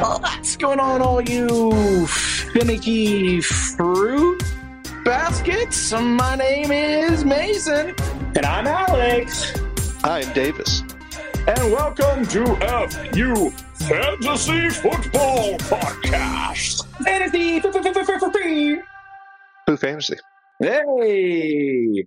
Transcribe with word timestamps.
What's 0.00 0.56
going 0.56 0.80
on, 0.80 1.00
all 1.02 1.20
you 1.22 2.06
finicky 2.06 3.40
fruit 3.40 4.42
baskets? 5.04 5.92
My 5.92 6.34
name 6.34 6.72
is 6.72 7.24
Mason. 7.24 7.94
And 8.36 8.44
I'm 8.44 8.66
Alex. 8.66 9.52
I'm 10.02 10.30
Davis. 10.32 10.80
And 11.46 11.72
welcome 11.72 12.26
to 12.26 12.44
FU 12.90 13.50
Fantasy 13.88 14.68
Football 14.70 15.58
Podcast. 15.58 16.86
Fantasy. 17.04 17.60
Who 19.66 19.76
fantasy? 19.76 20.16
Hey! 20.60 22.04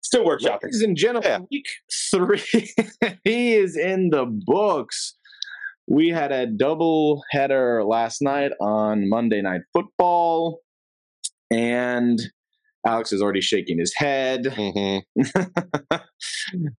Still 0.00 0.24
workshopping. 0.24 0.62
Ladies 0.64 0.82
and 0.82 0.96
gentlemen, 0.96 1.28
Yeah. 1.30 1.38
week 1.50 1.66
three 2.10 2.70
he 3.24 3.54
is 3.54 3.76
in 3.76 4.10
the 4.10 4.26
books. 4.26 5.16
We 5.86 6.08
had 6.08 6.32
a 6.32 6.46
double 6.46 7.22
header 7.30 7.84
last 7.84 8.22
night 8.22 8.52
on 8.60 9.08
Monday 9.08 9.42
Night 9.42 9.62
Football, 9.72 10.60
and 11.50 12.18
Alex 12.86 13.12
is 13.12 13.20
already 13.20 13.40
shaking 13.40 13.78
his 13.78 13.94
head. 13.96 14.46
hmm 14.46 14.98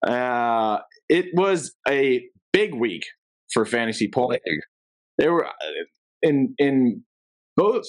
uh, 0.08 0.78
it 1.10 1.26
was 1.34 1.76
a 1.88 2.26
big 2.52 2.74
week 2.74 3.04
for 3.54 3.66
fantasy 3.66 4.10
polling. 4.12 4.40
There 5.18 5.34
were 5.34 5.46
uh, 5.46 5.52
in 6.22 6.56
in 6.58 7.04
both. 7.56 7.86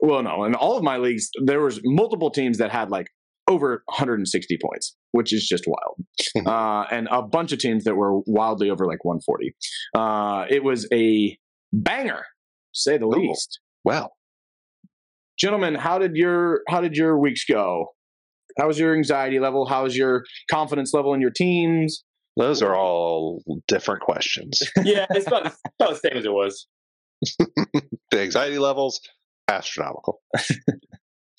Well, 0.00 0.22
no, 0.22 0.44
in 0.44 0.54
all 0.54 0.76
of 0.76 0.82
my 0.82 0.98
leagues, 0.98 1.30
there 1.44 1.62
was 1.62 1.80
multiple 1.84 2.30
teams 2.30 2.58
that 2.58 2.70
had 2.70 2.90
like 2.90 3.08
over 3.48 3.82
160 3.86 4.58
points, 4.62 4.94
which 5.16 5.32
is 5.32 5.46
just 5.46 5.64
wild, 5.66 6.46
uh, 6.46 6.86
and 6.90 7.08
a 7.10 7.22
bunch 7.22 7.52
of 7.52 7.58
teams 7.58 7.84
that 7.84 7.96
were 7.96 8.20
wildly 8.26 8.70
over 8.70 8.86
like 8.86 9.04
140. 9.04 9.54
Uh, 9.94 10.46
it 10.48 10.62
was 10.62 10.86
a 10.92 11.36
banger, 11.72 12.24
say 12.72 12.98
the 12.98 13.06
Ooh. 13.06 13.10
least. 13.10 13.60
Well, 13.84 14.12
Gentlemen, 15.38 15.74
how 15.74 15.98
did 15.98 16.16
your 16.16 16.62
how 16.68 16.80
did 16.80 16.94
your 16.94 17.18
weeks 17.18 17.44
go? 17.44 17.88
How 18.58 18.66
was 18.66 18.78
your 18.78 18.94
anxiety 18.94 19.38
level? 19.38 19.66
How 19.66 19.82
was 19.82 19.94
your 19.94 20.24
confidence 20.50 20.94
level 20.94 21.12
in 21.12 21.20
your 21.20 21.30
teams? 21.30 22.02
those 22.36 22.62
are 22.62 22.76
all 22.76 23.42
different 23.66 24.02
questions. 24.02 24.62
yeah, 24.84 25.06
it's 25.10 25.26
about, 25.26 25.46
it's 25.46 25.60
about 25.80 25.90
the 25.90 26.08
same 26.08 26.18
as 26.18 26.24
it 26.24 26.32
was. 26.32 26.66
the 28.10 28.20
anxiety 28.20 28.58
levels, 28.58 29.00
astronomical. 29.48 30.20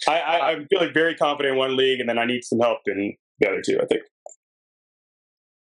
I, 0.08 0.20
I, 0.20 0.52
I'm 0.52 0.68
feeling 0.70 0.92
very 0.94 1.16
confident 1.16 1.54
in 1.54 1.60
one 1.60 1.78
league, 1.78 2.00
and 2.00 2.10
then 2.10 2.18
I 2.18 2.26
need 2.26 2.44
some 2.44 2.60
help 2.60 2.80
in 2.88 3.16
the 3.40 3.48
other 3.50 3.62
two, 3.66 3.80
I 3.82 3.86
think. 3.86 4.02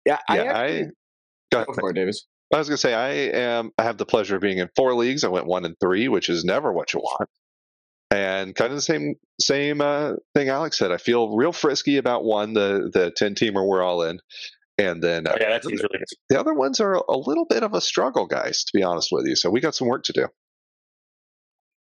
Yeah, 0.04 0.18
Yeah, 0.30 0.34
I, 0.34 0.46
I, 0.48 0.64
actually- 0.66 0.90
go 1.52 1.58
ahead. 1.58 1.66
go 1.68 1.74
for 1.74 1.90
it, 1.90 1.94
Davis. 1.94 2.26
I 2.54 2.58
was 2.58 2.68
going 2.68 2.76
to 2.76 2.80
say 2.80 2.94
I 2.94 3.10
am. 3.36 3.72
I 3.76 3.82
have 3.82 3.98
the 3.98 4.06
pleasure 4.06 4.36
of 4.36 4.42
being 4.42 4.58
in 4.58 4.68
four 4.76 4.94
leagues. 4.94 5.24
I 5.24 5.28
went 5.28 5.46
one 5.46 5.64
and 5.64 5.74
three, 5.80 6.06
which 6.06 6.28
is 6.28 6.44
never 6.44 6.72
what 6.72 6.94
you 6.94 7.00
want. 7.00 7.28
And 8.12 8.54
kind 8.54 8.70
of 8.70 8.76
the 8.76 8.82
same 8.82 9.16
same 9.40 9.80
uh, 9.80 10.12
thing 10.32 10.48
Alex 10.48 10.78
said. 10.78 10.92
I 10.92 10.96
feel 10.96 11.36
real 11.36 11.52
frisky 11.52 11.96
about 11.96 12.22
one, 12.24 12.52
the 12.54 12.88
the 12.92 13.10
ten 13.10 13.34
teamer 13.34 13.66
we're 13.66 13.82
all 13.82 14.04
in, 14.04 14.20
and 14.78 15.02
then 15.02 15.26
uh, 15.26 15.32
Oh, 15.32 15.36
yeah, 15.40 15.48
that 15.48 15.64
seems 15.64 15.82
really 15.82 15.98
good. 15.98 16.06
the 16.30 16.38
other 16.38 16.54
ones 16.54 16.78
are 16.78 16.94
a 16.94 17.16
little 17.16 17.46
bit 17.46 17.64
of 17.64 17.74
a 17.74 17.80
struggle, 17.80 18.26
guys. 18.26 18.62
To 18.62 18.70
be 18.72 18.84
honest 18.84 19.08
with 19.10 19.26
you, 19.26 19.34
so 19.34 19.50
we 19.50 19.60
got 19.60 19.74
some 19.74 19.88
work 19.88 20.04
to 20.04 20.12
do. 20.12 20.28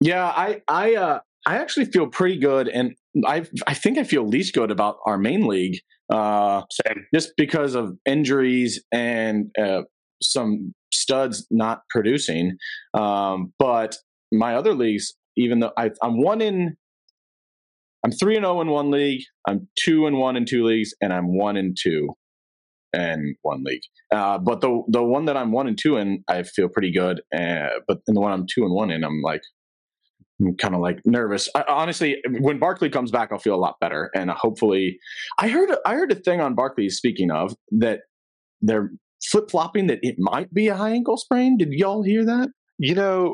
Yeah, 0.00 0.24
I 0.26 0.62
I 0.66 0.94
uh 0.94 1.20
I 1.46 1.56
actually 1.58 1.86
feel 1.86 2.06
pretty 2.06 2.38
good 2.38 2.68
and 2.68 2.94
I 3.26 3.44
I 3.66 3.74
think 3.74 3.98
I 3.98 4.04
feel 4.04 4.26
least 4.26 4.54
good 4.54 4.70
about 4.70 4.96
our 5.06 5.18
main 5.18 5.46
league 5.46 5.78
uh 6.12 6.62
Same. 6.70 7.04
just 7.14 7.32
because 7.36 7.74
of 7.74 7.96
injuries 8.06 8.82
and 8.92 9.46
uh 9.60 9.82
some 10.22 10.74
studs 10.92 11.46
not 11.50 11.82
producing. 11.90 12.56
Um 12.94 13.52
but 13.58 13.96
my 14.32 14.54
other 14.54 14.74
leagues 14.74 15.14
even 15.36 15.60
though 15.60 15.72
I 15.76 15.90
I'm 16.02 16.22
one 16.22 16.40
in 16.40 16.76
I'm 18.04 18.12
3 18.12 18.36
and 18.36 18.44
0 18.44 18.60
in 18.60 18.68
one 18.68 18.90
league, 18.92 19.22
I'm 19.48 19.68
2 19.84 20.06
and 20.06 20.18
1 20.18 20.36
in 20.36 20.44
two 20.44 20.64
leagues 20.64 20.94
and 21.00 21.12
I'm 21.12 21.36
1 21.36 21.56
and 21.56 21.76
2 21.80 22.08
in 22.96 23.34
one 23.42 23.64
league. 23.64 23.82
Uh 24.14 24.38
but 24.38 24.60
the 24.60 24.82
the 24.88 25.02
one 25.02 25.26
that 25.26 25.36
I'm 25.36 25.52
1 25.52 25.68
and 25.68 25.78
2 25.78 25.96
in 25.96 26.24
I 26.28 26.42
feel 26.42 26.68
pretty 26.68 26.92
good 26.92 27.22
uh 27.36 27.68
but 27.86 27.98
in 28.06 28.14
the 28.14 28.20
one 28.20 28.32
I'm 28.32 28.46
2 28.52 28.64
and 28.64 28.74
1 28.74 28.90
in 28.90 29.04
I'm 29.04 29.20
like 29.22 29.42
I'm 30.40 30.56
kind 30.56 30.74
of 30.74 30.80
like 30.80 31.00
nervous. 31.04 31.48
I, 31.54 31.64
honestly, 31.68 32.16
when 32.40 32.58
Barkley 32.58 32.90
comes 32.90 33.10
back, 33.10 33.30
I'll 33.32 33.38
feel 33.38 33.54
a 33.54 33.56
lot 33.56 33.76
better, 33.80 34.10
and 34.14 34.30
uh, 34.30 34.34
hopefully, 34.34 34.98
I 35.38 35.48
heard 35.48 35.70
I 35.84 35.94
heard 35.94 36.12
a 36.12 36.16
thing 36.16 36.40
on 36.40 36.54
Barkley. 36.54 36.88
Speaking 36.88 37.30
of 37.30 37.54
that, 37.72 38.00
they're 38.60 38.90
flip 39.24 39.50
flopping 39.50 39.88
that 39.88 39.98
it 40.02 40.16
might 40.18 40.52
be 40.52 40.68
a 40.68 40.76
high 40.76 40.90
ankle 40.90 41.16
sprain. 41.16 41.56
Did 41.58 41.72
y'all 41.72 42.02
hear 42.02 42.24
that? 42.24 42.48
You 42.78 42.94
know, 42.94 43.32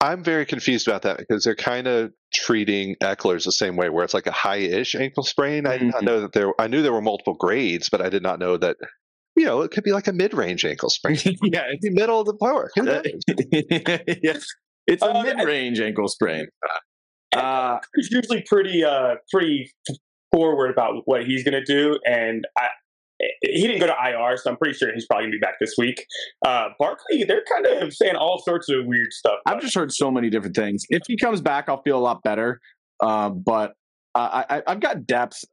I'm 0.00 0.24
very 0.24 0.44
confused 0.44 0.88
about 0.88 1.02
that 1.02 1.18
because 1.18 1.44
they're 1.44 1.54
kind 1.54 1.86
of 1.86 2.12
treating 2.32 2.96
Ekeler's 3.02 3.44
the 3.44 3.52
same 3.52 3.76
way, 3.76 3.88
where 3.88 4.04
it's 4.04 4.14
like 4.14 4.26
a 4.26 4.32
high-ish 4.32 4.94
ankle 4.94 5.22
sprain. 5.22 5.66
I 5.66 5.78
did 5.78 5.86
not 5.86 5.96
mm-hmm. 5.96 6.06
know 6.06 6.20
that 6.20 6.32
there. 6.32 6.52
I 6.58 6.66
knew 6.66 6.82
there 6.82 6.92
were 6.92 7.00
multiple 7.00 7.34
grades, 7.34 7.88
but 7.88 8.00
I 8.00 8.08
did 8.08 8.22
not 8.22 8.38
know 8.38 8.56
that. 8.56 8.76
You 9.36 9.46
know, 9.46 9.62
it 9.62 9.72
could 9.72 9.82
be 9.82 9.90
like 9.90 10.06
a 10.06 10.12
mid-range 10.12 10.64
ankle 10.64 10.90
sprain, 10.90 11.18
yeah, 11.42 11.64
in 11.68 11.78
the 11.80 11.90
middle 11.90 12.20
of 12.20 12.26
the 12.26 12.34
knows? 12.76 14.18
yes, 14.22 14.46
it's 14.86 15.02
a 15.02 15.06
Uh, 15.06 15.22
mid 15.22 15.38
range 15.46 15.80
ankle 15.80 16.08
sprain. 16.08 16.46
Uh, 17.34 17.78
He's 17.96 18.10
usually 18.10 18.42
pretty, 18.48 18.84
uh, 18.84 19.16
pretty 19.32 19.70
forward 20.32 20.70
about 20.70 21.02
what 21.06 21.24
he's 21.26 21.42
going 21.44 21.54
to 21.54 21.64
do, 21.64 21.98
and 22.06 22.46
I, 22.58 22.68
he 23.42 23.62
didn't 23.66 23.80
go 23.80 23.86
to 23.86 23.92
IR, 23.94 24.36
so 24.36 24.50
I'm 24.50 24.56
pretty 24.56 24.76
sure 24.76 24.92
he's 24.92 25.06
probably 25.06 25.24
going 25.24 25.32
to 25.32 25.36
be 25.38 25.40
back 25.40 25.54
this 25.60 25.74
week. 25.78 26.04
Uh, 26.44 26.68
Barkley, 26.78 27.24
they're 27.24 27.44
kind 27.50 27.66
of 27.66 27.92
saying 27.94 28.16
all 28.16 28.40
sorts 28.44 28.68
of 28.68 28.84
weird 28.86 29.12
stuff. 29.12 29.38
I've 29.46 29.60
just 29.60 29.74
heard 29.74 29.92
so 29.92 30.10
many 30.10 30.30
different 30.30 30.54
things. 30.56 30.84
If 30.90 31.02
he 31.06 31.16
comes 31.16 31.40
back, 31.40 31.68
I'll 31.68 31.82
feel 31.82 31.98
a 31.98 32.00
lot 32.02 32.22
better. 32.22 32.60
Uh, 33.00 33.30
but 33.30 33.72
I, 34.14 34.44
I, 34.50 34.62
I've 34.66 34.80
got 34.80 35.06
depth 35.06 35.44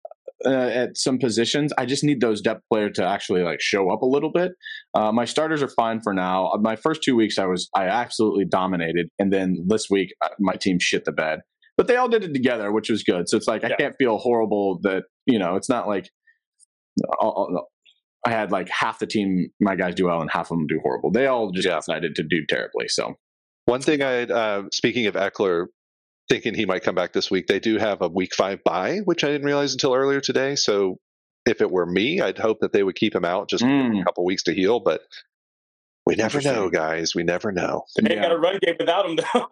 uh, 0.46 0.50
at 0.50 0.97
some 0.97 1.18
positions. 1.19 1.72
I 1.78 1.85
just 1.85 2.03
need 2.03 2.22
those 2.22 2.41
depth 2.41 2.62
players 2.72 2.94
to 2.96 3.06
actually 3.06 3.44
like 3.44 3.59
show 3.62 3.91
up 3.91 4.02
a 4.02 4.06
little 4.06 4.31
bit. 4.31 4.52
Uh, 4.94 5.12
my 5.12 5.25
starters 5.25 5.62
are 5.63 5.68
fine 5.69 6.02
for 6.02 6.13
now. 6.13 6.47
Uh, 6.50 6.57
My 6.57 6.75
first 6.75 7.03
two 7.03 7.16
weeks, 7.16 7.38
I 7.38 7.46
was 7.46 7.69
I 7.75 7.85
absolutely 7.88 8.46
dominated, 8.46 9.07
and 9.19 9.31
then 9.31 9.66
this 9.68 9.88
week 9.90 10.09
uh, 10.24 10.29
my 10.40 10.53
team 10.53 10.78
shit 10.79 11.06
the 11.06 11.12
bed. 11.12 11.40
But 11.78 11.88
they 11.88 11.96
all 11.96 12.09
did 12.09 12.24
it 12.24 12.34
together, 12.34 12.72
which 12.72 12.90
was 12.90 13.02
good. 13.03 13.29
So 13.29 13.38
it's 13.38 13.47
like 13.47 13.63
I 13.63 13.69
can't 13.75 13.96
feel 13.97 14.18
horrible 14.18 14.79
that 14.84 15.03
you 15.25 15.40
know 15.40 15.56
it's 15.56 15.69
not 15.69 15.88
like 15.88 16.09
I'll- 17.22 17.35
I'll- 17.56 17.68
I 18.23 18.29
had 18.29 18.52
like 18.52 18.69
half 18.69 19.00
the 19.00 19.08
team 19.08 19.47
my 19.59 19.75
guys 19.75 19.96
do 19.96 20.06
well 20.06 20.22
and 20.22 20.29
half 20.29 20.52
of 20.52 20.58
them 20.59 20.68
do 20.68 20.79
horrible. 20.84 21.12
They 21.12 21.25
all 21.25 21.50
just 21.52 21.68
Yeah. 21.68 21.78
decided 21.78 22.13
to 22.16 22.23
do 22.23 22.46
terribly. 22.47 22.88
So 22.88 23.16
One 23.66 23.81
thing 23.81 24.02
I, 24.02 24.23
uh, 24.23 24.63
speaking 24.73 25.06
of 25.08 25.13
Ekeler, 25.13 25.68
thinking 26.31 26.53
he 26.56 26.66
might 26.66 26.81
come 26.81 26.96
back 26.96 27.12
this 27.12 27.30
week, 27.30 27.47
they 27.47 27.59
do 27.59 27.78
have 27.78 28.02
a 28.02 28.08
week 28.08 28.34
five 28.34 28.64
bye, 28.64 29.00
which 29.03 29.25
I 29.25 29.28
didn't 29.28 29.46
realize 29.46 29.74
until 29.74 29.94
earlier 29.94 30.22
today. 30.22 30.56
So 30.56 30.97
if 31.46 31.59
it 31.59 31.69
were 31.69 31.86
me, 31.86 32.22
I'd 32.22 32.38
hope 32.38 32.59
that 32.62 32.72
they 32.72 32.84
would 32.84 32.96
keep 32.96 33.14
him 33.14 33.25
out 33.25 33.50
just 33.50 33.64
Mm. 33.66 34.00
a 34.00 34.03
couple 34.06 34.24
weeks 34.24 34.44
to 34.44 34.53
heal. 34.53 34.80
But 34.80 35.02
we 36.06 36.16
never 36.16 36.40
know, 36.41 36.70
guys. 36.70 37.14
We 37.16 37.24
never 37.24 37.52
know. 37.52 37.84
they 38.02 38.16
yeah. 38.16 38.22
got 38.22 38.31
a 38.31 38.38
run 38.38 38.59
game 38.62 38.75
without 38.80 39.09
him, 39.09 39.16
though. 39.34 39.47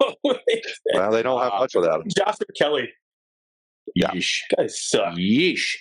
Well, 0.94 1.12
they 1.12 1.22
don't 1.22 1.42
have 1.42 1.52
Uh, 1.54 1.60
much 1.60 1.76
without 1.76 2.02
him. 2.02 2.08
Joshua 2.18 2.46
Kelley, 2.58 2.90
Yeah. 3.96 4.12
Yeesh. 4.12 4.38
guys 4.56 4.80
suck. 4.82 5.16
Yeesh. 5.16 5.76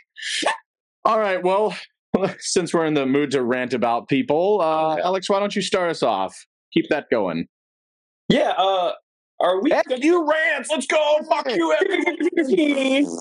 All 1.04 1.20
right. 1.20 1.42
Well, 1.42 1.76
since 2.40 2.74
we're 2.74 2.86
in 2.86 2.94
the 2.94 3.06
mood 3.06 3.30
to 3.30 3.42
rant 3.42 3.72
about 3.72 4.08
people, 4.08 4.60
uh, 4.60 4.96
Yeah. 4.96 5.04
Alex, 5.04 5.30
why 5.30 5.38
don't 5.38 5.54
you 5.54 5.62
start 5.62 5.90
us 5.90 6.02
off? 6.02 6.34
Keep 6.74 6.88
that 6.90 7.06
going. 7.10 7.46
Yeah, 8.28 8.50
uh, 8.58 8.92
are 9.40 9.62
we? 9.62 9.72
F 9.72 9.84
you 9.98 10.28
rants. 10.28 10.70
Let's 10.70 10.86
go. 10.86 11.20
Fuck 11.28 11.48
you. 11.50 13.20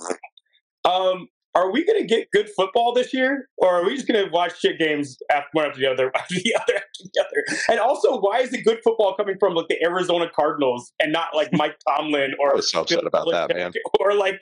um, 0.86 1.28
are 1.58 1.72
we 1.72 1.84
going 1.84 2.00
to 2.00 2.06
get 2.06 2.30
good 2.32 2.48
football 2.56 2.94
this 2.94 3.16
year, 3.16 3.50
or 3.58 3.80
are 3.80 3.84
we 3.84 3.96
just 3.96 4.08
going 4.08 4.24
to 4.24 4.30
watch 4.32 4.60
shit 4.60 4.78
games 4.78 5.18
after 5.32 5.50
one 5.54 5.66
after 5.66 5.80
the 5.80 5.88
other, 5.88 6.12
after 6.16 6.36
the 6.36 6.56
other, 6.56 6.76
after 6.76 7.04
the 7.04 7.20
other? 7.20 7.62
And 7.70 7.80
also, 7.80 8.20
why 8.20 8.42
is 8.42 8.52
the 8.52 8.62
good 8.62 8.78
football 8.84 9.16
coming 9.16 9.38
from 9.40 9.56
like 9.56 9.68
the 9.68 9.84
Arizona 9.84 10.28
Cardinals 10.36 10.94
and 11.00 11.12
not 11.12 11.30
like 11.36 11.50
Mike 11.54 11.75
Tomlin 11.88 12.34
I 12.34 12.36
or 12.40 12.56
was 12.56 12.72
so 12.72 12.81
upset 12.81 13.08
about 13.08 13.28
that, 13.31 13.56
man. 13.56 13.72
Or 14.00 14.13
like 14.13 14.40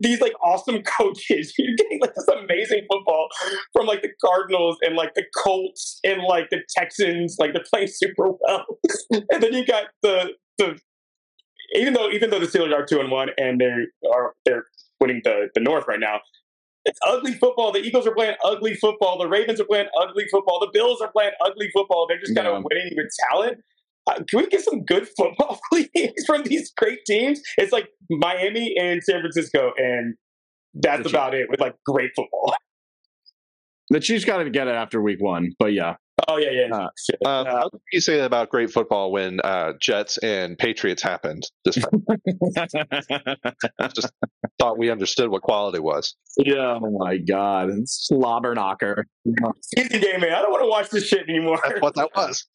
these 0.00 0.20
like 0.20 0.32
awesome 0.42 0.82
coaches? 0.82 1.54
You're 1.56 1.76
getting 1.76 2.00
like 2.00 2.14
this 2.16 2.26
amazing 2.26 2.86
football 2.90 3.28
from 3.72 3.86
like 3.86 4.02
the 4.02 4.10
Cardinals 4.20 4.78
and 4.82 4.96
like 4.96 5.14
the 5.14 5.24
Colts 5.36 6.00
and 6.02 6.22
like 6.22 6.50
the 6.50 6.58
Texans. 6.76 7.36
Like 7.38 7.52
they're 7.52 7.64
playing 7.72 7.88
super 7.88 8.30
well, 8.40 8.66
and 9.12 9.40
then 9.42 9.52
you 9.52 9.64
got 9.64 9.84
the 10.02 10.32
the 10.58 10.76
even 11.74 11.94
though 11.94 12.10
even 12.10 12.30
though 12.30 12.38
the 12.40 12.46
Steelers 12.46 12.72
are 12.74 12.84
two 12.84 13.00
and 13.00 13.10
one 13.10 13.30
and 13.38 13.60
they 13.60 13.72
are 14.12 14.34
they're 14.44 14.64
winning 15.00 15.20
the 15.24 15.48
the 15.54 15.60
North 15.60 15.84
right 15.88 16.00
now. 16.00 16.20
It's 16.84 16.98
ugly 17.06 17.34
football. 17.34 17.70
The 17.70 17.80
Eagles 17.80 18.06
are 18.06 18.14
playing 18.14 18.36
ugly 18.42 18.74
football. 18.74 19.18
The 19.18 19.28
Ravens 19.28 19.60
are 19.60 19.64
playing 19.66 19.88
ugly 20.00 20.24
football. 20.30 20.58
The 20.58 20.70
Bills 20.72 21.02
are 21.02 21.10
playing 21.12 21.32
ugly 21.44 21.68
football. 21.74 22.06
They're 22.08 22.18
just 22.20 22.34
kind 22.34 22.46
Yeah. 22.46 22.56
of 22.56 22.64
winning 22.64 22.92
with 22.96 23.08
talent. 23.30 23.58
Uh, 24.06 24.14
can 24.26 24.38
we 24.40 24.46
get 24.46 24.62
some 24.62 24.84
good 24.84 25.06
football, 25.18 25.60
please, 25.70 26.12
from 26.26 26.44
these 26.44 26.72
great 26.72 27.00
teams? 27.04 27.42
It's 27.58 27.72
like 27.72 27.88
Miami 28.08 28.74
and 28.80 29.02
San 29.04 29.20
Francisco, 29.20 29.72
and 29.76 30.14
that's 30.72 31.02
The 31.02 31.10
about 31.10 31.34
it 31.34 31.50
with 31.50 31.60
like 31.60 31.74
great 31.84 32.12
football. 32.16 32.54
The 33.90 34.00
Chiefs 34.00 34.24
got 34.24 34.38
to 34.38 34.48
get 34.48 34.66
it 34.68 34.74
after 34.74 35.02
week 35.02 35.20
one, 35.20 35.52
but 35.58 35.72
yeah. 35.74 35.96
Oh 36.26 36.36
yeah, 36.38 36.50
yeah. 36.50 36.74
Uh. 36.74 36.80
Um, 36.80 36.88
Uh, 37.24 37.44
how 37.44 37.68
can 37.70 37.80
you 37.92 38.00
say 38.00 38.16
that 38.18 38.24
about 38.26 38.48
great 38.50 38.70
football 38.70 39.12
when 39.12 39.40
uh, 39.40 39.74
Jets 39.80 40.18
and 40.18 40.58
Patriots 40.58 41.02
happened? 41.02 41.44
Just 41.64 41.78
just 43.94 44.12
thought 44.58 44.78
we 44.78 44.90
understood 44.90 45.28
what 45.30 45.42
quality 45.42 45.78
was. 45.78 46.14
yeah. 46.38 46.78
Oh 46.82 46.98
my 46.98 47.16
God. 47.18 47.70
Slobber 47.86 48.54
knocker. 48.54 49.06
easy 49.76 49.98
game, 49.98 50.20
man. 50.20 50.32
I 50.32 50.42
don't 50.42 50.50
want 50.50 50.62
to 50.64 50.68
watch 50.68 50.90
this 50.90 51.06
shit 51.06 51.28
anymore. 51.28 51.58
That's 51.66 51.80
what 51.80 51.94
that 51.94 52.10
was. 52.14 52.46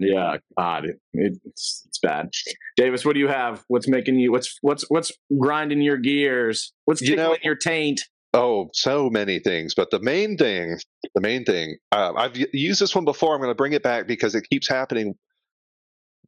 yeah. 0.00 0.36
God. 0.58 0.86
It, 0.86 0.96
it's, 1.44 1.84
it's 1.88 1.98
bad. 1.98 2.30
Davis, 2.76 3.04
what 3.04 3.14
do 3.14 3.20
you 3.20 3.28
have? 3.28 3.62
What's 3.68 3.88
making 3.88 4.18
you, 4.18 4.32
what's, 4.32 4.56
what's, 4.62 4.84
what's 4.88 5.12
grinding 5.38 5.80
your 5.82 5.96
gears? 5.98 6.72
What's 6.84 7.00
You 7.02 7.16
know- 7.16 7.36
your 7.42 7.56
taint? 7.56 8.00
Oh, 8.32 8.68
so 8.72 9.10
many 9.10 9.40
things, 9.40 9.74
but 9.74 9.90
the 9.90 9.98
main 9.98 10.36
thing, 10.36 10.78
the 11.14 11.20
main 11.20 11.44
thing, 11.44 11.78
uh, 11.90 12.12
I've 12.16 12.36
used 12.52 12.80
this 12.80 12.94
one 12.94 13.04
before. 13.04 13.34
I'm 13.34 13.40
going 13.40 13.50
to 13.50 13.56
bring 13.56 13.72
it 13.72 13.82
back 13.82 14.06
because 14.06 14.36
it 14.36 14.48
keeps 14.48 14.68
happening. 14.68 15.14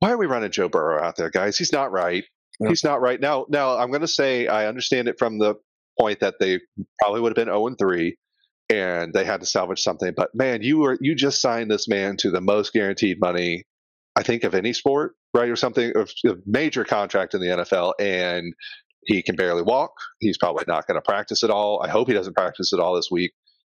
Why 0.00 0.10
are 0.10 0.19
we 0.19 0.26
running 0.26 0.50
Joe 0.50 0.69
Burrow 0.69 1.00
out 1.00 1.14
there, 1.16 1.31
guys? 1.31 1.56
He's 1.56 1.72
not 1.72 1.93
right. 1.93 2.25
Yeah. 2.58 2.70
He's 2.70 2.82
not 2.82 3.00
right. 3.00 3.20
Now, 3.20 3.46
now 3.49 3.78
I'm 3.78 3.90
going 3.90 4.00
to 4.00 4.08
say 4.08 4.49
I 4.49 4.66
understand 4.66 5.06
it 5.06 5.16
from 5.19 5.38
the 5.38 5.54
point 5.99 6.20
that 6.20 6.34
they 6.40 6.58
probably 6.99 7.20
would 7.20 7.31
have 7.31 7.37
been 7.37 7.52
0 7.52 7.69
and 7.69 7.78
3 7.78 8.16
and 8.72 9.12
they 9.12 9.25
had 9.25 9.40
to 9.40 9.46
salvage 9.46 9.81
something. 9.81 10.12
But 10.16 10.31
man, 10.34 10.62
you 10.62 10.78
were 10.78 10.99
you 11.00 11.14
just 11.14 11.40
signed 11.40 11.70
this 11.70 11.88
man 11.88 12.16
to 12.19 12.31
the 12.31 12.40
most 12.40 12.72
guaranteed 12.72 13.20
money, 13.20 13.64
I 14.16 14.22
think, 14.22 14.44
of 14.44 14.54
any 14.54 14.72
sport, 14.72 15.14
right, 15.34 15.49
or 15.49 15.56
something 15.56 15.93
of 15.94 16.10
a 16.26 16.37
major 16.46 16.84
contract 16.84 17.34
in 17.34 17.40
the 17.40 17.49
NFL, 17.49 17.93
and 18.00 18.54
he 19.04 19.22
can 19.22 19.37
barely 19.37 19.62
walk. 19.62 19.93
He's 20.20 20.38
probably 20.38 20.64
not 20.69 20.87
going 20.87 20.96
to 20.96 21.02
practice 21.02 21.43
at 21.44 21.50
all. 21.50 21.82
I 21.82 21.88
hope 21.88 22.08
he 22.08 22.14
doesn't 22.14 22.34
practice 22.34 22.72
at 22.72 22.81
all 22.81 22.94
this 22.96 23.08
week. 23.10 23.32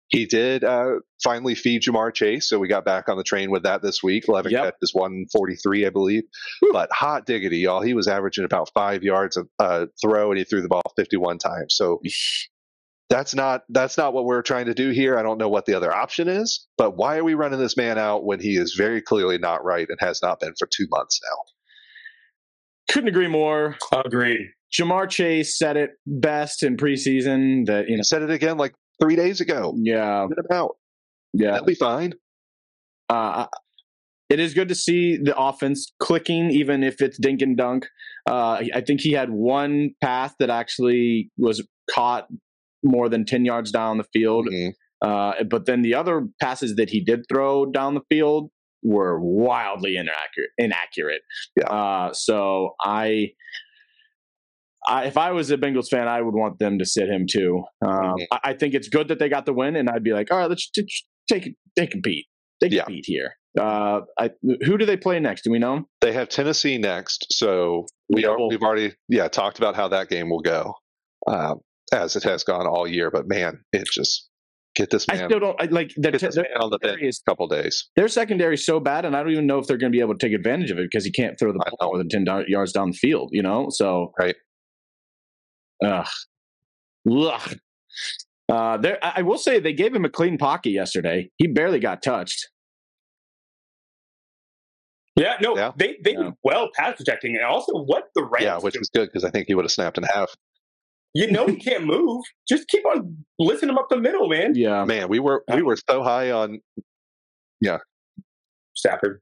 He 0.09 0.27
did 0.27 0.63
uh, 0.63 1.01
finally 1.23 1.57
feed 1.57 1.83
Ja'Marr 1.83 2.15
Chase, 2.15 2.49
so 2.49 2.61
we 2.61 2.69
got 2.69 2.85
back 2.85 3.09
on 3.09 3.17
the 3.17 3.25
train 3.25 3.51
with 3.51 3.65
that 3.65 3.83
this 3.83 4.05
week. 4.05 4.29
11 4.29 4.53
Yep. 4.53 4.63
catches, 4.63 4.95
143, 4.95 5.87
I 5.87 5.91
believe. 5.91 6.23
But 6.73 6.91
hot 6.93 7.27
diggity, 7.27 7.59
y'all. 7.59 7.81
He 7.83 7.93
was 7.95 8.07
averaging 8.07 8.45
about 8.45 8.71
five 8.73 9.03
yards 9.03 9.37
a 9.37 9.47
uh, 9.59 9.87
throw, 10.01 10.31
and 10.31 10.39
he 10.39 10.45
threw 10.45 10.63
the 10.63 10.69
ball 10.69 10.83
51 10.97 11.39
times. 11.39 11.75
So 11.75 12.01
that's 13.11 13.35
not 13.35 13.63
that's 13.69 13.99
not 13.99 14.13
what 14.15 14.25
we're 14.25 14.43
trying 14.43 14.67
to 14.67 14.75
do 14.75 14.91
here. 14.91 15.19
I 15.19 15.23
don't 15.23 15.39
know 15.39 15.49
what 15.49 15.67
the 15.67 15.75
other 15.75 15.93
option 15.93 16.29
is, 16.29 16.67
but 16.79 16.97
why 16.97 17.17
are 17.19 17.25
we 17.25 17.35
running 17.35 17.59
this 17.59 17.77
man 17.77 17.99
out 17.99 18.25
when 18.25 18.39
he 18.39 18.57
is 18.57 18.75
very 18.75 19.03
clearly 19.03 19.39
not 19.39 19.65
right 19.65 19.89
and 19.89 19.99
has 20.01 20.23
not 20.23 20.39
been 20.39 20.55
for 20.57 20.67
two 20.67 20.87
months 20.89 21.21
now? 21.25 22.93
Couldn't 22.93 23.09
agree 23.09 23.29
more. 23.29 23.77
Agreed. 23.93 24.51
Ja'Marr 24.79 25.09
Chase 25.09 25.59
said 25.59 25.77
it 25.77 25.91
best 26.07 26.63
in 26.63 26.77
preseason 26.77 27.67
that, 27.67 27.89
you 27.89 27.97
know, 27.97 28.03
said 28.03 28.23
it 28.23 28.31
again 28.31 28.57
like 28.59 28.75
three 29.01 29.17
days 29.17 29.41
ago. 29.41 29.75
yeah, 29.77 30.27
Get 30.29 30.39
him 30.39 30.45
out. 30.57 30.77
yeah. 31.33 31.53
That'll 31.53 31.67
be 31.67 31.75
fine. 31.75 32.13
Uh, 33.09 33.47
it 34.29 34.41
is 34.41 34.55
good 34.55 34.69
to 34.69 34.75
see 34.75 35.17
the 35.17 35.37
offense 35.39 35.93
clicking, 36.01 36.51
even 36.51 36.83
if 36.83 37.01
it's 37.01 37.17
dink 37.19 37.43
and 37.43 37.57
dunk. 37.57 37.87
Uh, 38.29 38.63
I 38.75 38.81
think 38.81 39.01
he 39.01 39.13
had 39.13 39.31
one 39.31 39.91
pass 40.03 40.35
that 40.41 40.51
actually 40.51 41.31
was 41.39 41.65
caught 41.91 42.27
more 42.83 43.09
than 43.09 43.25
10 43.25 43.45
yards 43.45 43.71
down 43.71 43.99
the 43.99 44.07
field. 44.13 44.49
Mhm. 44.53 44.73
Uh, 45.03 45.45
but 45.45 45.67
then 45.67 45.83
the 45.83 45.95
other 45.95 46.27
passes 46.41 46.75
that 46.77 46.91
he 46.91 47.01
did 47.01 47.25
throw 47.29 47.67
down 47.67 47.95
the 47.95 48.01
field 48.09 48.51
were 48.83 49.21
wildly 49.21 49.97
inaccurate. 49.97 50.51
Inaccurate. 50.59 51.23
Yeah. 51.57 51.67
Uh, 51.69 52.13
so 52.13 52.75
I, 52.83 53.33
I, 54.89 55.05
if 55.07 55.17
I 55.17 55.33
was 55.33 55.51
a 55.51 55.57
Bengals 55.57 55.89
fan, 55.89 56.07
I 56.09 56.21
would 56.23 56.35
want 56.35 56.59
them 56.59 56.79
to 56.79 56.85
sit 56.87 57.09
him 57.09 57.27
too. 57.31 57.65
Um, 57.85 57.91
Mhm. 57.91 58.27
I, 58.33 58.39
I 58.45 58.53
think 58.55 58.75
it's 58.75 58.89
good 58.89 59.09
that 59.09 59.19
they 59.19 59.29
got 59.29 59.47
the 59.47 59.53
win, 59.53 59.77
and 59.77 59.89
I'd 59.91 60.05
be 60.05 60.13
like, 60.13 60.31
all 60.31 60.39
right, 60.39 60.49
let's 60.49 60.71
take 60.71 61.47
it. 61.47 61.55
They 61.77 61.87
compete. 61.87 62.27
They 62.61 62.69
Yeah. 62.69 62.85
compete 62.85 63.05
here. 63.07 63.33
Uh, 63.59 64.01
I, 64.19 64.31
who 64.65 64.77
do 64.79 64.85
they 64.87 64.97
play 64.97 65.19
next? 65.19 65.43
Do 65.43 65.51
we 65.51 65.59
know? 65.59 65.89
They 66.03 66.13
have 66.13 66.29
Tennessee 66.29 66.77
next, 66.79 67.27
so 67.33 67.87
we 68.11 68.25
are. 68.27 68.37
We've 68.49 68.63
already 68.63 68.95
yeah 69.09 69.29
talked 69.29 69.59
about 69.59 69.75
how 69.75 69.89
that 69.89 70.09
game 70.11 70.29
will 70.29 70.43
go, 70.43 70.75
um, 71.27 71.61
as 71.93 72.17
it 72.17 72.23
has 72.25 72.45
gone 72.45 72.67
all 72.67 72.87
year. 72.87 73.11
But 73.11 73.27
man, 73.29 73.61
it 73.73 73.87
just 73.91 74.29
get 74.75 74.91
this 74.91 75.09
man. 75.09 75.23
I 75.23 75.27
still 75.27 75.41
don't 75.41 75.61
I, 75.61 75.65
like 75.67 75.91
their, 75.97 76.13
get 76.13 76.21
this 76.21 76.37
man 76.37 76.45
on 76.61 76.69
the 76.71 76.79
bench 76.79 77.01
is, 77.01 77.23
couple 77.27 77.49
days. 77.49 77.89
their 77.97 78.09
secondary 78.09 78.55
is 78.55 78.67
so 78.67 78.79
bad, 78.79 79.07
and 79.07 79.17
I 79.17 79.23
don't 79.23 79.33
even 79.33 79.47
know 79.47 79.59
if 79.59 79.67
they're 79.67 79.79
going 79.79 79.91
to 79.91 79.97
be 79.97 80.03
able 80.03 80.15
to 80.19 80.27
take 80.27 80.37
advantage 80.37 80.71
of 80.71 80.79
it 80.79 80.89
because 80.91 81.07
he 81.07 81.11
can't 81.11 81.39
throw 81.39 81.51
the 81.53 81.59
ball 81.59 81.89
more 81.93 81.99
than 81.99 82.11
ten 82.11 82.27
yards 82.49 82.73
down 82.73 82.91
the 82.91 82.97
field. 82.99 83.31
You 83.33 83.43
know, 83.43 83.69
so 83.71 84.13
Right. 84.21 84.37
Ugh. 85.85 86.07
Ugh. 87.11 87.57
Uh, 88.49 88.77
there, 88.79 88.99
I 89.05 89.15
I 89.17 89.23
will 89.23 89.39
say 89.39 89.59
they 89.61 89.73
gave 89.73 89.95
him 89.95 90.05
a 90.05 90.11
clean 90.11 90.39
pocket 90.39 90.71
yesterday. 90.71 91.31
He 91.37 91.47
barely 91.49 91.81
got 91.81 92.03
touched. 92.03 92.49
Yeah, 95.17 95.37
no, 95.41 95.57
Yeah. 95.57 95.73
they 95.77 95.97
they 96.05 96.13
Yeah. 96.13 96.23
did 96.25 96.35
well 96.45 96.69
pass 96.75 96.97
protecting, 96.97 97.37
and 97.37 97.45
also 97.45 97.73
what 97.85 98.05
the 98.15 98.23
Rams 98.25 98.45
Yeah, 98.45 98.59
which 98.59 98.75
do. 98.75 98.81
was 98.81 98.91
good 98.91 99.07
because 99.09 99.25
I 99.25 99.31
think 99.31 99.47
he 99.49 99.55
would 99.55 99.65
have 99.65 99.73
snapped 99.73 99.99
in 99.99 100.05
half. 100.05 100.35
You 101.15 101.31
know 101.31 101.47
he 101.47 101.57
can't 101.57 101.85
move. 101.85 102.25
Just 102.49 102.69
keep 102.69 102.85
on 102.87 103.25
lifting 103.39 103.71
him 103.71 103.79
up 103.79 103.89
the 103.89 103.97
middle, 103.97 104.29
man. 104.29 104.55
Yeah, 104.55 104.85
Man, 104.85 105.09
we 105.09 105.19
were 105.19 105.43
we 105.53 105.63
were 105.63 105.77
so 105.89 106.03
high 106.03 106.31
on 106.31 106.61
Yeah, 107.61 107.79
Stafford. 108.75 109.21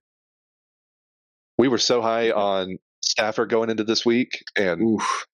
we 1.58 1.68
were 1.68 1.78
so 1.78 2.02
high 2.02 2.32
on 2.32 2.78
Stafford 3.02 3.48
going 3.50 3.70
into 3.70 3.84
this 3.84 4.04
week 4.04 4.42
and 4.56 4.82
Oof. 4.82 5.26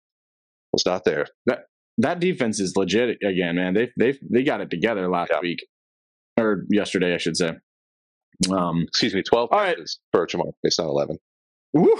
Was 0.72 0.86
not 0.86 1.04
there. 1.04 1.26
that 1.46 1.64
that 1.98 2.20
defense 2.20 2.60
is 2.60 2.74
legit 2.76 3.18
again, 3.22 3.56
man. 3.56 3.74
They 3.74 3.90
they 3.98 4.18
they 4.30 4.42
got 4.42 4.60
it 4.60 4.70
together 4.70 5.08
last 5.08 5.30
Yeah. 5.32 5.40
week 5.40 5.66
or 6.38 6.64
yesterday, 6.70 7.14
I 7.14 7.18
should 7.18 7.36
say. 7.36 7.52
Um, 8.50 8.84
Excuse 8.88 9.14
me, 9.14 9.22
twelve 9.22 9.48
All 9.52 9.58
right. 9.60 9.76
for 10.12 10.26
Ja'Marr. 10.26 10.52
It's 10.62 10.78
not 10.78 10.86
eleven. 10.88 11.18
Woo. 11.72 11.94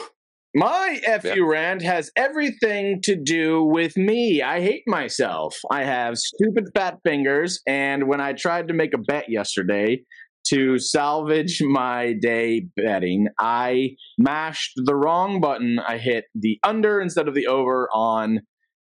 My 0.55 1.01
FU 1.23 1.47
rant 1.47 1.83
has 1.83 2.11
everything 2.17 3.01
to 3.03 3.15
do 3.15 3.63
with 3.63 3.97
me. 3.97 4.43
I 4.43 4.61
hate 4.61 4.83
myself. 4.87 5.57
I 5.71 5.85
have 5.85 6.17
stupid 6.19 6.65
fat 6.75 6.99
fingers, 7.05 7.61
and 7.69 8.09
when 8.09 8.21
I 8.21 8.33
tried 8.33 8.67
to 8.69 8.75
make 8.75 8.93
a 8.95 8.99
bet 8.99 9.29
yesterday 9.29 10.03
to 10.49 10.79
salvage 10.79 11.63
my 11.63 12.15
day 12.15 12.67
betting, 12.77 13.29
I 13.39 13.91
mashed 14.19 14.73
the 14.77 14.97
wrong 14.97 15.41
button. 15.41 15.79
I 15.79 15.99
hit 15.99 16.25
the 16.35 16.59
under 16.65 17.01
instead 17.01 17.29
of 17.29 17.35
the 17.35 17.47
over 17.47 17.89
on 17.95 18.41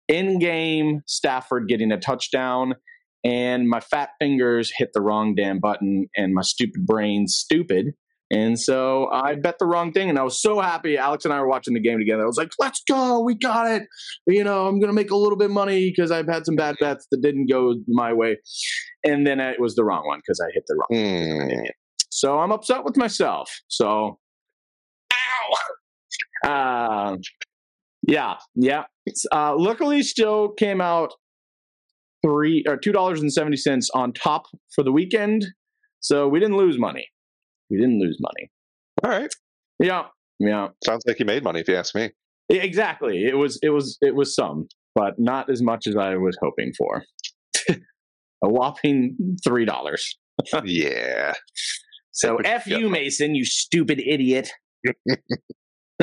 in 0.08 0.38
game 0.38 1.03
Stafford 1.06 1.69
getting 1.69 1.93
a 1.93 1.99
touchdown, 1.99 2.75
and 3.25 3.69
my 3.69 3.81
fat 3.81 4.11
fingers 4.20 4.73
hit 4.76 4.91
the 4.94 5.00
wrong 5.00 5.35
damn 5.35 5.58
button, 5.58 6.06
and 6.17 6.35
my 6.35 6.43
stupid 6.43 6.87
brain's 6.87 7.37
stupid. 7.37 7.94
And 8.31 8.58
so 8.58 9.08
I 9.12 9.37
bet 9.37 9.61
the 9.61 9.67
wrong 9.67 9.93
thing, 9.93 10.11
and 10.11 10.19
I 10.19 10.23
was 10.25 10.41
so 10.41 10.61
happy. 10.61 10.98
Alex 10.98 11.25
and 11.25 11.32
I 11.32 11.41
were 11.41 11.48
watching 11.48 11.75
the 11.75 11.81
game 11.81 11.98
together. 11.98 12.22
I 12.22 12.27
was 12.27 12.36
like, 12.36 12.51
"Let's 12.58 12.82
go, 12.89 13.20
we 13.20 13.36
got 13.36 13.70
it!" 13.70 13.84
You 14.27 14.43
know, 14.43 14.67
I'm 14.67 14.81
gonna 14.81 14.93
make 14.93 15.13
a 15.13 15.17
little 15.17 15.39
bit 15.39 15.46
of 15.46 15.53
money 15.53 15.91
because 15.91 16.10
I've 16.10 16.27
had 16.27 16.44
some 16.44 16.56
bad 16.56 16.75
bets 16.81 17.06
that 17.13 17.22
didn't 17.22 17.48
go 17.48 17.75
my 17.86 18.13
way, 18.13 18.39
and 19.05 19.25
then 19.27 19.39
it 19.39 19.60
was 19.60 19.77
the 19.77 19.84
wrong 19.84 20.06
one 20.06 20.19
because 20.19 20.41
I 20.41 20.51
hit 20.53 20.65
the 20.67 20.75
wrong. 20.75 20.89
Hmm. 20.91 21.67
So 22.10 22.39
I'm 22.39 22.51
upset 22.51 22.84
with 22.84 22.96
myself. 22.96 23.60
So, 23.69 24.19
ow. 25.13 26.48
Uh, 26.48 27.17
yeah, 28.06 28.34
yeah. 28.55 28.84
Uh, 29.32 29.55
luckily, 29.56 30.03
still 30.03 30.51
came 30.51 30.81
out 30.81 31.13
three 32.25 32.65
or 32.67 32.77
two 32.77 32.93
dollars 32.93 33.20
and 33.20 33.32
seventy 33.32 33.56
cents 33.56 33.91
on 33.94 34.13
top 34.13 34.44
for 34.75 34.82
the 34.82 34.93
weekend. 34.93 35.46
So 36.01 36.29
we 36.29 36.39
didn't 36.41 36.56
lose 36.56 36.79
money. 36.79 37.08
We 37.70 37.79
didn't 37.79 38.01
lose 38.01 38.19
money. 38.20 38.51
All 39.03 39.10
right. 39.10 39.32
Yeah, 39.79 40.05
yeah. 40.39 40.69
Sounds 40.84 41.05
like 41.06 41.19
you 41.19 41.27
made 41.27 41.43
money 41.43 41.60
if 41.60 41.69
you 41.69 41.77
ask 41.77 41.94
me. 41.94 42.10
Exactly. 42.48 43.25
It 43.25 43.36
was 43.36 43.58
it 43.63 43.70
was 43.70 43.98
it 44.01 44.15
was 44.15 44.34
some, 44.34 44.69
but 44.94 45.15
not 45.19 45.51
as 45.51 45.63
much 45.63 45.86
as 45.86 45.96
I 45.96 46.17
was 46.17 46.36
hoping 46.41 46.72
for. 46.77 47.05
A 48.44 48.48
whopping 48.48 49.17
three 49.44 49.65
dollars. 49.65 50.17
yeah. 50.65 51.32
So 52.13 52.36
F 52.36 52.67
you. 52.67 52.89
Mason, 52.89 53.34
you 53.34 53.44
stupid 53.44 54.01
idiot. 54.01 54.51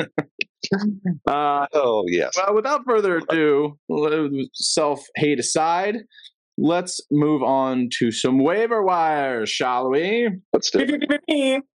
uh, 1.28 1.66
Oh 1.72 2.04
yes. 2.08 2.32
well, 2.36 2.54
without 2.54 2.82
further 2.86 3.18
ado, 3.18 3.76
self 4.54 5.04
hate 5.16 5.38
aside, 5.38 5.96
let's 6.58 7.00
move 7.10 7.42
on 7.42 7.88
to 7.98 8.10
some 8.12 8.42
waiver 8.42 8.82
wires, 8.82 9.50
shall 9.50 9.90
we? 9.90 10.28
Let's 10.52 10.70
do 10.70 10.80
it. 11.28 11.62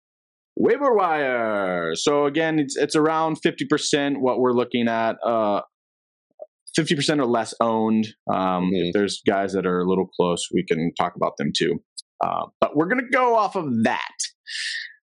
Waiver 0.62 0.93
wire. 0.93 1.96
So 1.96 2.25
again, 2.25 2.60
it's 2.60 2.75
it's 2.75 2.96
around 2.96 3.38
fifty 3.38 3.65
percent 3.65 4.19
what 4.19 4.39
we're 4.41 4.51
looking 4.51 4.89
at. 4.89 5.15
Uh, 5.25 5.62
fifty 6.75 6.96
percent 6.96 7.22
or 7.22 7.25
less 7.25 7.53
owned. 7.62 8.08
Um, 8.29 8.72
Mhm. 8.74 8.88
If 8.89 8.93
there's 8.93 9.22
guys 9.25 9.53
that 9.53 9.65
are 9.65 9.79
a 9.79 9.88
little 9.88 10.08
close, 10.08 10.48
we 10.53 10.65
can 10.65 10.91
talk 11.00 11.15
about 11.15 11.38
them 11.38 11.51
too. 11.55 11.81
Uh, 12.22 12.48
but 12.60 12.75
we're 12.75 12.88
gonna 12.88 13.10
go 13.10 13.36
off 13.38 13.55
of 13.55 13.84
that. 13.84 14.12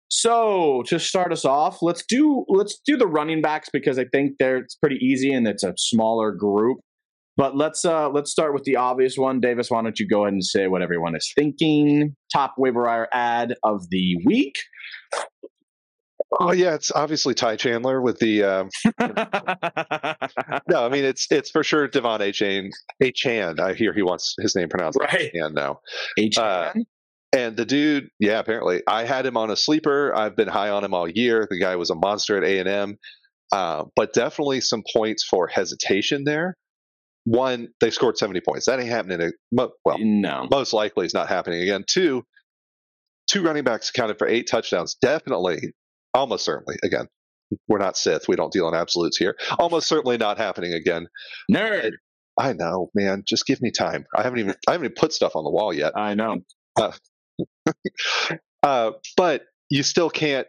So 0.10 0.84
to 0.88 1.00
start 1.00 1.32
us 1.32 1.46
off, 1.46 1.80
let's 1.82 2.06
do 2.06 2.46
let's 2.48 2.80
do 2.86 2.96
the 2.98 3.08
running 3.08 3.42
backs 3.42 3.70
because 3.74 3.98
I 4.00 4.06
think 4.06 4.34
they're 4.40 4.58
it's 4.58 4.76
pretty 4.76 4.98
easy 4.98 5.34
and 5.34 5.48
it's 5.48 5.64
a 5.64 5.74
smaller 5.78 6.32
group. 6.32 6.78
But 7.38 7.58
let's 7.58 7.84
uh 7.84 8.10
let's 8.10 8.32
start 8.32 8.54
with 8.54 8.64
the 8.64 8.76
obvious 8.78 9.18
one. 9.18 9.40
Davis, 9.42 9.70
why 9.70 9.82
don't 9.82 10.00
you 10.00 10.08
go 10.08 10.24
ahead 10.24 10.34
and 10.34 10.44
say 10.44 10.68
what 10.68 10.82
everyone 10.82 11.16
is 11.16 11.30
thinking? 11.36 12.16
Top 12.32 12.54
waiver 12.58 12.84
wire 12.84 13.08
ad 13.12 13.56
of 13.64 13.90
the 13.90 14.18
week. 14.26 14.56
Oh 16.40 16.52
yeah, 16.52 16.74
it's 16.76 16.92
obviously 16.92 17.34
Ty 17.34 17.56
Chandler 17.56 18.02
with 18.02 18.20
the. 18.20 18.44
Um, 18.44 18.70
no, 20.70 20.86
I 20.86 20.90
mean 20.90 21.06
it's 21.06 21.28
it's 21.32 21.50
for 21.50 21.64
sure 21.64 21.88
De'Von 21.88 22.20
Achane 22.20 22.72
A. 23.02 23.12
Chan. 23.12 23.60
I 23.60 23.74
hear 23.74 23.94
he 23.94 24.02
wants 24.02 24.36
his 24.40 24.56
name 24.56 24.70
pronounced 24.70 25.00
Right. 25.00 25.32
Chan 25.34 25.54
now. 25.54 25.80
H- 26.18 26.38
Uh, 26.38 26.74
And 27.36 27.58
the 27.58 27.66
dude, 27.66 28.10
yeah, 28.20 28.40
apparently 28.40 28.82
I 28.88 29.04
had 29.04 29.26
him 29.26 29.36
on 29.36 29.52
a 29.52 29.56
sleeper. 29.58 30.16
I've 30.16 30.36
been 30.36 30.48
high 30.48 30.70
on 30.70 30.84
him 30.84 30.94
all 30.94 31.08
year. 31.08 31.46
The 31.50 31.60
guy 31.60 31.76
was 31.76 31.90
a 31.90 31.96
monster 31.96 32.38
at 32.38 32.44
A 32.44 32.60
and 32.60 32.70
M, 32.70 32.98
uh, 33.52 33.84
but 33.96 34.14
definitely 34.14 34.62
some 34.62 34.84
points 34.96 35.26
for 35.26 35.48
hesitation 35.48 36.24
there. 36.24 36.56
One, 37.26 37.70
they 37.82 37.90
scored 37.90 38.18
seventy 38.18 38.40
points. 38.40 38.68
That 38.68 38.80
ain't 38.80 38.90
happening. 38.90 39.32
Well, 39.52 39.74
no. 40.00 40.48
most 40.50 40.72
likely 40.74 41.06
it's 41.06 41.14
not 41.14 41.28
happening 41.28 41.62
again. 41.62 41.84
Two, 41.90 42.24
two 43.30 43.44
running 43.44 43.64
backs 43.64 43.90
accounted 43.90 44.18
for 44.18 44.28
eight 44.28 44.48
touchdowns. 44.50 44.96
Definitely, 45.02 45.74
almost 46.14 46.46
certainly, 46.46 46.78
again, 46.84 47.08
we're 47.68 47.80
not 47.80 47.98
Sith. 47.98 48.28
We 48.28 48.36
don't 48.36 48.54
deal 48.54 48.68
in 48.70 48.76
absolutes 48.76 49.18
here. 49.18 49.36
Almost 49.60 49.88
certainly 49.88 50.18
not 50.18 50.38
happening 50.38 50.74
again. 50.74 51.08
Nerd. 51.52 51.92
I 52.38 52.54
know, 52.54 52.92
man. 52.94 53.24
Just 53.26 53.46
give 53.46 53.62
me 53.62 53.72
time. 53.72 54.06
I 54.16 54.24
haven't 54.24 54.40
even 54.40 54.56
I 54.68 54.74
haven't 54.74 54.86
even 54.86 54.96
put 54.96 55.12
stuff 55.12 55.36
on 55.36 55.44
the 55.44 55.52
wall 55.52 55.74
yet. 55.74 55.94
I 55.98 56.14
know. 56.14 56.38
Uh, 56.78 56.92
but 59.18 59.44
you 59.70 59.84
still 59.84 60.10
can't 60.10 60.48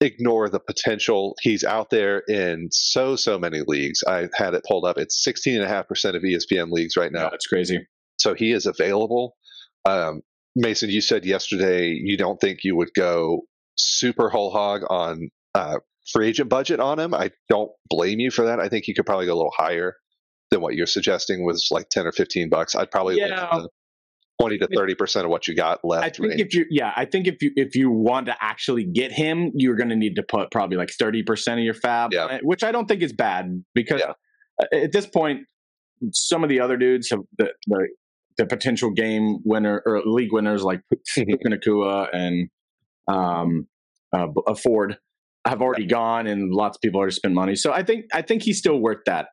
ignore 0.00 0.48
the 0.48 0.60
potential. 0.60 1.34
He's 1.40 1.64
out 1.64 1.90
there 1.90 2.22
in 2.28 2.68
so 2.70 3.16
so 3.16 3.38
many 3.38 3.62
leagues. 3.66 4.02
I 4.06 4.28
had 4.34 4.54
it 4.54 4.64
pulled 4.66 4.84
up. 4.84 4.96
It's 4.98 5.24
16.5% 5.26 6.14
of 6.16 6.22
ESPN 6.22 6.70
leagues 6.70 6.96
right 6.96 7.12
now. 7.12 7.30
That's 7.30 7.46
crazy. 7.46 7.86
so 8.18 8.34
he 8.34 8.52
is 8.52 8.66
available. 8.66 9.36
Um, 9.84 10.22
Mason, 10.54 10.90
you 10.90 11.00
said 11.00 11.24
yesterday 11.24 11.88
you 11.88 12.16
don't 12.16 12.40
think 12.40 12.60
you 12.64 12.76
would 12.76 12.90
go 12.94 13.42
super 13.76 14.28
whole 14.28 14.50
hog 14.50 14.82
on 14.90 15.30
uh, 15.54 15.76
free 16.12 16.28
agent 16.28 16.48
budget 16.48 16.80
on 16.80 16.98
him. 16.98 17.14
I 17.14 17.30
don't 17.48 17.70
blame 17.90 18.18
you 18.20 18.30
for 18.30 18.44
that. 18.46 18.60
I 18.60 18.68
think 18.68 18.86
you 18.86 18.94
could 18.94 19.06
probably 19.06 19.26
go 19.26 19.34
a 19.34 19.36
little 19.36 19.54
higher 19.56 19.94
than 20.50 20.60
what 20.60 20.74
you're 20.74 20.86
suggesting 20.86 21.44
was 21.44 21.68
like 21.70 21.88
10 21.90 22.06
or 22.06 22.12
15 22.12 22.48
bucks. 22.48 22.74
I'd 22.74 22.90
probably 22.90 23.18
Yeah. 23.18 23.48
the 23.52 23.68
20 24.40 24.58
to 24.58 24.68
30 24.74 24.94
percent 24.94 25.24
of 25.24 25.30
what 25.30 25.48
you 25.48 25.54
got 25.54 25.80
left. 25.84 26.04
I 26.04 26.10
think 26.10 26.28
range. 26.30 26.40
if 26.40 26.54
you 26.54 26.64
yeah, 26.70 26.92
I 26.96 27.04
think 27.04 27.26
if 27.26 27.42
you 27.42 27.50
if 27.56 27.74
you 27.74 27.90
want 27.90 28.26
to 28.26 28.36
actually 28.40 28.84
get 28.84 29.10
him, 29.12 29.50
you're 29.54 29.74
going 29.76 29.88
to 29.88 29.96
need 29.96 30.14
to 30.16 30.22
put 30.22 30.50
probably 30.50 30.76
like 30.76 30.90
30% 30.90 31.52
of 31.54 31.58
your 31.60 31.74
FAAB, 31.74 32.10
Yeah. 32.12 32.38
which 32.42 32.62
I 32.62 32.70
don't 32.72 32.86
think 32.86 33.02
is 33.02 33.12
bad 33.12 33.64
because 33.74 34.00
Yeah. 34.00 34.12
at 34.72 34.92
this 34.92 35.06
point 35.06 35.40
some 36.12 36.44
of 36.44 36.48
the 36.48 36.60
other 36.60 36.76
dudes 36.76 37.10
have 37.10 37.20
the 37.38 37.48
the, 37.66 37.88
the 38.36 38.46
potential 38.46 38.90
game 38.92 39.38
winner 39.44 39.82
or 39.84 40.02
league 40.04 40.32
winners 40.32 40.62
like 40.62 40.80
Mhm. 41.18 41.36
Nacua 41.46 42.08
and 42.12 42.48
um 43.08 43.66
uh, 44.16 44.28
uh, 44.46 44.54
Ford 44.54 44.96
have 45.46 45.60
already 45.60 45.86
gone 45.86 46.26
and 46.26 46.52
lots 46.54 46.76
of 46.76 46.80
people 46.82 46.98
already 47.00 47.14
spent 47.14 47.34
money. 47.34 47.56
So 47.56 47.72
I 47.72 47.82
think 47.82 48.04
I 48.12 48.22
think 48.22 48.42
he's 48.42 48.58
still 48.58 48.78
worth 48.78 49.02
that. 49.06 49.26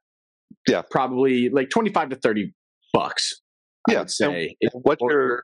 Yeah. 0.67 0.81
Probably 0.89 1.49
like 1.49 1.69
25 1.69 2.09
to 2.09 2.15
30 2.15 2.53
bucks. 2.93 3.41
I 3.89 3.93
Yeah. 3.93 3.99
would 3.99 4.11
say. 4.11 4.55
And 4.61 4.71
what 4.83 4.99
you're 5.01 5.43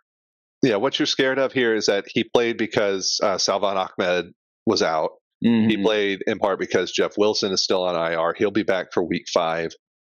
yeah, 0.64 0.76
what 0.76 1.00
you're 1.00 1.08
scared 1.08 1.40
of 1.40 1.54
here 1.54 1.74
is 1.76 1.88
that 1.88 2.06
he 2.08 2.24
played 2.24 2.58
because 2.58 3.20
uh, 3.24 3.40
Salvon 3.40 3.78
Ahmed 3.78 4.32
was 4.68 4.84
out. 4.84 5.12
He 5.40 5.50
Mhm. 5.50 5.84
played 5.84 6.24
in 6.28 6.38
part 6.38 6.60
because 6.60 6.92
Jeff 6.92 7.18
Wilson 7.18 7.52
is 7.52 7.64
still 7.64 7.82
on 7.84 7.96
IR. 7.96 8.36
He'll 8.38 8.52
be 8.52 8.62
back 8.62 8.94
for 8.94 9.02
week 9.04 9.26
five. 9.34 9.72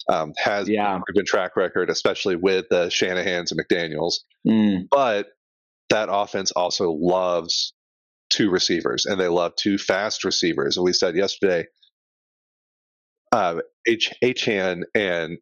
Um, 0.08 0.34
has 0.38 0.70
Yeah. 0.70 0.98
a 0.98 1.02
proven 1.04 1.26
track 1.26 1.56
record, 1.56 1.90
especially 1.90 2.36
with 2.36 2.68
the 2.70 2.90
Shanahans 2.90 3.50
and 3.52 3.60
McDaniels. 3.60 4.20
Mm. 4.48 4.88
But 4.92 5.30
that 5.90 6.10
offense 6.12 6.52
also 6.52 6.92
loves 6.92 7.74
two 8.30 8.52
receivers, 8.52 9.08
and 9.08 9.20
they 9.20 9.28
love 9.30 9.56
two 9.56 9.80
fast 9.80 10.24
receivers. 10.24 10.78
And 10.78 10.84
we 10.84 10.94
said 10.94 11.16
yesterday, 11.16 11.66
uh, 13.32 13.62
H. 13.88 14.14
Achan 14.24 14.86
and 14.94 15.40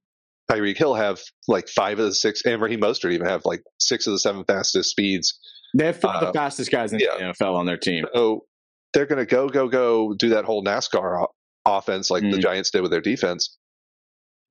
Tyreek 0.52 0.78
Hill 0.78 0.94
have 0.96 1.20
like 1.48 1.68
five 1.70 2.00
of 2.00 2.06
the 2.06 2.14
six, 2.14 2.44
and 2.46 2.62
Raheem 2.62 2.82
Mostert 2.82 3.12
even 3.14 3.28
have 3.28 3.46
like 3.46 3.64
six 3.80 4.08
of 4.08 4.14
the 4.14 4.20
seven 4.20 4.44
fastest 4.46 4.90
speeds. 4.92 5.40
They 5.76 5.86
have 5.88 6.04
Uh, 6.04 6.26
the 6.28 6.34
fastest 6.34 6.70
guys 6.72 6.94
in 6.94 7.00
yeah. 7.00 7.18
the 7.18 7.24
NFL 7.34 7.56
on 7.56 7.66
their 7.66 7.78
team. 7.78 8.06
So 8.14 8.46
they're 8.94 9.06
going 9.08 9.20
to 9.20 9.26
go, 9.26 9.50
go, 9.50 9.68
go, 9.70 10.14
do 10.14 10.30
that 10.30 10.46
whole 10.46 10.64
NASCAR 10.64 11.26
offense 11.66 12.12
like 12.12 12.22
the 12.24 12.38
Mm. 12.38 12.42
Giants 12.42 12.70
did 12.72 12.82
with 12.82 12.92
their 12.92 13.02
defense. 13.02 13.58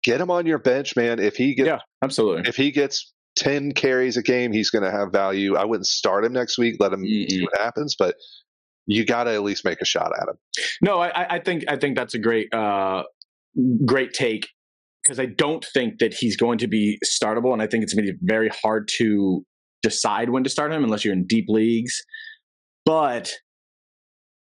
Get 0.02 0.20
him 0.20 0.30
on 0.32 0.46
your 0.46 0.58
bench, 0.58 0.96
man. 0.96 1.20
If 1.20 1.36
he 1.36 1.54
gets 1.54 1.66
Yeah, 1.68 1.78
absolutely. 2.02 2.48
if 2.48 2.56
he 2.56 2.72
gets 2.72 3.12
10 3.36 3.72
carries 3.72 4.16
a 4.16 4.22
game, 4.22 4.52
he's 4.52 4.70
going 4.70 4.82
to 4.82 4.90
have 4.90 5.12
value. 5.12 5.54
I 5.56 5.64
wouldn't 5.64 5.86
start 5.86 6.24
him 6.24 6.32
next 6.32 6.58
week. 6.58 6.76
Let 6.80 6.92
him 6.92 7.04
see 7.04 7.28
Mm-mm. 7.30 7.42
what 7.44 7.60
happens, 7.60 7.94
but 7.96 8.16
you 8.86 9.04
got 9.06 9.24
to 9.24 9.30
at 9.32 9.42
least 9.44 9.64
make 9.64 9.80
a 9.80 9.84
shot 9.84 10.10
at 10.20 10.28
him. 10.28 10.34
No, 10.80 10.98
I, 10.98 11.08
I- 11.22 11.34
I 11.36 11.38
think 11.38 11.64
I 11.68 11.76
think 11.76 11.96
that's 11.96 12.14
a 12.14 12.18
great 12.18 12.52
uh, 12.52 13.04
great 13.86 14.12
take 14.12 14.48
because 15.12 15.20
I 15.22 15.26
don't 15.36 15.62
think 15.74 15.98
that 15.98 16.14
he's 16.14 16.36
going 16.38 16.56
to 16.58 16.66
be 16.66 16.98
startable, 17.04 17.52
and 17.52 17.60
I 17.60 17.66
think 17.66 17.82
it's 17.84 17.92
going 17.92 18.06
to 18.06 18.12
be 18.14 18.18
very 18.22 18.48
hard 18.62 18.88
to 18.96 19.44
decide 19.82 20.30
when 20.30 20.42
to 20.44 20.48
start 20.48 20.72
him 20.72 20.82
unless 20.84 21.04
you're 21.04 21.12
in 21.12 21.26
deep 21.26 21.44
leagues. 21.48 22.02
But 22.86 23.30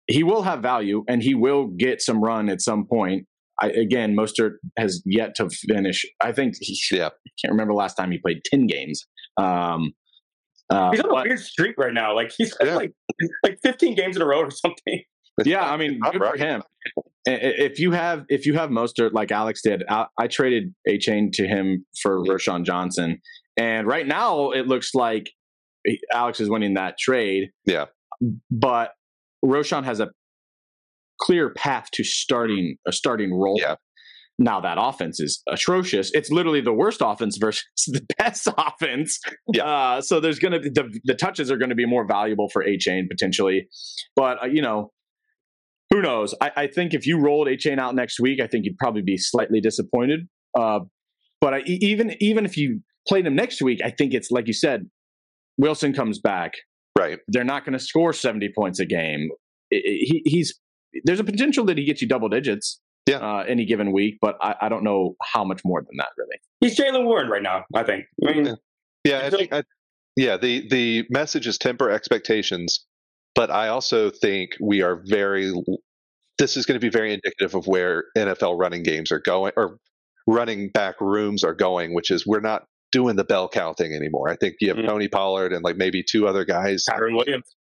he 0.07 0.23
will 0.23 0.43
have 0.43 0.61
value, 0.63 1.05
and 1.09 1.21
he 1.21 1.35
will 1.35 1.67
get 1.67 2.01
some 2.01 2.23
run 2.23 2.49
at 2.49 2.61
some 2.61 2.87
point. 2.87 3.27
I, 3.61 3.71
again, 3.71 4.17
Mostert 4.17 4.53
has 4.79 5.03
yet 5.05 5.35
to 5.37 5.51
finish. 5.69 6.05
I 6.21 6.31
think 6.33 6.55
he 6.61 6.79
Yeah. 6.93 7.07
I 7.07 7.31
can't 7.45 7.51
remember 7.51 7.73
the 7.73 7.79
last 7.79 7.95
time 7.95 8.13
he 8.13 8.19
played 8.19 8.43
ten 8.45 8.67
games. 8.69 9.05
Um, 9.37 9.93
uh, 10.71 10.91
He's 10.93 11.01
on 11.01 11.07
a 11.11 11.13
but- 11.13 11.27
weird 11.27 11.41
streak 11.41 11.77
right 11.77 11.93
now. 11.93 12.15
Like 12.15 12.31
he's 12.37 12.55
Yeah. 12.63 12.77
like 12.77 12.93
like 13.43 13.59
15 13.65 13.97
games 13.97 14.15
in 14.15 14.23
a 14.23 14.27
row 14.27 14.41
or 14.43 14.51
something. 14.53 15.03
yeah, 15.45 15.65
I 15.69 15.77
mean, 15.77 15.99
good 15.99 16.21
right. 16.21 16.33
for 16.33 16.39
him. 16.39 16.63
If 17.25 17.79
you 17.79 17.93
have 17.93 18.25
if 18.29 18.47
you 18.47 18.55
have 18.55 18.71
Mostert 18.71 19.13
like 19.13 19.31
Alex 19.31 19.63
did, 19.63 19.85
I, 19.89 20.07
I 20.19 20.27
traded 20.27 20.75
Achane 20.89 21.31
to 21.35 21.47
him 21.47 21.87
for 22.03 22.19
Roschon 22.25 22.65
Johnson, 22.65 23.19
and 23.57 23.87
right 23.87 24.07
now 24.07 24.51
it 24.51 24.67
looks 24.67 24.95
like 24.95 25.31
Alex 26.13 26.41
is 26.41 26.51
winning 26.51 26.75
that 26.75 26.99
trade. 26.99 27.51
Yeah. 27.65 27.87
but 28.51 28.93
Roschon 29.45 29.85
has 29.85 30.01
a 30.01 30.11
clear 31.21 31.51
path 31.51 31.89
to 31.93 32.05
starting 32.05 32.77
a 32.87 32.93
starting 32.93 33.33
role. 33.33 33.57
Yeah. 33.59 33.77
Now 34.39 34.61
that 34.61 34.77
offense 34.81 35.21
is 35.21 35.43
atrocious. 35.49 36.11
It's 36.15 36.31
literally 36.31 36.61
the 36.61 36.73
worst 36.73 37.01
offense 37.05 37.37
versus 37.41 37.65
the 37.87 38.05
best 38.19 38.49
offense. 38.59 39.21
Yeah. 39.53 39.65
Uh, 39.65 40.01
so 40.01 40.21
there's 40.21 40.39
going 40.39 40.53
to 40.53 40.61
be 40.61 40.71
the, 40.71 41.01
the 41.05 41.15
touches 41.15 41.51
are 41.51 41.57
going 41.57 41.69
to 41.69 41.77
be 41.77 41.87
more 41.87 42.07
valuable 42.07 42.49
for 42.49 42.65
Achane 42.65 43.09
potentially, 43.09 43.69
but 44.17 44.43
uh, 44.43 44.47
you 44.47 44.63
know, 44.63 44.91
who 45.93 46.03
knows? 46.03 46.35
I, 46.41 46.51
I 46.57 46.67
think 46.67 46.95
if 46.95 47.07
you 47.07 47.19
rolled 47.21 47.49
Achane 47.49 47.79
out 47.79 47.95
next 47.95 48.19
week, 48.19 48.41
I 48.41 48.47
think 48.47 48.65
you'd 48.65 48.79
probably 48.79 49.03
be 49.03 49.17
slightly 49.19 49.61
disappointed. 49.61 50.21
Uh, 50.59 50.81
but 51.41 51.55
I, 51.55 51.59
e- 51.61 51.79
even 51.83 52.15
even 52.21 52.45
if 52.45 52.57
you 52.57 52.81
played 53.09 53.27
him 53.27 53.35
next 53.35 53.61
week, 53.63 53.81
I 53.85 53.91
think 53.91 54.15
it's 54.15 54.31
like 54.31 54.47
you 54.47 54.53
said, 54.53 54.89
Wilson 55.59 55.93
comes 55.93 56.19
back. 56.19 56.53
Right. 56.99 57.19
They're 57.29 57.45
not 57.45 57.65
going 57.65 57.73
to 57.75 57.79
score 57.85 58.13
seventy 58.13 58.51
points 58.57 58.81
a 58.81 58.87
game. 58.87 59.29
I- 59.73 59.77
I- 59.77 59.81
he, 59.85 60.23
he's 60.25 60.59
there's 61.05 61.21
a 61.21 61.25
potential 61.25 61.65
that 61.67 61.79
he 61.79 61.85
gets 61.85 62.03
you 62.03 62.09
double 62.09 62.29
digits. 62.29 62.81
Yeah. 63.07 63.17
Uh, 63.17 63.45
any 63.49 63.65
given 63.65 63.91
week, 63.93 64.19
but 64.23 64.37
I, 64.41 64.55
I 64.63 64.69
don't 64.69 64.85
know 64.85 65.17
how 65.23 65.43
much 65.43 65.63
more 65.65 65.81
than 65.81 65.97
that 65.99 66.11
really. 66.17 66.37
He's 66.61 66.79
Jaylen 66.79 67.05
Warren 67.05 67.29
right 67.29 67.43
now. 67.43 67.65
I 67.75 67.83
think. 67.83 68.05
I 68.25 68.33
mean, 68.33 68.57
Yeah. 69.05 69.23
I 69.25 69.31
So- 69.31 69.39
think, 69.39 69.53
I, 69.53 69.65
yeah. 70.17 70.37
The, 70.37 70.69
the 70.69 71.05
message 71.11 71.49
is 71.49 71.59
temper 71.59 71.91
expectations, 71.91 72.87
but 73.35 73.51
I 73.51 73.69
also 73.69 74.11
think 74.11 74.51
we 74.61 74.83
are 74.83 75.03
very, 75.07 75.53
this 76.39 76.57
is 76.57 76.67
going 76.67 76.79
to 76.81 76.85
be 76.85 76.91
very 76.91 77.13
indicative 77.13 77.55
of 77.55 77.67
where 77.67 78.05
NFL 78.17 78.59
running 78.59 78.83
games 78.83 79.11
are 79.13 79.21
going 79.21 79.53
or 79.57 79.79
running 80.27 80.71
back 80.71 81.01
rooms 81.01 81.43
are 81.45 81.55
going, 81.55 81.95
which 81.95 82.11
is 82.11 82.27
we're 82.27 82.41
not 82.41 82.65
doing 82.93 83.17
the 83.17 83.25
bell 83.25 83.49
cow 83.49 83.73
thing 83.73 83.95
anymore. 83.95 84.29
I 84.29 84.37
think 84.37 84.57
you 84.61 84.69
have 84.69 84.77
Mhm. 84.77 84.87
Tony 84.87 85.09
Pollard 85.09 85.53
and 85.53 85.65
like 85.65 85.77
maybe 85.77 86.03
two 86.03 86.27
other 86.29 86.45
guys. 86.45 86.85
Kyren 86.89 87.17
Williams. 87.17 87.57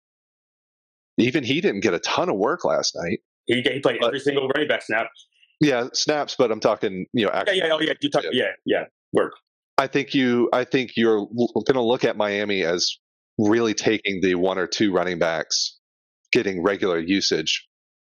Even 1.19 1.45
he 1.45 1.61
didn't 1.61 1.81
get 1.81 1.95
a 1.95 1.99
ton 1.99 2.29
of 2.29 2.37
work 2.37 2.64
last 2.64 2.95
night. 2.97 3.21
He, 3.47 3.61
he 3.62 3.81
played 3.81 3.99
But- 4.00 4.09
every 4.09 4.21
single 4.21 4.49
running 4.49 4.69
back 4.69 4.83
snap. 4.83 5.09
Yeah, 5.61 5.88
snaps, 5.93 6.35
but 6.37 6.50
I'm 6.50 6.59
talking, 6.61 7.07
you 7.12 7.25
know, 7.26 7.31
Yeah, 7.33 7.38
actually, 7.38 7.59
yeah, 7.59 7.69
oh 7.73 7.81
yeah. 7.81 7.93
You 8.00 8.11
talk, 8.11 8.25
yeah, 8.33 8.45
yeah. 8.67 8.85
Work. 9.12 9.33
I 9.79 9.87
think 9.87 10.12
you, 10.12 10.49
I 10.52 10.64
think 10.64 10.93
you're 10.97 11.25
going 11.26 11.75
to 11.75 11.83
look 11.83 12.05
at 12.05 12.17
Miami 12.17 12.62
as 12.62 12.97
really 13.49 13.75
taking 13.75 14.21
the 14.21 14.35
one 14.35 14.59
or 14.59 14.67
two 14.67 14.93
running 14.93 15.19
backs, 15.19 15.79
getting 16.33 16.63
regular 16.63 16.99
usage 16.99 17.67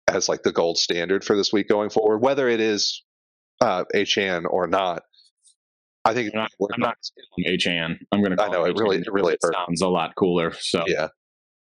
as 0.09 0.29
like 0.29 0.43
the 0.43 0.53
gold 0.53 0.77
standard 0.79 1.25
for 1.25 1.37
this 1.37 1.53
week 1.53 1.69
going 1.69 1.91
forward, 1.91 2.19
whether 2.19 2.49
it 2.49 2.61
is 2.61 3.03
uh, 3.61 3.85
Achan 3.95 4.47
or 4.47 4.67
not. 4.67 5.03
I 6.05 6.13
think 6.13 6.35
I'm 6.35 6.41
not- 6.41 6.51
I'm 6.75 6.81
not 6.81 6.97
Achan. 7.49 7.99
I'm 8.13 8.21
going 8.23 8.37
to. 8.37 8.43
I 8.43 8.49
know, 8.49 8.65
it 8.65 8.77
really- 8.79 8.99
it 8.99 9.07
really 9.11 9.37
sounds 9.41 9.81
a 9.81 9.89
lot 9.89 10.15
cooler. 10.17 10.53
So 10.59 10.85
Yeah. 10.87 11.09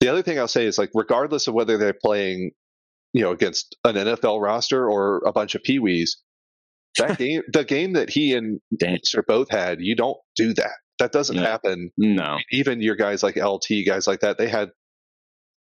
The 0.00 0.08
other 0.08 0.22
thing 0.22 0.38
I'll 0.38 0.48
say 0.48 0.64
is 0.64 0.78
like, 0.78 0.88
regardless 0.94 1.46
of 1.46 1.52
whether 1.52 1.76
they're 1.76 1.92
playing, 1.92 2.52
you 3.12 3.20
know, 3.22 3.32
against 3.32 3.76
an 3.84 3.96
NFL 3.96 4.40
roster 4.40 4.88
or 4.88 5.20
a 5.26 5.32
bunch 5.32 5.54
of 5.54 5.62
peewees, 5.62 6.12
that 6.96 7.18
game, 7.18 7.42
the 7.52 7.64
game 7.64 7.92
that 7.92 8.08
he 8.08 8.32
and 8.32 8.60
Dancer 8.78 9.22
both 9.22 9.50
had, 9.50 9.82
you 9.82 9.94
don't 9.94 10.16
do 10.36 10.54
that. 10.54 10.72
That 11.00 11.10
doesn't 11.12 11.36
Yeah. 11.36 11.42
happen. 11.42 11.90
No. 11.96 12.38
Even 12.52 12.80
your 12.80 12.94
guys 12.94 13.22
like 13.24 13.36
LT, 13.36 13.84
guys 13.84 14.06
like 14.06 14.20
that, 14.20 14.38
they 14.38 14.48
had 14.48 14.70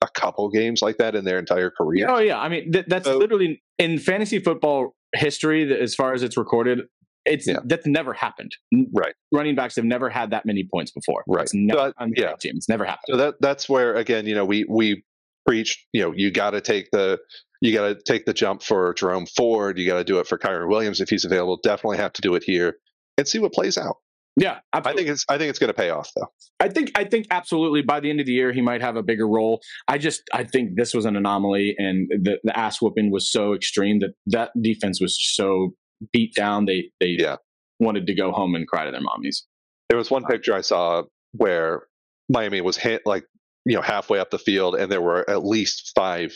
a 0.02 0.08
couple 0.10 0.50
games 0.50 0.82
like 0.82 0.98
that 0.98 1.16
in 1.16 1.24
their 1.26 1.38
entire 1.40 1.70
career. 1.72 2.08
Oh 2.10 2.20
yeah, 2.20 2.40
I 2.40 2.50
mean 2.50 2.72
th- 2.72 2.86
that's 2.88 3.06
So- 3.06 3.18
literally 3.18 3.62
in 3.78 4.00
fantasy 4.00 4.40
football 4.40 4.96
history, 5.16 5.72
as 5.80 5.94
far 5.96 6.14
as 6.14 6.24
it's 6.24 6.38
recorded, 6.38 6.80
it's 7.26 7.46
Yeah. 7.48 7.60
that's 7.66 7.86
never 7.86 8.14
happened. 8.14 8.52
Right. 8.94 9.14
running 9.32 9.56
backs 9.56 9.76
have 9.76 9.86
never 9.86 10.10
had 10.10 10.32
that 10.32 10.46
many 10.46 10.68
points 10.74 10.92
before. 10.92 11.24
Right. 11.28 11.44
It's 11.44 11.54
never 11.54 11.80
So, 11.80 11.86
uh, 11.86 11.92
on 12.00 12.12
the 12.16 12.22
yeah. 12.22 12.34
team. 12.40 12.54
It's 12.58 12.68
never 12.68 12.84
happened. 12.84 13.06
So 13.12 13.18
that 13.18 13.36
that's 13.42 13.70
where 13.70 13.94
again, 13.96 14.26
you 14.26 14.34
know, 14.36 14.44
we 14.46 14.66
we 14.68 15.04
preach, 15.46 15.86
you 15.94 16.02
know, 16.02 16.14
you 16.16 16.32
got 16.32 16.52
to 16.52 16.62
take 16.62 16.90
the 16.92 17.20
you 17.62 17.72
got 17.74 17.88
to 17.90 17.96
take 17.96 18.26
the 18.26 18.34
jump 18.34 18.64
for 18.64 18.94
Jerome 18.96 19.28
Ford. 19.28 19.78
You 19.78 19.86
got 19.86 20.00
to 20.00 20.04
do 20.04 20.18
it 20.20 20.26
for 20.26 20.40
Kyren 20.40 20.68
Williams 20.68 21.00
if 21.00 21.10
he's 21.10 21.26
available. 21.26 21.60
Definitely 21.62 21.98
have 21.98 22.14
to 22.14 22.22
do 22.24 22.34
it 22.34 22.44
here 22.44 22.78
and 23.20 23.28
see 23.28 23.38
what 23.38 23.54
plays 23.54 23.78
out. 23.78 23.98
Yeah, 24.38 24.60
I 24.74 24.80
think 24.94 25.08
it's 25.10 25.26
I 25.30 25.38
think 25.38 25.50
it's 25.50 25.60
going 25.60 25.68
to 25.70 25.74
pay 25.74 25.90
off 25.90 26.10
though. 26.16 26.28
I 26.60 26.70
think 26.70 26.92
I 26.96 27.04
think 27.04 27.28
absolutely 27.32 27.82
by 27.82 28.00
the 28.00 28.10
end 28.10 28.20
of 28.20 28.26
the 28.26 28.32
year 28.32 28.54
he 28.54 28.62
might 28.62 28.82
have 28.82 28.96
a 28.96 29.04
bigger 29.04 29.28
role. 29.28 29.62
I 29.88 29.98
just 29.98 30.22
I 30.34 30.44
think 30.44 30.72
this 30.76 30.94
was 30.94 31.06
an 31.06 31.16
anomaly 31.16 31.76
and 31.78 32.10
the, 32.10 32.38
the 32.44 32.58
ass 32.58 32.82
whooping 32.82 33.12
was 33.12 33.32
so 33.32 33.54
extreme 33.54 34.00
that 34.00 34.14
that 34.28 34.52
defense 34.62 35.02
was 35.02 35.18
so 35.36 35.74
beat 36.14 36.34
down 36.36 36.66
they 36.66 36.86
they 37.00 37.16
Yeah. 37.20 37.36
wanted 37.80 38.08
to 38.08 38.14
go 38.16 38.32
home 38.32 38.56
and 38.56 38.68
cry 38.68 38.86
to 38.86 38.92
their 38.92 39.02
mommies. 39.02 39.44
There 39.90 39.98
was 39.98 40.10
one 40.10 40.24
picture 40.24 40.54
I 40.54 40.62
saw 40.62 41.04
where 41.34 41.84
Miami 42.30 42.62
was 42.62 42.78
hit 42.78 43.02
like 43.06 43.26
you 43.66 43.76
know 43.76 43.82
halfway 43.82 44.20
up 44.20 44.32
the 44.32 44.40
field, 44.40 44.76
and 44.76 44.90
there 44.92 45.02
were 45.02 45.30
at 45.30 45.46
least 45.46 45.92
five 45.96 46.32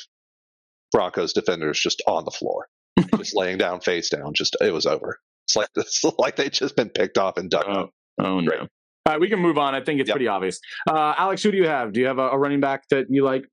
Broncos 0.91 1.33
defenders 1.33 1.79
just 1.79 2.01
on 2.07 2.25
the 2.25 2.31
floor, 2.31 2.67
just 3.17 3.35
laying 3.35 3.57
down 3.57 3.79
face 3.81 4.09
down. 4.09 4.33
Just 4.33 4.55
it 4.61 4.73
was 4.73 4.85
over. 4.85 5.19
It's 5.47 5.55
like 5.55 5.69
it's 5.75 6.03
like 6.17 6.35
they 6.35 6.49
just 6.49 6.75
been 6.75 6.89
picked 6.89 7.17
off 7.17 7.37
and 7.37 7.49
dug 7.49 7.65
up. 7.67 7.91
Oh 8.19 8.39
no. 8.39 8.47
Great. 8.49 8.59
All 9.07 9.13
right, 9.13 9.21
we 9.21 9.29
can 9.29 9.39
move 9.39 9.59
on. 9.59 9.75
I 9.75 9.81
think 9.83 9.99
it's 9.99 10.07
Yep. 10.07 10.15
pretty 10.15 10.27
obvious. 10.27 10.59
Uh, 10.89 11.13
Alex, 11.15 11.43
who 11.43 11.51
do 11.51 11.57
you 11.57 11.67
have? 11.67 11.93
Do 11.93 11.99
you 11.99 12.07
have 12.07 12.17
a, 12.17 12.29
a 12.29 12.37
running 12.39 12.59
back 12.59 12.85
that 12.89 13.05
you 13.07 13.23
like? 13.23 13.43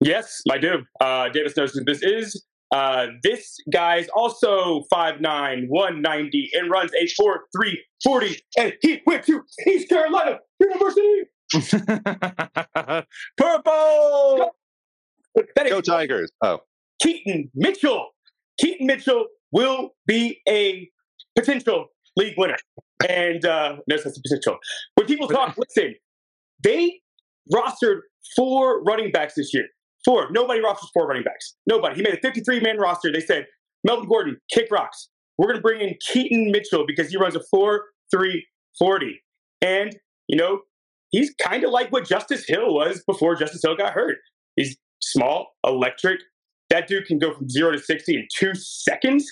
Yes, 0.00 0.42
I 0.50 0.58
do. 0.58 0.82
Uh, 1.00 1.30
Davis 1.30 1.56
knows 1.56 1.72
who 1.72 1.82
this 1.84 2.02
is. 2.02 2.44
Uh, 2.70 3.06
this 3.22 3.56
guy's 3.72 4.08
also 4.14 4.82
5'9", 4.92 5.22
190, 5.68 6.50
and 6.52 6.70
runs 6.70 6.90
a 7.00 7.06
4'3", 7.20 7.74
40, 8.04 8.36
and 8.58 8.74
he 8.82 9.00
went 9.06 9.24
to 9.24 9.40
East 9.66 9.88
Carolina 9.88 10.38
University. 10.60 11.22
Purple. 13.36 14.50
That 15.56 15.66
is 15.66 15.70
Go 15.72 15.80
Tigers! 15.80 16.30
Oh, 16.42 16.60
Keaton 17.02 17.50
Mitchell. 17.54 18.08
Keaton 18.60 18.86
Mitchell 18.86 19.26
will 19.52 19.90
be 20.06 20.40
a 20.48 20.88
potential 21.36 21.86
league 22.16 22.34
winner. 22.36 22.56
And 23.08 23.44
uh, 23.44 23.76
no, 23.86 23.96
that's 23.96 24.18
a 24.18 24.20
potential. 24.20 24.58
When 24.94 25.06
people 25.06 25.28
talk, 25.28 25.56
listen, 25.56 25.94
they 26.62 27.00
rostered 27.52 28.00
four 28.36 28.82
running 28.82 29.10
backs 29.10 29.34
this 29.36 29.52
year. 29.54 29.66
Four. 30.04 30.30
Nobody 30.30 30.60
rosters 30.60 30.90
four 30.92 31.06
running 31.06 31.24
backs. 31.24 31.54
Nobody. 31.66 31.96
He 31.96 32.02
made 32.02 32.14
a 32.14 32.20
53 32.20 32.60
man 32.60 32.78
roster. 32.78 33.12
They 33.12 33.20
said, 33.20 33.46
Melvin 33.84 34.08
Gordon, 34.08 34.36
kick 34.52 34.68
rocks. 34.70 35.08
We're 35.38 35.46
going 35.46 35.56
to 35.56 35.62
bring 35.62 35.80
in 35.80 35.94
Keaton 36.06 36.50
Mitchell 36.50 36.84
because 36.86 37.10
he 37.10 37.16
runs 37.16 37.34
a 37.34 37.40
4 37.50 37.84
3 38.10 38.46
40. 38.78 39.22
And, 39.62 39.96
you 40.28 40.36
know, 40.36 40.60
he's 41.10 41.34
kind 41.40 41.64
of 41.64 41.70
like 41.70 41.90
what 41.92 42.06
Justice 42.06 42.44
Hill 42.46 42.74
was 42.74 43.02
before 43.06 43.34
Justice 43.36 43.62
Hill 43.64 43.76
got 43.76 43.92
hurt. 43.92 44.18
He's 44.56 44.76
small, 45.02 45.54
electric. 45.66 46.20
That 46.70 46.86
dude 46.86 47.06
can 47.06 47.18
go 47.18 47.34
from 47.34 47.48
zero 47.48 47.72
to 47.72 47.78
60 47.78 48.14
in 48.14 48.28
two 48.34 48.54
seconds. 48.54 49.30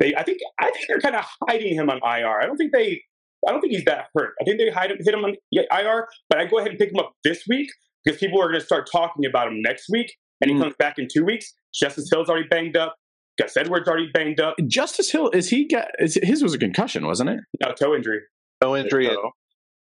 They, 0.00 0.14
I 0.16 0.22
think, 0.24 0.38
I 0.58 0.70
think 0.72 0.86
they're 0.88 0.98
kind 1.00 1.14
of 1.14 1.24
hiding 1.48 1.74
him 1.74 1.88
on 1.90 1.98
IR. 1.98 2.40
I 2.40 2.46
don't 2.46 2.56
think 2.56 2.72
they, 2.72 3.00
I 3.46 3.52
don't 3.52 3.60
think 3.60 3.72
he's 3.74 3.84
that 3.84 4.06
hurt. 4.14 4.32
I 4.40 4.44
think 4.44 4.58
they 4.58 4.70
hide 4.70 4.90
him, 4.90 4.96
hit 5.00 5.14
him 5.14 5.24
on 5.24 5.36
IR, 5.52 6.08
but 6.28 6.38
I 6.40 6.46
go 6.46 6.58
ahead 6.58 6.70
and 6.70 6.78
pick 6.78 6.90
him 6.90 6.98
up 6.98 7.12
this 7.22 7.44
week 7.48 7.68
because 8.04 8.18
people 8.18 8.40
are 8.42 8.48
going 8.48 8.58
to 8.60 8.64
start 8.66 8.88
talking 8.90 9.24
about 9.26 9.46
him 9.48 9.60
next 9.62 9.86
week, 9.90 10.12
and 10.40 10.50
he 10.50 10.56
Mm. 10.56 10.60
comes 10.62 10.74
back 10.78 10.98
in 10.98 11.06
two 11.12 11.24
weeks. 11.24 11.52
Justice 11.74 12.08
Hill's 12.12 12.28
already 12.28 12.48
banged 12.48 12.76
up. 12.76 12.96
Gus 13.38 13.56
Edwards 13.56 13.88
already 13.88 14.10
banged 14.12 14.40
up. 14.40 14.56
Justice 14.66 15.10
Hill 15.10 15.30
is 15.30 15.48
he 15.48 15.66
got 15.68 15.88
is, 15.98 16.18
his 16.22 16.42
was 16.42 16.52
a 16.54 16.58
concussion, 16.58 17.06
wasn't 17.06 17.30
it? 17.30 17.40
No 17.60 17.72
toe 17.72 17.94
injury. 17.94 18.20
no 18.62 18.76
injury. 18.76 19.06
and 19.06 19.16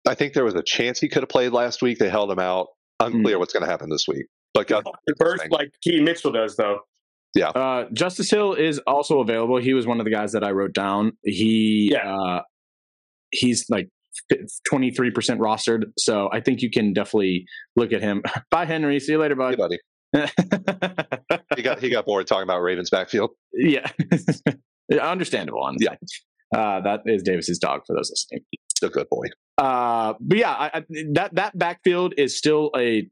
I 0.06 0.14
think 0.14 0.32
there 0.34 0.44
was 0.44 0.54
a 0.54 0.62
chance 0.62 0.98
he 1.00 1.08
could 1.08 1.22
have 1.22 1.28
played 1.28 1.52
last 1.52 1.80
week. 1.82 1.98
They 1.98 2.08
held 2.08 2.30
him 2.30 2.38
out. 2.38 2.68
Unclear 3.00 3.38
what's 3.38 3.52
going 3.52 3.62
to 3.64 3.70
happen 3.70 3.88
this 3.90 4.06
week. 4.08 4.26
But 4.54 4.66
got 4.66 4.84
First, 5.18 5.44
like 5.50 5.70
Keaton 5.82 6.04
Mitchell 6.04 6.32
does, 6.32 6.56
though. 6.56 6.80
Uh, 7.36 7.84
Justice 7.92 8.30
Hill 8.30 8.54
is 8.54 8.78
also 8.86 9.20
available. 9.20 9.58
He 9.58 9.74
was 9.74 9.86
one 9.86 10.00
of 10.00 10.04
the 10.04 10.10
guys 10.10 10.32
that 10.32 10.42
I 10.44 10.50
wrote 10.50 10.72
down. 10.74 11.12
He 11.22 11.90
Yeah. 11.92 12.12
uh, 12.14 12.42
he's 13.30 13.66
like 13.70 13.88
twenty 14.68 14.90
three 14.90 15.10
percent 15.10 15.40
rostered, 15.40 15.84
so 15.98 16.28
I 16.32 16.40
think 16.40 16.62
you 16.62 16.70
can 16.70 16.92
definitely 16.92 17.44
look 17.76 17.92
at 17.92 18.02
him. 18.02 18.22
Bye, 18.50 18.64
Henry. 18.64 18.98
See 19.00 19.12
you 19.12 19.18
later, 19.18 19.36
hey, 19.36 19.56
buddy. 19.56 19.78
He 21.56 21.62
got 21.62 21.80
he 21.80 21.90
got 21.90 22.06
bored 22.06 22.26
talking 22.26 22.44
about 22.44 22.60
Ravens 22.60 22.90
backfield. 22.90 23.30
yeah, 23.52 23.86
understandable. 25.02 25.62
Honestly. 25.62 25.88
Uh, 26.56 26.80
that 26.80 27.00
is 27.04 27.22
Davis's 27.22 27.58
dog 27.58 27.82
for 27.86 27.94
those 27.94 28.10
listening. 28.10 28.40
Still 28.74 28.88
good 28.88 29.08
boy. 29.10 29.26
Uh, 29.58 30.14
but 30.20 30.38
yeah, 30.38 30.52
I, 30.52 30.70
I, 30.78 30.82
that 31.12 31.34
that 31.34 31.58
backfield 31.58 32.14
is 32.16 32.36
still 32.38 32.70
a. 32.76 33.06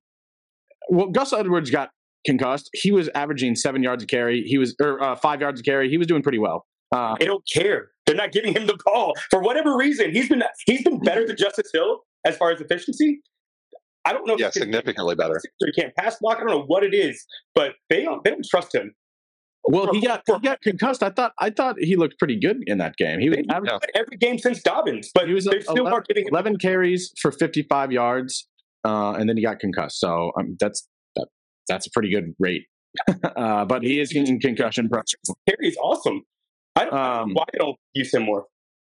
Well, 0.89 1.09
Gus 1.09 1.33
Edwards 1.33 1.71
got 1.71 1.91
concussed. 2.27 2.69
He 2.75 2.93
was 2.93 3.09
averaging 3.15 3.55
seven 3.55 3.83
yards 3.83 4.03
a 4.05 4.07
carry. 4.07 4.43
He 4.43 4.59
was 4.59 4.75
or 4.83 5.03
uh, 5.03 5.17
five 5.17 5.41
yards 5.41 5.61
a 5.61 5.63
carry. 5.63 5.89
He 5.89 5.97
was 5.99 6.07
doing 6.07 6.23
pretty 6.23 6.39
well. 6.39 6.67
Uh, 6.93 7.15
They 7.19 7.25
don't 7.27 7.45
care. 7.53 7.91
They're 8.07 8.15
not 8.17 8.33
giving 8.33 8.55
him 8.55 8.67
the 8.67 8.79
ball 8.85 9.15
for 9.31 9.41
whatever 9.41 9.77
reason. 9.77 10.13
He's 10.13 10.29
been 10.29 10.43
he's 10.67 10.83
been 10.85 11.01
better 11.01 11.27
than 11.27 11.37
Justice 11.37 11.71
Hill 11.73 12.01
as 12.25 12.37
far 12.37 12.51
as 12.53 12.61
efficiency. 12.61 13.21
I 14.05 14.13
don't 14.13 14.27
know. 14.27 14.35
if 14.35 14.41
Yeah, 14.41 14.47
he 14.47 14.53
can- 14.53 14.63
significantly 14.63 15.15
better. 15.17 15.41
He 15.59 15.73
can't 15.73 15.95
pass 15.97 16.17
block. 16.21 16.37
I 16.37 16.41
don't 16.41 16.51
know 16.51 16.63
what 16.65 16.85
it 16.85 16.95
is, 16.95 17.25
but 17.55 17.73
they 17.91 18.03
don't 18.05 18.23
they 18.23 18.31
don't 18.31 18.47
trust 18.49 18.73
him. 18.75 18.95
well, 19.65 19.93
he 19.93 20.01
got 20.01 20.23
he 20.27 20.39
got 20.39 20.61
concussed. 20.63 21.03
I 21.03 21.11
thought 21.11 21.33
I 21.41 21.51
thought 21.51 21.75
he 21.81 21.97
looked 21.97 22.19
pretty 22.21 22.39
good 22.39 22.59
in 22.69 22.79
that 22.79 22.97
game. 22.97 23.19
He 23.19 23.29
was 23.29 23.39
They've 23.39 23.81
every 23.97 24.17
game 24.17 24.39
since 24.39 24.63
Dobbins, 24.63 25.11
but 25.13 25.27
He 25.27 25.35
was 25.35 25.45
they 25.47 25.59
still 25.61 25.75
11 25.79 25.93
aren't 25.93 26.07
giving 26.07 26.23
him. 26.25 26.29
eleven 26.33 26.57
carries 26.57 27.11
for 27.21 27.33
fifty 27.33 27.63
five 27.69 27.91
yards, 27.91 28.47
uh, 28.85 29.15
and 29.19 29.29
then 29.29 29.37
he 29.37 29.43
got 29.43 29.59
concussed. 29.59 29.99
So 29.99 30.31
um, 30.39 30.57
that's 30.61 30.83
that, 30.83 30.89
that's 31.69 31.87
a 31.87 31.91
pretty 31.91 32.11
good 32.11 32.35
rate. 32.39 32.65
uh, 33.37 33.65
but 33.65 33.83
he 33.83 34.01
is 34.01 34.13
getting 34.13 34.41
concussion 34.41 34.89
pressure. 34.89 35.19
Perry 35.47 35.69
is 35.69 35.77
awesome. 35.77 36.23
I 36.75 36.85
don't 36.85 36.95
Um, 36.95 37.29
know 37.29 37.35
why 37.35 37.45
don't 37.59 37.77
use 37.95 38.13
him 38.13 38.23
more. 38.25 38.47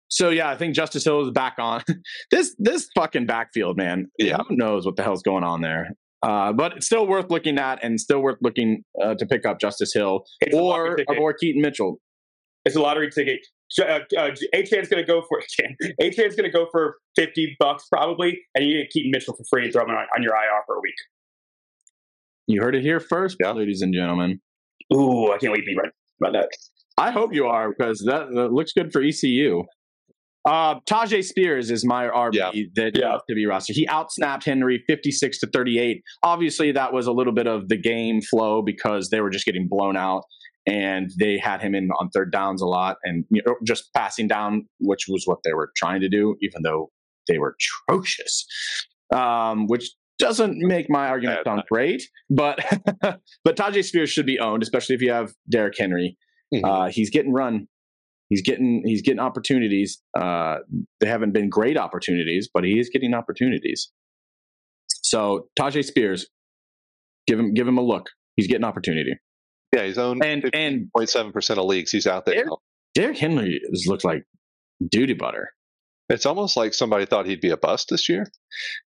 So 0.09 0.31
yeah, 0.31 0.49
I 0.49 0.57
think 0.57 0.75
Justice 0.75 1.05
Hill 1.05 1.23
is 1.27 1.31
back 1.33 1.55
on 1.59 1.83
this 2.31 2.55
this 2.59 2.89
fucking 2.95 3.27
backfield, 3.27 3.77
man. 3.77 4.07
Yeah. 4.19 4.39
who 4.49 4.57
knows 4.57 4.87
what 4.87 4.97
the 4.97 5.03
hell's 5.03 5.23
going 5.23 5.43
on 5.45 5.61
there? 5.63 5.91
Uh, 6.23 6.53
but 6.53 6.77
it's 6.77 6.87
still 6.87 7.07
worth 7.07 7.31
looking 7.31 7.59
at, 7.59 7.83
and 7.85 8.01
still 8.01 8.21
worth 8.21 8.39
looking 8.41 8.83
uh, 9.03 9.15
to 9.17 9.27
pick 9.27 9.45
up 9.45 9.61
Justice 9.61 9.93
Hill 9.93 10.25
It's 10.41 10.55
or 10.55 10.97
or 11.19 11.33
Keaton 11.35 11.61
Mitchell. 11.63 11.99
It's 12.65 12.75
a 12.77 12.81
lottery 12.81 13.11
ticket. 13.11 13.41
Uh, 13.81 14.01
uh, 14.17 14.31
Achan's 14.55 14.89
going 14.89 15.05
to 15.05 15.07
go 15.07 15.23
for 15.29 15.41
Achan's 16.01 16.37
going 16.37 16.51
to 16.51 16.57
go 16.57 16.67
for 16.71 16.97
fifty 17.17 17.57
bucks 17.59 17.87
probably, 17.91 18.39
and 18.55 18.65
you 18.65 18.81
get 18.83 18.91
Keaton 18.91 19.11
Mitchell 19.11 19.35
for 19.37 19.45
free 19.51 19.65
and 19.65 19.73
throw 19.73 19.83
him 19.85 19.91
on, 19.91 20.07
on 20.17 20.23
your 20.23 20.35
IR 20.35 20.63
for 20.67 20.77
a 20.77 20.81
week. 20.81 20.95
You 22.47 22.61
heard 22.63 22.75
it 22.77 22.83
here 22.83 23.01
first, 23.01 23.37
Yeah. 23.41 23.53
ladies 23.53 23.83
and 23.83 23.93
gentlemen. 23.95 24.41
Ooh, 24.95 25.33
I 25.33 25.39
can't 25.39 25.53
wait 25.53 25.61
to 25.61 25.67
be 25.67 25.77
right 25.77 25.91
about 26.21 26.33
that. 26.35 26.49
I 26.99 27.11
hope 27.11 27.35
you 27.35 27.47
are 27.47 27.71
because 27.71 28.03
that, 28.07 28.29
that 28.35 28.53
looks 28.53 28.73
good 28.73 28.93
for 28.93 29.03
ECU. 29.03 29.65
Uh, 30.49 30.77
Tyjae 30.89 31.25
Spears 31.25 31.73
is 31.73 31.85
my 31.85 32.07
RB 32.09 32.35
Yeah. 32.37 32.51
that 32.77 32.97
Yeah. 32.97 33.19
to 33.29 33.35
be 33.35 33.45
rostered. 33.47 33.75
He 33.75 33.87
outsnapped 33.87 34.45
Henry 34.45 34.83
56 34.87 35.41
to 35.41 35.49
38. 35.49 36.03
Obviously, 36.23 36.71
that 36.73 36.93
was 36.93 37.09
a 37.09 37.13
little 37.13 37.33
bit 37.33 37.49
of 37.49 37.69
the 37.69 37.77
game 37.77 38.21
flow 38.23 38.63
because 38.63 39.11
they 39.11 39.21
were 39.21 39.31
just 39.31 39.45
getting 39.45 39.67
blown 39.69 39.97
out 39.97 40.23
and 40.69 41.11
they 41.19 41.37
had 41.39 41.61
him 41.61 41.75
in 41.75 41.91
on 41.99 42.11
third 42.11 42.31
downs 42.31 42.63
a 42.63 42.67
lot 42.67 42.97
and 43.03 43.25
you 43.31 43.43
know, 43.45 43.57
just 43.67 43.93
passing 43.93 44.29
down, 44.29 44.69
which 44.79 45.07
was 45.09 45.25
what 45.27 45.39
they 45.45 45.53
were 45.53 45.73
trying 45.77 46.01
to 46.01 46.09
do, 46.09 46.37
even 46.41 46.63
though 46.63 46.91
they 47.27 47.39
were 47.39 47.57
atrocious. 47.89 48.47
Um, 49.13 49.67
which 49.67 49.91
doesn't 50.19 50.57
make 50.59 50.87
my 50.89 51.09
argument 51.09 51.41
sound 51.45 51.63
great, 51.71 52.03
but 52.31 52.59
but 53.45 53.57
Tyjae 53.57 53.85
Spears 53.85 54.11
should 54.11 54.27
be 54.27 54.39
owned, 54.39 54.63
especially 54.63 54.95
if 54.95 55.03
you 55.03 55.11
have 55.13 55.33
Derrick 55.51 55.75
Henry. 55.79 56.17
Mhm. 56.55 56.65
Uh, 56.65 56.91
he's 56.91 57.11
getting 57.11 57.33
run. 57.33 57.69
He's 58.29 58.43
getting 58.43 58.83
he's 58.85 59.03
getting 59.03 59.21
opportunities. 59.21 60.03
Uh, 60.19 60.57
they 61.01 61.07
haven't 61.09 61.33
been 61.33 61.49
great 61.49 61.77
opportunities, 61.77 62.49
but 62.53 62.65
he 62.65 62.79
is 62.79 62.89
getting 62.89 63.15
opportunities. 63.15 63.91
So 64.89 65.49
Tyjae 65.59 65.85
Spears, 65.85 66.27
give 67.27 67.39
him 67.39 67.55
give 67.55 67.69
him 67.69 67.79
a 67.79 67.83
look. 67.83 68.09
He's 68.37 68.47
getting 68.49 68.65
opportunity. 68.65 69.15
yeah, 69.75 69.85
he's 69.87 69.99
owned 69.99 70.25
And 70.25 70.49
and 70.55 70.89
0.7 70.97 71.33
percent 71.33 71.59
of 71.59 71.67
leagues. 71.67 71.91
He's 71.91 72.07
out 72.07 72.27
there. 72.27 72.35
There- 72.37 72.47
Derrick 72.95 73.19
Henry 73.19 73.61
is, 73.73 73.87
looks 73.87 74.05
like 74.05 74.25
duty 74.91 75.13
butter, 75.13 75.51
It's 76.09 76.27
almost 76.27 76.57
like 76.57 76.73
somebody 76.73 77.05
thought 77.05 77.27
he'd 77.27 77.41
be 77.41 77.51
a 77.51 77.57
bust 77.57 77.89
this 77.91 78.09
year, 78.09 78.31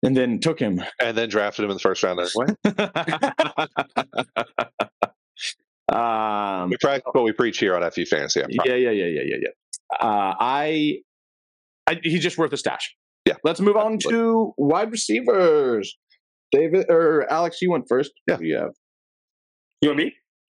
and 0.03 0.15
then 0.15 0.39
took 0.39 0.59
him. 0.59 0.83
and 1.01 1.17
then 1.17 1.29
drafted 1.29 1.65
him 1.65 1.71
in 1.71 1.75
the 1.75 1.81
first 1.81 2.03
round 2.03 2.19
anyway. 2.19 2.53
um, 5.91 6.69
we 6.69 6.77
practice 6.77 7.09
what 7.11 7.23
we 7.23 7.31
preach 7.31 7.57
here 7.57 7.75
on 7.75 7.89
FE 7.89 8.05
Fantasy. 8.05 8.41
Yeah, 8.49 8.61
yeah, 8.65 8.75
yeah, 8.75 8.91
yeah, 8.91 9.21
yeah, 9.25 9.37
yeah. 9.41 9.49
uh, 9.99 10.35
I, 10.39 10.99
I 11.87 11.99
he's 12.03 12.21
just 12.21 12.37
worth 12.37 12.53
a 12.53 12.57
stash. 12.57 12.95
Yeah, 13.25 13.33
Let's 13.43 13.59
move 13.59 13.75
on 13.75 13.97
to 14.09 14.53
wide 14.57 14.91
receivers. 14.91 15.97
David 16.51 16.85
or 16.89 17.29
Alex, 17.29 17.61
you 17.61 17.71
went 17.71 17.85
first. 17.89 18.11
Yeah. 18.25 18.37
You 18.39 18.55
have? 18.55 18.71
You 19.81 19.89
and 19.89 19.97
me? 19.97 20.13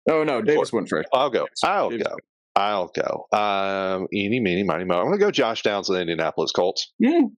Oh 0.09 0.23
no, 0.23 0.41
Davis 0.41 0.71
went 0.71 0.87
first. 0.87 1.09
I'll 1.13 1.29
go. 1.29 1.47
I'll 1.63 1.89
Davis. 1.89 2.07
go. 2.07 2.15
I'll 2.59 2.91
go. 2.93 3.25
Um, 3.37 4.07
eeny, 4.13 4.39
meeny, 4.39 4.63
miny, 4.63 4.83
mo. 4.83 4.99
I'm 4.99 5.05
going 5.07 5.19
to 5.19 5.25
go 5.25 5.31
Josh 5.31 5.63
Downs 5.63 5.89
with 5.89 5.97
the 5.97 6.01
Indianapolis 6.01 6.51
Colts. 6.51 6.91
Mm. 7.03 7.31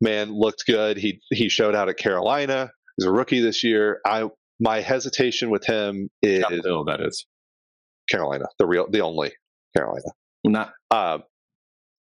Man, 0.00 0.32
looked 0.32 0.64
good. 0.66 0.96
He 0.96 1.20
he 1.30 1.48
showed 1.48 1.74
out 1.74 1.88
at 1.88 1.96
Carolina. 1.98 2.70
He's 2.96 3.06
a 3.06 3.12
rookie 3.12 3.40
this 3.40 3.64
year. 3.64 4.00
I 4.06 4.28
my 4.60 4.80
hesitation 4.80 5.50
with 5.50 5.64
him 5.66 6.08
is 6.22 6.44
Bill, 6.62 6.84
that 6.84 7.00
is 7.00 7.26
Carolina, 8.10 8.44
the 8.58 8.66
real, 8.66 8.86
the 8.90 9.00
only 9.00 9.32
Carolina. 9.76 10.04
not. 10.44 10.72
Uh, 10.90 11.18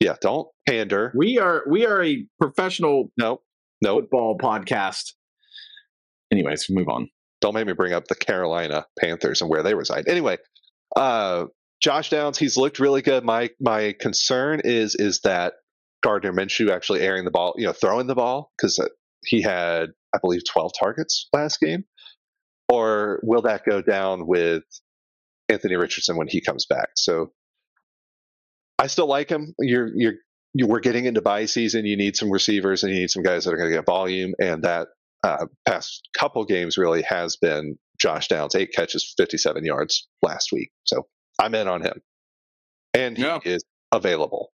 yeah, 0.00 0.16
don't 0.20 0.48
pander. 0.66 1.12
We 1.16 1.38
are 1.38 1.64
we 1.68 1.84
are 1.86 2.02
a 2.02 2.24
professional 2.40 3.10
No, 3.18 3.40
no, 3.82 4.00
football 4.00 4.38
podcast. 4.38 5.12
Anyways, 6.30 6.66
move 6.70 6.88
on. 6.88 7.08
don't 7.40 7.54
make 7.54 7.66
me 7.66 7.72
bring 7.72 7.92
up 7.94 8.06
the 8.06 8.14
Carolina 8.14 8.86
Panthers 8.98 9.40
and 9.40 9.50
where 9.50 9.62
they 9.62 9.74
reside. 9.74 10.08
Anyway, 10.08 10.36
uh, 10.94 11.46
Josh 11.80 12.10
Downs, 12.10 12.38
he's 12.38 12.56
looked 12.56 12.80
really 12.80 13.02
good. 13.02 13.24
My 13.24 13.50
my 13.60 13.94
concern 13.98 14.60
is 14.64 14.94
is 14.94 15.20
that 15.20 15.54
Gardner 16.02 16.32
Minshew 16.32 16.70
actually 16.70 17.00
airing 17.00 17.24
the 17.24 17.30
ball, 17.30 17.54
you 17.56 17.66
know, 17.66 17.72
throwing 17.72 18.06
the 18.06 18.14
ball 18.14 18.52
because 18.56 18.80
he 19.24 19.42
had, 19.42 19.90
I 20.14 20.18
believe, 20.20 20.42
twelve 20.44 20.72
targets 20.78 21.28
last 21.32 21.60
game, 21.60 21.84
or 22.68 23.20
will 23.22 23.42
that 23.42 23.64
go 23.64 23.80
down 23.80 24.26
with 24.26 24.64
Anthony 25.48 25.76
Richardson 25.76 26.16
when 26.16 26.28
he 26.28 26.40
comes 26.40 26.66
back? 26.66 26.90
So 26.96 27.32
I 28.78 28.88
still 28.88 29.06
like 29.06 29.28
him. 29.30 29.54
You're 29.58 29.90
you're 29.94 30.14
you, 30.54 30.66
we're 30.66 30.80
getting 30.80 31.04
into 31.04 31.22
bye 31.22 31.46
season. 31.46 31.86
You 31.86 31.96
need 31.96 32.16
some 32.16 32.30
receivers 32.30 32.82
and 32.82 32.92
you 32.92 33.00
need 33.00 33.10
some 33.10 33.22
guys 33.22 33.44
that 33.44 33.54
are 33.54 33.56
going 33.56 33.70
to 33.70 33.76
get 33.76 33.86
volume, 33.86 34.34
and 34.40 34.64
that 34.64 34.88
uh, 35.22 35.46
past 35.66 36.08
couple 36.16 36.44
games 36.44 36.76
really 36.76 37.02
has 37.02 37.36
been 37.36 37.76
Josh 38.00 38.28
Downs, 38.28 38.54
eight 38.54 38.72
catches, 38.74 39.14
57 39.16 39.64
yards 39.64 40.08
last 40.22 40.50
week. 40.52 40.70
So 40.84 41.06
I'm 41.38 41.54
in 41.54 41.68
on 41.68 41.82
him. 41.82 42.00
And 42.94 43.16
he 43.16 43.22
Yeah. 43.24 43.38
is 43.44 43.64
available. 43.92 44.52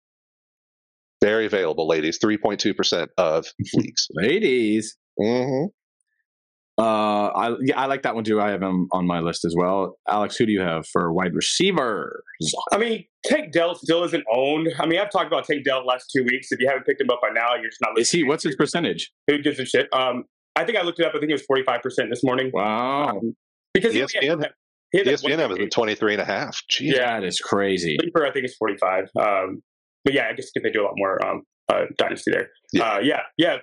Very 1.23 1.45
available, 1.47 1.87
ladies. 1.87 2.19
3.2% 2.19 3.09
of 3.19 3.47
leagues. 3.75 4.07
Ladies. 4.15 4.97
Mm-hmm. 5.21 5.67
Uh, 6.79 7.27
I 7.27 7.57
yeah, 7.61 7.79
I 7.79 7.85
like 7.87 8.03
that 8.05 8.15
one 8.15 8.25
too. 8.25 8.41
I 8.41 8.49
have 8.53 8.63
him 8.63 8.89
on 8.93 9.07
my 9.07 9.21
list 9.21 9.45
as 9.45 9.55
well. 9.55 9.99
Alex, 10.09 10.37
who 10.37 10.47
do 10.47 10.53
you 10.53 10.63
have 10.63 10.87
for 10.87 11.13
wide 11.13 11.35
receivers? 11.35 12.23
I 12.73 12.79
mean, 12.79 13.05
Tank 13.27 13.53
Dell 13.53 13.75
still 13.75 14.03
isn't 14.05 14.25
owned. 14.33 14.69
I 14.79 14.87
mean, 14.87 14.99
I've 14.99 15.11
talked 15.11 15.27
about 15.27 15.45
Tank 15.45 15.65
Dell 15.67 15.85
last 15.85 16.07
two 16.11 16.25
weeks. 16.25 16.51
If 16.51 16.59
you 16.59 16.67
haven't 16.69 16.87
picked 16.87 17.03
him 17.03 17.11
up 17.11 17.21
by 17.21 17.29
now, 17.35 17.55
you're 17.55 17.69
just 17.69 17.83
not 17.83 17.99
Is 17.99 18.11
he? 18.11 18.25
What's 18.25 18.45
his 18.45 18.57
percentage? 18.57 19.13
Who 19.27 19.43
gives 19.43 19.59
a 19.59 19.67
shit? 19.67 19.89
Um, 19.93 20.25
I 20.57 20.65
think 20.65 20.79
I 20.79 20.83
looked 20.83 21.01
it 21.01 21.05
up. 21.05 21.13
I 21.15 21.19
think 21.19 21.31
it 21.31 21.35
was 21.35 21.45
45% 21.69 22.09
this 22.09 22.25
morning. 22.25 22.51
Wow, 22.55 23.09
Um, 23.19 23.37
because 23.75 23.93
he, 23.93 24.01
ESPN 24.01 24.21
he 24.23 24.27
had 24.29 24.41
that 24.41 24.53
ESPN 24.95 25.39
one 25.39 25.49
was 25.51 25.59
game. 25.59 25.67
at 25.67 25.73
23 25.73 26.13
and 26.15 26.23
a 26.23 26.25
half. 26.25 26.61
Jeez. 26.71 26.97
that 26.97 27.25
is 27.25 27.39
crazy. 27.39 27.97
Sleeper, 28.01 28.27
I 28.27 28.33
think 28.33 28.45
it's 28.45 28.57
45. 28.57 29.05
Um, 29.19 29.63
but 30.05 30.15
yeah, 30.15 30.29
I 30.29 30.33
guess 30.33 30.51
they 30.55 30.71
do 30.71 30.83
a 30.83 30.85
lot 30.85 30.95
more 30.97 31.25
um, 31.25 31.43
uh, 31.69 31.83
dynasty 31.97 32.31
there. 32.31 32.49
Yeah. 32.73 32.95
Uh, 32.95 32.99
yeah, 32.99 33.21
yeah, 33.37 33.57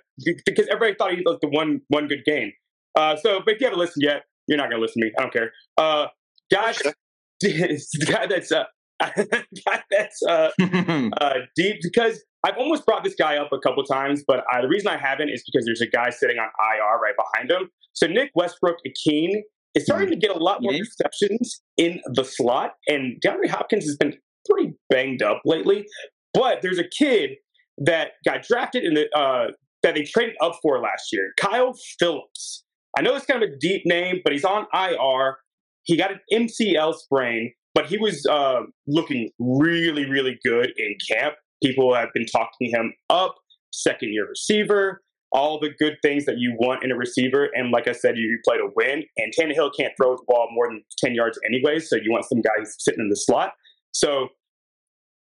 because 0.46 0.68
everybody 0.68 0.96
thought 0.96 1.12
he 1.12 1.22
was 1.26 1.38
the 1.42 1.50
one 1.50 1.82
one 1.90 2.08
good 2.08 2.24
game. 2.26 2.52
Uh, 2.96 3.16
so, 3.16 3.42
but 3.44 3.56
if 3.56 3.62
you 3.62 3.68
haven't 3.68 3.80
listened 3.80 4.04
yet, 4.04 4.24
you're 4.48 4.58
not 4.58 4.70
going 4.70 4.80
to 4.80 4.82
listen 4.82 5.02
to 5.02 5.06
me. 5.06 5.12
I 5.18 5.22
don't 5.22 5.34
care. 5.34 5.52
Uh, 5.78 6.08
Josh, 6.52 6.80
this 7.42 7.90
guy 8.06 8.28
that's 8.28 8.52
uh, 8.52 8.64
guy 9.00 9.84
that's 9.92 10.22
uh, 10.24 10.50
uh, 11.22 11.34
deep 11.56 11.78
because 11.82 12.24
I've 12.44 12.58
almost 12.58 12.86
brought 12.86 13.04
this 13.04 13.16
guy 13.16 13.38
up 13.38 13.52
a 13.52 13.60
couple 13.60 13.84
times, 13.84 14.24
but 14.28 14.44
uh, 14.54 14.62
the 14.62 14.68
reason 14.68 14.88
I 14.88 14.98
haven't 14.98 15.30
is 15.30 15.44
because 15.46 15.66
there's 15.66 15.82
a 15.82 15.88
guy 15.88 16.10
sitting 16.10 16.38
on 16.38 16.48
IR 16.48 17.00
right 17.02 17.14
behind 17.18 17.52
him. 17.52 17.70
So 17.94 18.08
Nick 18.08 18.32
Westbrook 18.36 18.78
Akeen 18.88 19.42
is 19.76 19.84
starting 19.86 20.10
to 20.10 20.16
get 20.16 20.36
a 20.36 20.40
lot 20.40 20.62
more 20.62 20.74
receptions 20.74 21.62
in 21.78 22.02
the 22.14 22.24
slot, 22.24 22.74
and 22.88 23.22
DeAndre 23.24 23.50
Hopkins 23.50 23.86
has 23.86 23.98
been 23.98 24.16
pretty 24.50 24.74
banged 24.90 25.22
up 25.22 25.42
lately. 25.46 25.86
But 26.34 26.62
there's 26.62 26.80
a 26.80 26.88
kid 26.88 27.32
that 27.80 28.12
got 28.26 28.44
drafted 28.44 28.84
in 28.84 28.94
the 28.96 29.10
uh, 29.18 29.52
that 29.84 29.96
they 29.96 30.04
traded 30.04 30.36
up 30.42 30.54
for 30.62 30.80
last 30.80 31.12
year, 31.12 31.34
Kyle 31.40 31.74
Phillips. 32.00 32.64
I 32.98 33.02
know 33.02 33.16
it's 33.16 33.26
kind 33.26 33.44
of 33.44 33.50
a 33.50 33.56
deep 33.58 33.84
name, 33.86 34.22
but 34.24 34.34
he's 34.34 34.44
on 34.44 34.66
IR. 34.74 35.38
He 35.84 35.96
got 35.96 36.12
an 36.12 36.20
MCL 36.32 36.96
sprain, 36.96 37.54
but 37.76 37.86
he 37.86 37.98
was 37.98 38.26
uh, 38.26 38.62
looking 38.88 39.30
really, 39.40 40.10
really 40.10 40.40
good 40.44 40.74
in 40.78 40.96
camp. 41.10 41.36
People 41.64 41.94
have 41.94 42.10
been 42.14 42.26
talking 42.26 42.72
him 42.72 42.94
up, 43.10 43.36
second 43.72 44.14
year 44.14 44.28
receiver, 44.28 45.02
all 45.32 45.60
the 45.60 45.70
good 45.78 45.98
things 46.02 46.26
that 46.26 46.38
you 46.38 46.56
want 46.58 46.84
in 46.84 46.92
a 46.92 46.96
receiver. 46.96 47.50
And 47.54 47.72
like 47.72 47.88
I 47.88 47.92
said, 47.92 48.18
you 48.18 48.40
play 48.46 48.58
to 48.58 48.70
win. 48.76 49.04
And 49.18 49.34
Tannehill 49.38 49.72
can't 49.78 49.94
throw 49.98 50.16
the 50.16 50.24
ball 50.28 50.48
more 50.52 50.68
than 50.70 50.84
10 51.00 51.16
yards 51.16 51.40
anyway, 51.46 51.80
so 51.80 51.96
you 51.98 52.12
want 52.12 52.26
some 52.26 52.42
guys 52.42 52.76
sitting 52.80 53.02
in 53.02 53.10
the 53.10 53.16
slot. 53.16 53.54
So 53.92 54.30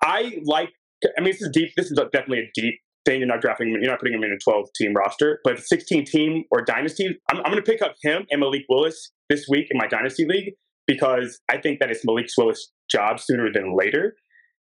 I 0.03 0.37
like, 0.43 0.69
I 1.17 1.21
mean, 1.21 1.31
this 1.31 1.41
is 1.41 1.49
deep. 1.51 1.71
This 1.75 1.91
is 1.91 1.99
definitely 2.11 2.39
a 2.39 2.51
deep 2.53 2.75
thing. 3.05 3.19
You're 3.19 3.27
not 3.27 3.41
drafting 3.41 3.69
him, 3.69 3.81
you're 3.81 3.91
not 3.91 3.99
putting 3.99 4.13
him 4.13 4.23
in 4.23 4.31
a 4.31 4.37
12 4.43 4.67
team 4.75 4.93
roster, 4.93 5.39
but 5.43 5.59
16 5.59 6.05
team 6.05 6.43
or 6.51 6.63
dynasty, 6.63 7.19
I'm, 7.31 7.37
I'm 7.37 7.51
going 7.51 7.55
to 7.55 7.61
pick 7.61 7.81
up 7.81 7.95
him 8.03 8.25
and 8.29 8.39
Malik 8.39 8.63
Willis 8.69 9.11
this 9.29 9.45
week 9.49 9.67
in 9.71 9.77
my 9.77 9.87
dynasty 9.87 10.25
league 10.27 10.53
because 10.85 11.39
I 11.49 11.57
think 11.57 11.79
that 11.79 11.89
it's 11.89 12.05
Malik 12.05 12.27
Willis' 12.37 12.71
job 12.89 13.19
sooner 13.19 13.51
than 13.51 13.75
later. 13.75 14.15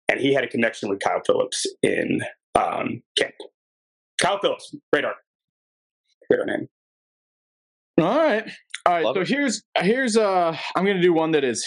And 0.08 0.20
he 0.20 0.32
had 0.32 0.44
a 0.44 0.48
connection 0.48 0.88
with 0.88 1.00
Kyle 1.00 1.20
Phillips 1.26 1.66
in 1.82 2.20
um, 2.54 3.02
camp. 3.18 3.34
Kyle 4.20 4.38
Phillips, 4.40 4.74
radar. 4.92 5.14
Radar 6.31 6.46
name. 6.46 6.66
All 7.98 8.16
right, 8.18 8.50
all 8.85 8.94
right. 8.94 9.05
Love 9.05 9.14
so 9.16 9.20
it. 9.22 9.29
here's 9.29 9.62
here's 9.79 10.16
uh, 10.16 10.57
I'm 10.74 10.85
going 10.85 10.96
to 10.96 11.02
do 11.02 11.12
one 11.12 11.31
that 11.33 11.44
is 11.44 11.66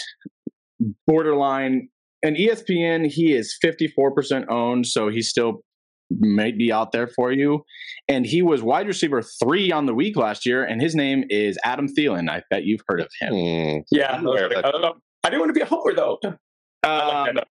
borderline. 1.06 1.88
And 2.22 2.36
ESPN, 2.36 3.06
he 3.10 3.32
is 3.32 3.56
54% 3.64 4.46
owned, 4.50 4.86
so 4.86 5.08
he 5.08 5.22
still 5.22 5.62
might 6.10 6.58
be 6.58 6.70
out 6.70 6.92
there 6.92 7.06
for 7.08 7.32
you. 7.32 7.62
And 8.08 8.26
he 8.26 8.42
was 8.42 8.62
wide 8.62 8.86
receiver 8.86 9.22
three 9.42 9.72
on 9.72 9.86
the 9.86 9.94
week 9.94 10.16
last 10.16 10.44
year, 10.44 10.62
and 10.62 10.82
his 10.82 10.94
name 10.94 11.24
is 11.30 11.56
Adam 11.64 11.88
Thielen. 11.88 12.28
I 12.28 12.42
bet 12.50 12.64
you've 12.64 12.82
heard 12.86 13.00
of 13.00 13.08
him. 13.20 13.32
Hmm. 13.32 13.78
Yeah, 13.90 14.12
I'm 14.12 14.26
aware 14.26 14.44
of 14.46 14.52
that. 14.52 14.66
I 14.66 14.70
don't 14.70 14.82
know. 14.82 14.94
I 15.24 15.30
didn't 15.30 15.40
want 15.40 15.48
to 15.50 15.54
be 15.54 15.62
a 15.62 15.66
homer 15.66 15.94
though. 15.94 16.18
I 16.82 17.06
like 17.08 17.28
Um, 17.30 17.34
that. 17.36 17.48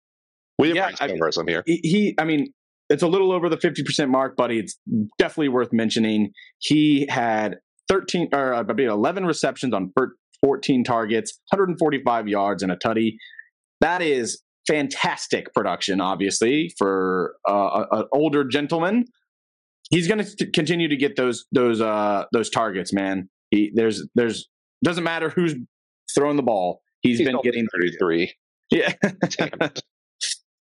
We 0.58 0.72
Yeah, 0.74 0.90
I- 1.00 1.08
conversation 1.08 1.48
here. 1.48 1.62
he, 1.66 1.80
he 1.82 2.14
i 2.18 2.24
mean 2.24 2.52
it's 2.90 3.02
a 3.02 3.08
little 3.08 3.32
over 3.32 3.48
the 3.48 3.56
50% 3.56 4.10
mark 4.10 4.36
buddy. 4.36 4.58
it's 4.58 4.78
definitely 5.18 5.48
worth 5.48 5.72
mentioning 5.72 6.32
he 6.58 7.06
had 7.08 7.56
13 7.88 8.28
or 8.32 8.54
I 8.54 8.62
mean, 8.62 8.88
11 8.88 9.24
receptions 9.24 9.72
on 9.72 9.92
14 10.44 10.84
targets 10.84 11.38
145 11.50 12.28
yards 12.28 12.62
and 12.62 12.70
a 12.72 12.76
tutty 12.76 13.14
that 13.80 14.02
is 14.02 14.42
fantastic 14.68 15.52
production 15.54 16.00
obviously 16.00 16.72
for 16.78 17.34
uh, 17.48 17.84
an 17.92 18.04
older 18.12 18.44
gentleman 18.44 19.04
he's 19.90 20.06
going 20.06 20.24
to 20.24 20.50
continue 20.50 20.88
to 20.88 20.96
get 20.96 21.16
those 21.16 21.46
those 21.52 21.80
uh 21.80 22.24
those 22.32 22.50
targets 22.50 22.92
man 22.92 23.28
he 23.50 23.70
there's 23.74 24.06
there's 24.14 24.48
doesn't 24.84 25.04
matter 25.04 25.30
who's 25.30 25.54
throwing 26.14 26.36
the 26.36 26.42
ball 26.42 26.80
he's 27.02 27.18
He's 27.18 27.26
been 27.26 27.40
getting 27.42 27.66
33. 27.72 28.34
yeah. 28.70 28.92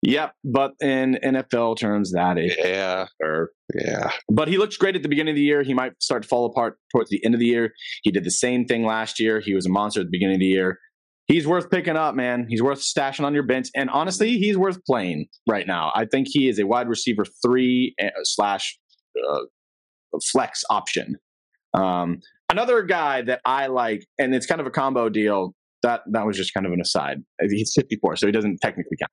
Yep, 0.04 0.34
but 0.44 0.72
in 0.82 1.20
NFL 1.24 1.78
terms, 1.78 2.12
that 2.14 2.38
is 2.40 2.56
Yeah. 2.58 3.06
fair. 3.22 3.50
Yeah. 3.76 4.10
But 4.30 4.48
he 4.48 4.58
looks 4.58 4.76
great 4.76 4.96
at 4.96 5.04
the 5.04 5.10
beginning 5.10 5.34
of 5.34 5.36
the 5.36 5.44
year. 5.44 5.62
He 5.62 5.74
might 5.76 5.94
start 6.02 6.24
to 6.24 6.28
fall 6.28 6.46
apart 6.46 6.78
towards 6.92 7.10
the 7.12 7.24
end 7.24 7.36
of 7.36 7.40
the 7.40 7.46
year. 7.46 7.72
He 8.04 8.12
did 8.12 8.24
the 8.24 8.32
same 8.32 8.66
thing 8.66 8.84
last 8.84 9.20
year. 9.20 9.40
He 9.40 9.54
was 9.54 9.66
a 9.66 9.70
monster 9.70 10.00
at 10.02 10.08
the 10.08 10.12
beginning 10.12 10.36
of 10.36 10.40
the 10.40 10.48
year. 10.48 10.80
He's 11.28 11.48
worth 11.48 11.70
picking 11.70 11.96
up, 11.96 12.16
man. 12.16 12.48
He's 12.50 12.64
worth 12.64 12.80
stashing 12.82 13.24
on 13.24 13.34
your 13.34 13.44
bench, 13.44 13.70
and 13.76 13.90
honestly, 13.92 14.38
he's 14.38 14.58
worth 14.58 14.84
playing 14.86 15.28
right 15.48 15.66
now. 15.68 15.92
I 15.96 16.06
think 16.06 16.28
he 16.30 16.50
is 16.50 16.60
a 16.60 16.66
wide 16.66 16.90
receiver 16.90 17.24
three 17.46 17.94
uh, 18.04 18.10
slash 18.24 18.78
uh, 19.30 19.40
flex 20.32 20.64
option. 20.70 21.16
Um, 21.74 22.20
another 22.52 22.82
guy 22.82 23.22
that 23.22 23.40
I 23.46 23.68
like, 23.68 24.06
and 24.20 24.36
it's 24.36 24.46
kind 24.46 24.60
of 24.60 24.68
a 24.68 24.72
combo 24.72 25.08
deal. 25.10 25.54
That 25.84 26.02
that 26.12 26.26
was 26.26 26.38
just 26.38 26.54
kind 26.54 26.65
of 26.65 26.72
an 26.74 26.82
aside. 26.82 27.17
He's 27.50 27.74
54, 27.76 28.15
so 28.17 28.26
he 28.28 28.32
doesn't 28.32 28.60
technically 28.62 28.98
count. 29.00 29.12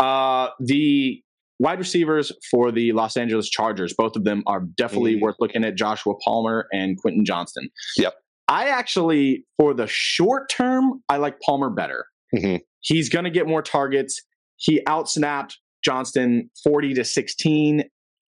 Uh, 0.00 0.50
the 0.60 1.22
wide 1.58 1.78
receivers 1.78 2.32
for 2.50 2.72
the 2.72 2.92
Los 2.92 3.16
Angeles 3.16 3.48
Chargers, 3.48 3.94
both 3.96 4.16
of 4.16 4.24
them 4.24 4.42
are 4.46 4.60
definitely 4.76 5.16
Mm. 5.16 5.20
worth 5.22 5.36
looking 5.38 5.64
at. 5.64 5.76
Joshua 5.76 6.14
Palmer 6.24 6.66
and 6.72 6.98
Quentin 7.00 7.24
Johnston. 7.24 7.68
Yep. 7.96 8.14
I 8.48 8.68
actually, 8.68 9.46
for 9.56 9.72
the 9.72 9.86
short 9.86 10.50
term, 10.50 11.02
I 11.08 11.16
like 11.18 11.40
Palmer 11.40 11.70
better. 11.70 12.06
Mhm. 12.34 12.60
He's 12.80 13.08
going 13.08 13.24
to 13.24 13.30
get 13.30 13.46
more 13.46 13.62
targets. 13.62 14.20
He 14.56 14.80
outsnapped 14.88 15.54
Johnston 15.84 16.50
40 16.62 16.94
to 16.94 17.04
16 17.04 17.84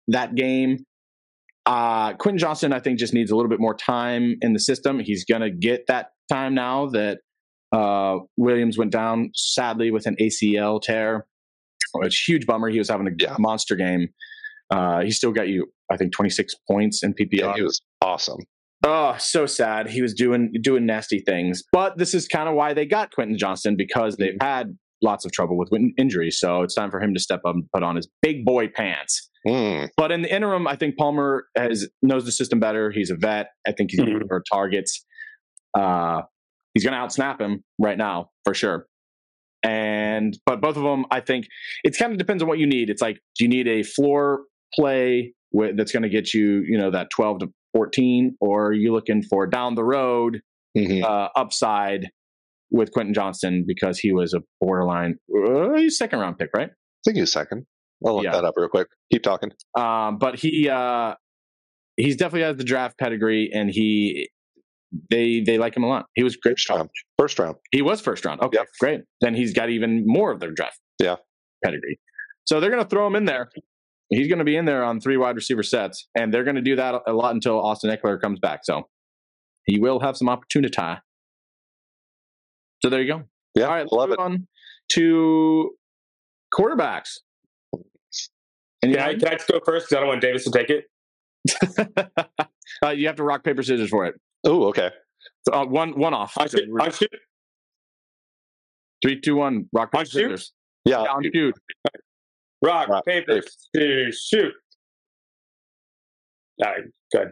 that 0.08 0.36
game. 0.36 0.86
Uh, 1.66 2.14
Quentin 2.14 2.38
Johnston, 2.40 2.72
I 2.72 2.80
think, 2.80 2.98
just 2.98 3.14
needs 3.14 3.30
a 3.30 3.36
little 3.36 3.50
bit 3.50 3.60
more 3.60 3.76
time 3.76 4.38
in 4.42 4.54
the 4.54 4.60
system. 4.60 5.00
He's 5.00 5.26
going 5.26 5.42
to 5.42 5.50
get 5.52 5.86
that 5.88 6.12
time 6.32 6.54
now 6.56 6.88
that 6.88 7.20
uh, 7.72 8.18
Williams 8.38 8.78
went 8.78 8.92
down 8.92 9.32
sadly 9.36 9.92
with 9.92 10.06
an 10.06 10.16
ACL 10.22 10.82
tear 10.82 11.26
It's 12.02 12.18
a 12.28 12.32
huge 12.32 12.46
bummer. 12.46 12.70
He 12.70 12.78
was 12.80 12.90
having 12.90 13.08
a 13.08 13.12
Yeah. 13.18 13.36
monster 13.40 13.76
game. 13.76 14.10
Uh, 14.70 15.02
he 15.02 15.12
still 15.12 15.32
got 15.32 15.48
you, 15.48 15.72
I 15.92 15.96
think, 15.98 16.12
26 16.14 16.54
points 16.70 17.02
in 17.04 17.14
PPR. 17.14 17.40
Yeah, 17.40 17.54
he 17.56 17.62
was 17.62 17.82
awesome. 18.02 18.40
Oh, 18.86 19.16
so 19.18 19.46
sad. 19.46 19.90
He 19.90 20.02
was 20.02 20.14
doing 20.14 20.52
doing 20.62 20.86
nasty 20.86 21.20
things. 21.20 21.64
But 21.72 21.98
this 21.98 22.14
is 22.14 22.28
kind 22.28 22.48
of 22.50 22.56
why 22.56 22.74
they 22.74 22.86
got 22.86 23.12
Quentin 23.14 23.38
Johnston 23.38 23.76
because 23.78 24.18
they've 24.18 24.38
had 24.42 24.78
lots 25.02 25.26
of 25.26 25.32
trouble 25.32 25.58
with 25.58 25.70
injuries. 25.98 26.40
So 26.40 26.62
it's 26.64 26.76
time 26.76 26.92
for 26.92 27.00
him 27.00 27.14
to 27.14 27.20
step 27.20 27.40
up 27.46 27.56
and 27.56 27.64
put 27.74 27.84
on 27.84 27.96
his 27.96 28.08
big 28.22 28.44
boy 28.46 28.68
pants. 28.68 29.30
Mm, 29.48 29.90
But 29.96 30.12
in 30.12 30.24
the 30.24 30.34
interim, 30.34 30.68
I 30.68 30.76
think 30.76 30.98
Palmer 30.98 31.46
has 31.56 31.88
knows 32.02 32.26
the 32.26 32.32
system 32.32 32.60
better. 32.60 32.92
He's 32.92 33.10
a 33.10 33.16
vet. 33.16 33.48
I 33.68 33.72
think 33.72 33.92
he's 33.92 34.02
Mhm. 34.02 34.28
for 34.28 34.44
targets. 34.52 35.06
Uh, 35.78 36.24
he's 36.78 36.84
going 36.84 36.94
to 36.94 37.00
outsnap 37.00 37.42
him 37.42 37.64
right 37.80 37.98
now 37.98 38.30
for 38.44 38.54
sure. 38.54 38.86
And 39.64 40.38
but 40.46 40.62
both 40.62 40.78
of 40.78 40.84
them, 40.84 41.06
I 41.10 41.22
think 41.22 41.48
it 41.84 41.98
kind 41.98 42.12
of 42.12 42.20
depends 42.20 42.44
on 42.44 42.48
what 42.48 42.60
you 42.60 42.68
need. 42.68 42.92
It's 42.92 43.02
like, 43.02 43.20
do 43.36 43.46
you 43.46 43.50
need 43.50 43.68
a 43.68 43.82
floor 43.82 44.42
play 44.76 45.34
with, 45.52 45.76
that's 45.76 45.92
going 45.92 46.04
to 46.04 46.10
get 46.10 46.36
you, 46.36 46.64
you 46.68 46.78
know, 46.78 46.92
that 46.92 47.08
twelve 47.10 47.40
to 47.40 47.48
fourteen, 47.74 48.38
or 48.40 48.68
are 48.68 48.74
you 48.74 48.94
looking 48.94 49.24
for 49.24 49.48
down 49.48 49.74
the 49.74 49.84
road 49.84 50.42
mhm. 50.78 51.04
uh, 51.04 51.30
upside 51.36 52.12
with 52.70 52.92
Quentin 52.92 53.16
Johnston 53.16 53.66
because 53.68 53.98
he 53.98 54.14
was 54.14 54.36
a 54.36 54.42
borderline 54.62 55.16
uh, 55.36 55.90
second 55.90 56.20
round 56.20 56.38
pick, 56.38 56.52
right? 56.56 56.70
I 56.70 57.02
think 57.04 57.16
he 57.16 57.22
was 57.22 57.32
second. 57.32 57.66
I'll 58.06 58.18
look 58.18 58.26
Yeah. 58.26 58.34
that 58.34 58.46
up 58.46 58.54
real 58.56 58.70
quick. 58.70 58.90
Keep 59.12 59.24
talking. 59.24 59.52
Um, 59.76 60.20
but 60.20 60.36
he 60.38 60.70
uh, 60.70 61.16
he's 61.96 62.16
definitely 62.16 62.44
has 62.44 62.58
the 62.58 62.64
draft 62.64 63.00
pedigree, 63.00 63.50
and 63.52 63.72
he 63.72 64.30
they 65.12 65.42
they 65.42 65.58
like 65.58 65.76
him 65.76 65.84
a 65.84 65.88
lot. 65.88 66.06
He 66.16 66.24
was 66.24 66.36
great. 66.38 66.54
First 66.58 66.70
round. 66.70 66.90
First 67.18 67.40
round. 67.40 67.56
He 67.72 67.82
was 67.82 68.00
first 68.02 68.24
round. 68.26 68.42
Okay, 68.42 68.58
Yep. 68.58 68.68
great. 68.80 69.02
Then 69.22 69.36
he's 69.36 69.54
got 69.54 69.70
even 69.70 70.04
more 70.06 70.32
of 70.32 70.40
their 70.40 70.52
draft. 70.52 70.80
Yeah. 71.02 71.16
pedigree. 71.64 72.00
So 72.46 72.60
they're 72.60 72.70
going 72.72 72.84
to 72.84 72.90
throw 72.90 73.06
him 73.08 73.16
in 73.16 73.26
there. 73.26 73.50
He's 74.10 74.28
going 74.30 74.40
to 74.40 74.46
be 74.46 74.56
in 74.56 74.64
there 74.66 74.84
on 74.84 75.02
three 75.02 75.18
wide 75.18 75.36
receiver 75.36 75.64
sets, 75.64 76.08
and 76.18 76.34
they're 76.34 76.46
going 76.46 76.56
to 76.56 76.62
do 76.62 76.76
that 76.78 77.02
a 77.06 77.12
lot 77.14 77.34
until 77.34 77.60
Austin 77.60 77.90
Ekeler 77.96 78.22
comes 78.22 78.40
back. 78.40 78.62
So 78.64 78.88
he 79.66 79.80
will 79.80 80.00
have 80.00 80.16
some 80.16 80.30
opportunity. 80.30 80.74
So 82.82 82.90
there 82.90 83.02
you 83.02 83.08
go. 83.12 83.24
Yeah, 83.56 83.66
All 83.66 83.72
right, 83.72 83.80
let's 83.82 83.92
love 83.92 84.10
move 84.10 84.18
it. 84.20 84.22
on 84.22 84.48
to 84.94 85.72
quarterbacks. 86.54 87.16
And 88.84 88.94
Can 88.94 89.00
I, 89.00 89.16
can 89.16 89.28
I 89.28 89.32
just 89.36 89.48
go 89.50 89.60
first 89.66 89.88
because 89.90 89.98
I 89.98 90.00
don't 90.02 90.08
want 90.10 90.22
Davis 90.22 90.46
to 90.46 90.52
take 90.52 90.70
it? 90.70 90.86
uh, 92.86 92.90
you 92.92 93.08
have 93.08 93.16
to 93.18 93.24
rock 93.24 93.44
paper 93.44 93.64
scissors 93.64 93.90
for 93.90 94.06
it. 94.06 94.16
Oh, 94.48 94.64
okay. 94.70 94.90
So, 95.48 95.54
uh, 95.54 95.66
one 95.66 95.92
one 96.00 96.14
off. 96.14 96.34
I 96.38 96.48
should, 96.48 96.68
I 96.80 96.90
should, 96.90 97.10
Three, 99.04 99.20
two, 99.22 99.36
one. 99.36 99.70
Rock 99.74 99.92
paper 99.92 100.00
On 100.00 100.06
shoot? 100.06 100.12
scissors. 100.32 100.54
Yeah. 100.86 101.04
Down 101.04 101.22
shoot. 101.34 101.54
rock, 102.64 102.88
Rock, 102.88 103.06
paper, 103.06 103.36
paper. 103.36 103.48
scissors, 103.76 104.26
shoot. 104.28 104.54
All 106.64 106.72
right, 106.72 106.84
good. 107.12 107.28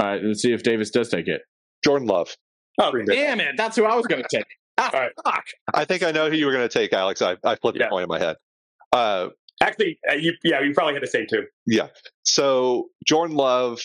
All 0.00 0.06
right, 0.06 0.22
let's 0.24 0.40
see 0.42 0.52
if 0.52 0.62
Davis 0.62 0.90
does 0.90 1.08
take 1.10 1.28
it. 1.28 1.42
Jordan 1.84 2.08
Love. 2.08 2.34
Oh, 2.80 2.92
Damn 3.06 3.40
it! 3.40 3.56
That's 3.56 3.76
who 3.76 3.84
I 3.84 3.94
was 3.96 4.06
going 4.06 4.22
to 4.22 4.28
take. 4.36 4.46
Ah, 4.78 4.90
All 4.94 5.00
right. 5.00 5.10
fuck. 5.24 5.44
I 5.74 5.84
think 5.84 6.02
I 6.04 6.12
know 6.12 6.30
who 6.30 6.36
you 6.36 6.46
were 6.46 6.52
going 6.52 6.66
to 6.68 6.72
take, 6.72 6.92
Alex. 6.92 7.20
I, 7.20 7.36
I 7.44 7.56
flipped 7.56 7.78
Yeah. 7.78 7.86
the 7.86 7.90
coin 7.90 8.02
in 8.04 8.08
my 8.08 8.18
head. 8.20 8.36
Uh, 8.92 9.28
actually, 9.60 9.98
uh, 10.08 10.14
you, 10.14 10.32
yeah, 10.44 10.60
you 10.62 10.72
probably 10.72 10.94
had 10.94 11.00
to 11.02 11.08
say 11.08 11.26
too. 11.26 11.44
yeah. 11.66 11.88
So 12.22 12.88
Jordan 13.06 13.36
Love, 13.36 13.80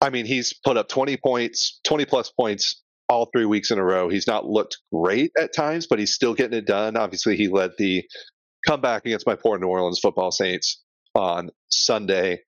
I 0.00 0.10
mean, 0.10 0.24
he's 0.26 0.52
put 0.52 0.76
up 0.76 0.88
20 0.88 1.16
points, 1.18 1.80
20 1.84 2.04
plus 2.06 2.30
points 2.30 2.82
all 3.08 3.28
three 3.34 3.44
weeks 3.44 3.70
in 3.70 3.78
a 3.78 3.84
row. 3.84 4.08
He's 4.08 4.26
not 4.26 4.46
looked 4.46 4.78
great 4.92 5.32
at 5.38 5.52
times, 5.54 5.86
but 5.86 5.98
he's 5.98 6.14
still 6.14 6.34
getting 6.34 6.56
it 6.56 6.66
done. 6.66 6.96
Obviously, 6.96 7.36
he 7.36 7.48
led 7.48 7.72
the 7.76 8.04
comeback 8.66 9.04
against 9.04 9.26
my 9.26 9.34
poor 9.34 9.58
New 9.58 9.66
Orleans 9.66 9.98
football 10.00 10.30
Saints 10.30 10.82
on 11.14 11.50
Sunday. 11.68 12.40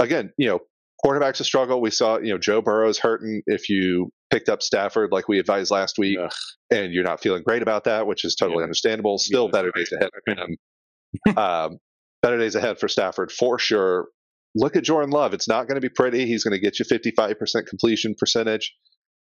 Again, 0.00 0.32
you 0.38 0.48
know, 0.48 0.60
quarterback's 1.04 1.40
a 1.40 1.44
struggle. 1.44 1.80
We 1.80 1.90
saw, 1.90 2.18
you 2.18 2.32
know, 2.32 2.38
Joe 2.38 2.62
Burrow's 2.62 2.98
hurting 2.98 3.42
if 3.46 3.68
you 3.68 4.10
picked 4.30 4.48
up 4.48 4.62
Stafford 4.62 5.12
like 5.12 5.28
we 5.28 5.38
advised 5.38 5.70
last 5.70 5.98
week, 5.98 6.18
Ugh. 6.18 6.32
and 6.70 6.92
you're 6.92 7.04
not 7.04 7.20
feeling 7.20 7.42
great 7.42 7.62
about 7.62 7.84
that, 7.84 8.06
which 8.06 8.24
is 8.24 8.34
totally 8.34 8.58
Yeah. 8.60 8.64
understandable. 8.64 9.18
Still 9.18 9.44
Yeah, 9.46 9.50
better 9.50 9.72
that's 9.74 9.90
days 9.90 9.98
ahead 10.00 10.10
for 10.24 10.34
him. 10.34 11.36
um, 11.36 11.78
better 12.22 12.38
days 12.38 12.54
ahead 12.54 12.78
for 12.80 12.88
Stafford 12.88 13.30
for 13.30 13.58
sure. 13.58 14.08
Look 14.54 14.76
at 14.76 14.84
Jordan 14.84 15.10
Love. 15.10 15.32
It's 15.34 15.48
not 15.48 15.66
going 15.66 15.76
to 15.76 15.80
be 15.80 15.88
pretty. 15.88 16.26
He's 16.26 16.44
going 16.44 16.52
to 16.52 16.58
get 16.60 16.78
you 16.78 16.84
55% 16.84 17.66
completion 17.66 18.14
percentage. 18.18 18.74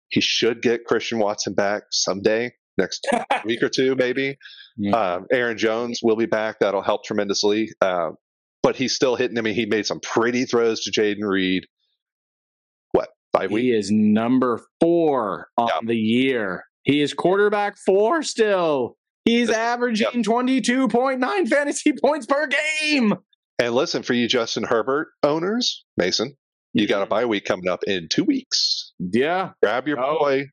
He 0.09 0.19
should 0.21 0.61
get 0.61 0.83
Christian 0.85 1.19
Watson 1.19 1.53
back 1.53 1.83
someday, 1.91 2.51
next 2.77 3.07
week 3.45 3.63
or 3.63 3.69
two, 3.69 3.95
maybe. 3.95 4.37
Yeah. 4.77 4.91
Um, 5.15 5.25
Aaron 5.31 5.57
Jones 5.57 6.01
will 6.03 6.17
be 6.17 6.25
back. 6.25 6.57
That'll 6.59 6.81
help 6.81 7.05
tremendously. 7.05 7.69
Uh, 7.81 8.09
but 8.61 8.75
he's 8.75 8.93
still 8.93 9.15
hitting. 9.15 9.37
I 9.37 9.41
mean, 9.41 9.55
he 9.55 9.65
made 9.65 9.85
some 9.85 10.01
pretty 10.01 10.43
throws 10.45 10.81
to 10.81 10.91
Jayden 10.91 11.23
Reed. 11.23 11.65
What, 12.91 13.09
five 13.33 13.51
weeks? 13.51 13.63
He 13.63 13.71
is 13.71 13.89
number 13.91 14.61
four 14.81 15.47
on 15.57 15.67
Yeah. 15.69 15.79
the 15.87 15.95
year. 15.97 16.65
He 16.83 17.01
is 17.01 17.13
quarterback 17.13 17.77
four 17.77 18.21
still. 18.23 18.97
He's 19.23 19.47
This- 19.47 19.57
averaging 19.57 20.23
22.9 20.23 21.47
fantasy 21.47 21.93
points 22.03 22.25
per 22.25 22.47
game. 22.47 23.13
And 23.59 23.73
listen, 23.75 24.03
for 24.03 24.13
you 24.13 24.27
Justin 24.27 24.63
Herbert 24.63 25.09
owners, 25.23 25.83
Mason, 25.97 26.35
you 26.73 26.87
got 26.87 27.03
a 27.03 27.05
bye 27.05 27.25
week 27.25 27.45
coming 27.45 27.67
up 27.67 27.83
in 27.85 28.07
two 28.09 28.23
weeks. 28.23 28.93
Yeah. 28.99 29.51
Grab 29.61 29.87
your 29.87 29.99
Oh. 30.03 30.17
boy, 30.19 30.45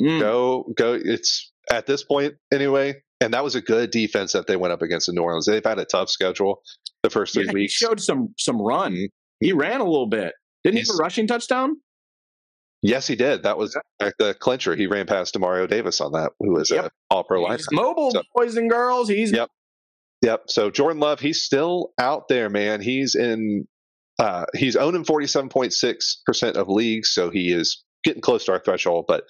Mm. 0.00 0.20
go, 0.20 0.72
go. 0.76 0.94
It's 1.02 1.52
at 1.70 1.86
this 1.86 2.02
point 2.02 2.34
anyway. 2.52 3.02
And 3.22 3.34
that 3.34 3.44
was 3.44 3.54
a 3.54 3.60
good 3.60 3.90
defense 3.90 4.32
that 4.32 4.46
they 4.46 4.56
went 4.56 4.72
up 4.72 4.80
against 4.82 5.08
in 5.08 5.14
New 5.14 5.22
Orleans. 5.22 5.44
They've 5.46 5.64
had 5.64 5.78
a 5.78 5.84
tough 5.84 6.08
schedule 6.08 6.62
the 7.02 7.10
first 7.10 7.34
three 7.34 7.44
Yeah, 7.44 7.50
he 7.50 7.54
weeks. 7.54 7.74
showed 7.74 8.00
some 8.00 8.34
some 8.38 8.60
run. 8.60 8.96
He 9.40 9.52
ran 9.52 9.80
a 9.80 9.84
little 9.84 10.06
bit. 10.08 10.32
Didn't 10.64 10.76
he 10.78 10.80
have 10.86 10.94
a 10.94 11.02
rushing 11.02 11.26
touchdown? 11.26 11.76
Yes, 12.82 13.06
he 13.06 13.14
did. 13.16 13.42
That 13.42 13.58
was 13.58 13.78
the 14.18 14.34
clincher. 14.40 14.74
He 14.74 14.86
ran 14.86 15.06
past 15.06 15.34
Demario 15.34 15.68
Davis 15.68 16.00
on 16.00 16.12
that, 16.12 16.32
who 16.40 16.52
was 16.54 16.70
Yep. 16.70 16.86
a 16.86 16.90
All 17.10 17.24
Pro. 17.24 17.46
He's 17.50 17.66
mobile, 17.70 18.10
So- 18.10 18.22
boys 18.34 18.56
and 18.56 18.70
girls. 18.70 19.08
He's 19.10 19.32
Yep. 19.32 19.50
Yep. 20.22 20.44
So 20.48 20.70
Jordan 20.70 21.00
Love, 21.00 21.20
he's 21.20 21.42
still 21.42 21.92
out 21.98 22.28
there, 22.28 22.50
man. 22.50 22.80
He's 22.80 23.14
in. 23.14 23.66
Uh, 24.18 24.44
he's 24.54 24.76
owning 24.76 25.04
forty 25.04 25.26
seven 25.26 25.48
point 25.48 25.72
six 25.72 26.20
percent 26.26 26.56
of 26.56 26.68
leagues, 26.68 27.10
so 27.12 27.30
he 27.30 27.52
is 27.52 27.82
getting 28.04 28.20
close 28.20 28.44
to 28.44 28.52
our 28.52 28.60
threshold. 28.62 29.06
But 29.08 29.24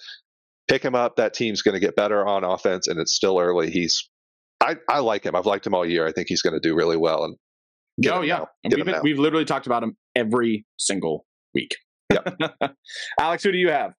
pick 0.67 0.83
him 0.83 0.95
up. 0.95 1.15
That 1.15 1.33
team's 1.33 1.61
going 1.61 1.73
to 1.73 1.79
get 1.79 1.95
better 1.95 2.25
on 2.25 2.43
offense, 2.43 2.87
and 2.87 2.99
it's 2.99 3.13
still 3.13 3.39
early. 3.39 3.71
He's. 3.71 4.09
I, 4.59 4.75
I 4.87 4.99
like 4.99 5.25
him. 5.25 5.35
I've 5.35 5.47
liked 5.47 5.65
him 5.65 5.73
all 5.73 5.85
year. 5.85 6.05
I 6.05 6.11
think 6.11 6.27
he's 6.27 6.43
going 6.43 6.53
to 6.53 6.59
do 6.59 6.75
really 6.75 6.97
well. 6.97 7.23
And 7.23 7.35
get 7.99 8.13
oh 8.13 8.21
yeah. 8.21 8.45
And 8.63 8.73
we've, 8.75 8.85
him 8.85 8.91
now. 8.91 9.01
we've 9.01 9.17
literally 9.17 9.45
talked 9.45 9.65
about 9.65 9.81
him 9.81 9.97
every 10.15 10.65
single 10.77 11.25
week. 11.55 11.75
Yeah. 12.11 12.49
Alex, 13.19 13.43
who 13.43 13.51
do 13.51 13.57
you 13.57 13.69
have? 13.69 13.93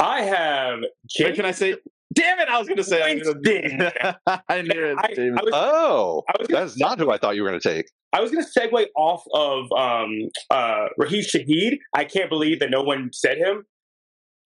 I 0.00 0.22
have 0.22 0.78
Wait, 1.18 1.34
can 1.34 1.44
I 1.44 1.50
say? 1.50 1.74
Damn 2.14 2.38
it! 2.40 2.48
I 2.48 2.58
was 2.58 2.66
going 2.66 2.78
to 2.78 2.84
say. 2.84 3.02
I. 3.02 3.08
I 4.48 4.62
knew 4.62 4.84
it. 4.84 4.96
I. 4.98 5.08
I 5.38 5.42
was, 5.42 5.50
Oh, 5.52 6.22
I 6.28 6.32
was 6.38 6.48
that's 6.48 6.78
not 6.78 6.98
who 6.98 7.10
I 7.10 7.18
thought 7.18 7.36
you 7.36 7.42
were 7.42 7.48
going 7.50 7.60
to 7.60 7.68
take. 7.74 7.86
I 8.12 8.20
was 8.20 8.30
going 8.30 8.42
to 8.44 8.50
segue 8.60 8.86
off 8.96 9.22
of 9.34 9.70
um, 9.78 10.10
uh, 10.50 10.86
Rashid 10.96 11.26
Shaheed. 11.26 11.78
I 11.94 12.04
can't 12.04 12.30
believe 12.30 12.60
that 12.60 12.70
no 12.70 12.82
one 12.82 13.10
said 13.12 13.36
him. 13.36 13.64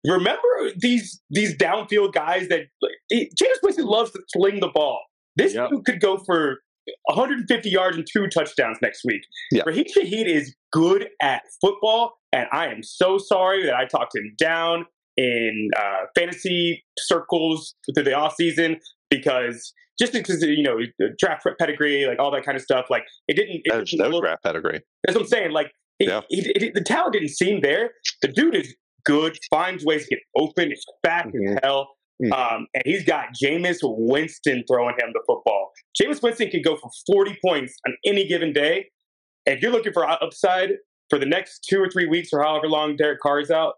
Remember 0.06 0.40
these 0.78 1.20
these 1.32 1.58
downfield 1.58 2.14
guys 2.14 2.48
that 2.50 2.62
like, 2.82 2.92
Jameis 3.12 3.58
Winston 3.64 3.86
loves 3.86 4.12
to 4.12 4.20
sling 4.30 4.60
the 4.60 4.70
ball. 4.70 5.00
This 5.36 5.54
Yep. 5.56 5.70
dude 5.72 5.86
could 5.86 6.00
go 6.00 6.18
for 6.26 6.60
150 7.06 7.70
yards 7.70 7.98
and 7.98 8.06
two 8.12 8.28
touchdowns 8.28 8.78
next 8.82 9.02
week. 9.04 9.22
Yeah. 9.52 9.64
Rashid 9.66 9.88
Shaheed 9.98 10.28
is 10.28 10.56
good 10.72 11.08
at 11.22 11.42
football, 11.60 12.14
and 12.32 12.48
I 12.52 12.68
am 12.68 12.84
so 12.84 13.18
sorry 13.18 13.66
that 13.66 13.74
I 13.76 13.86
talked 13.86 14.16
him 14.16 14.36
down 14.38 14.86
in 15.18 15.70
uh, 15.78 16.06
fantasy 16.16 16.84
circles 16.98 17.76
through 17.94 18.04
the 18.04 18.14
off 18.14 18.36
season 18.36 18.80
because 19.10 19.74
just 20.00 20.14
because 20.14 20.42
you 20.44 20.64
know 20.64 20.78
draft 21.18 21.46
pedigree, 21.60 22.06
like 22.06 22.20
all 22.20 22.32
that 22.32 22.44
kind 22.46 22.56
of 22.56 22.62
stuff, 22.62 22.86
like 22.90 23.04
it 23.28 23.34
didn't. 23.36 23.62
It 23.66 23.72
That's 23.74 23.92
didn't 23.92 24.04
no 24.06 24.10
look- 24.10 24.24
draft 24.24 24.44
pedigree. 24.44 24.82
that's 25.04 25.16
what 25.16 25.24
I'm 25.24 25.28
saying. 25.28 25.52
Like, 25.52 25.72
it, 26.00 26.08
Yeah. 26.10 26.22
it- 26.30 26.62
it- 26.64 26.74
the 26.76 26.84
talent 26.84 27.14
didn't 27.14 27.30
seem 27.30 27.62
there. 27.62 27.92
The 28.22 28.28
dude 28.28 28.56
is 28.56 28.76
good, 29.06 29.38
finds 29.50 29.84
ways 29.86 30.04
to 30.08 30.16
get 30.16 30.20
open, 30.38 30.72
is 30.72 30.86
fast 31.04 31.30
Mhm. 31.30 31.54
as 31.56 31.60
hell. 31.64 31.96
Mhm. 32.24 32.32
Um, 32.34 32.68
and 32.74 32.84
he's 32.86 33.04
got 33.04 33.28
Jameis 33.42 33.78
Winston 33.82 34.64
throwing 34.68 34.96
him 35.00 35.12
the 35.14 35.22
football. 35.26 35.72
Jameis 36.00 36.22
Winston 36.22 36.50
can 36.50 36.62
go 36.62 36.76
for 36.76 36.90
40 37.08 37.38
points 37.44 37.76
on 37.88 37.96
any 38.06 38.28
given 38.28 38.54
day. 38.54 38.90
If 39.46 39.62
you're 39.62 39.72
looking 39.72 39.94
for 39.94 40.08
upside 40.08 40.72
for 41.10 41.18
the 41.20 41.26
next 41.26 41.66
two 41.70 41.82
or 41.82 41.90
three 41.90 42.06
weeks 42.06 42.30
or 42.34 42.42
however 42.44 42.68
long 42.68 42.96
Derek 42.98 43.20
Carr 43.22 43.40
is 43.40 43.50
out. 43.50 43.76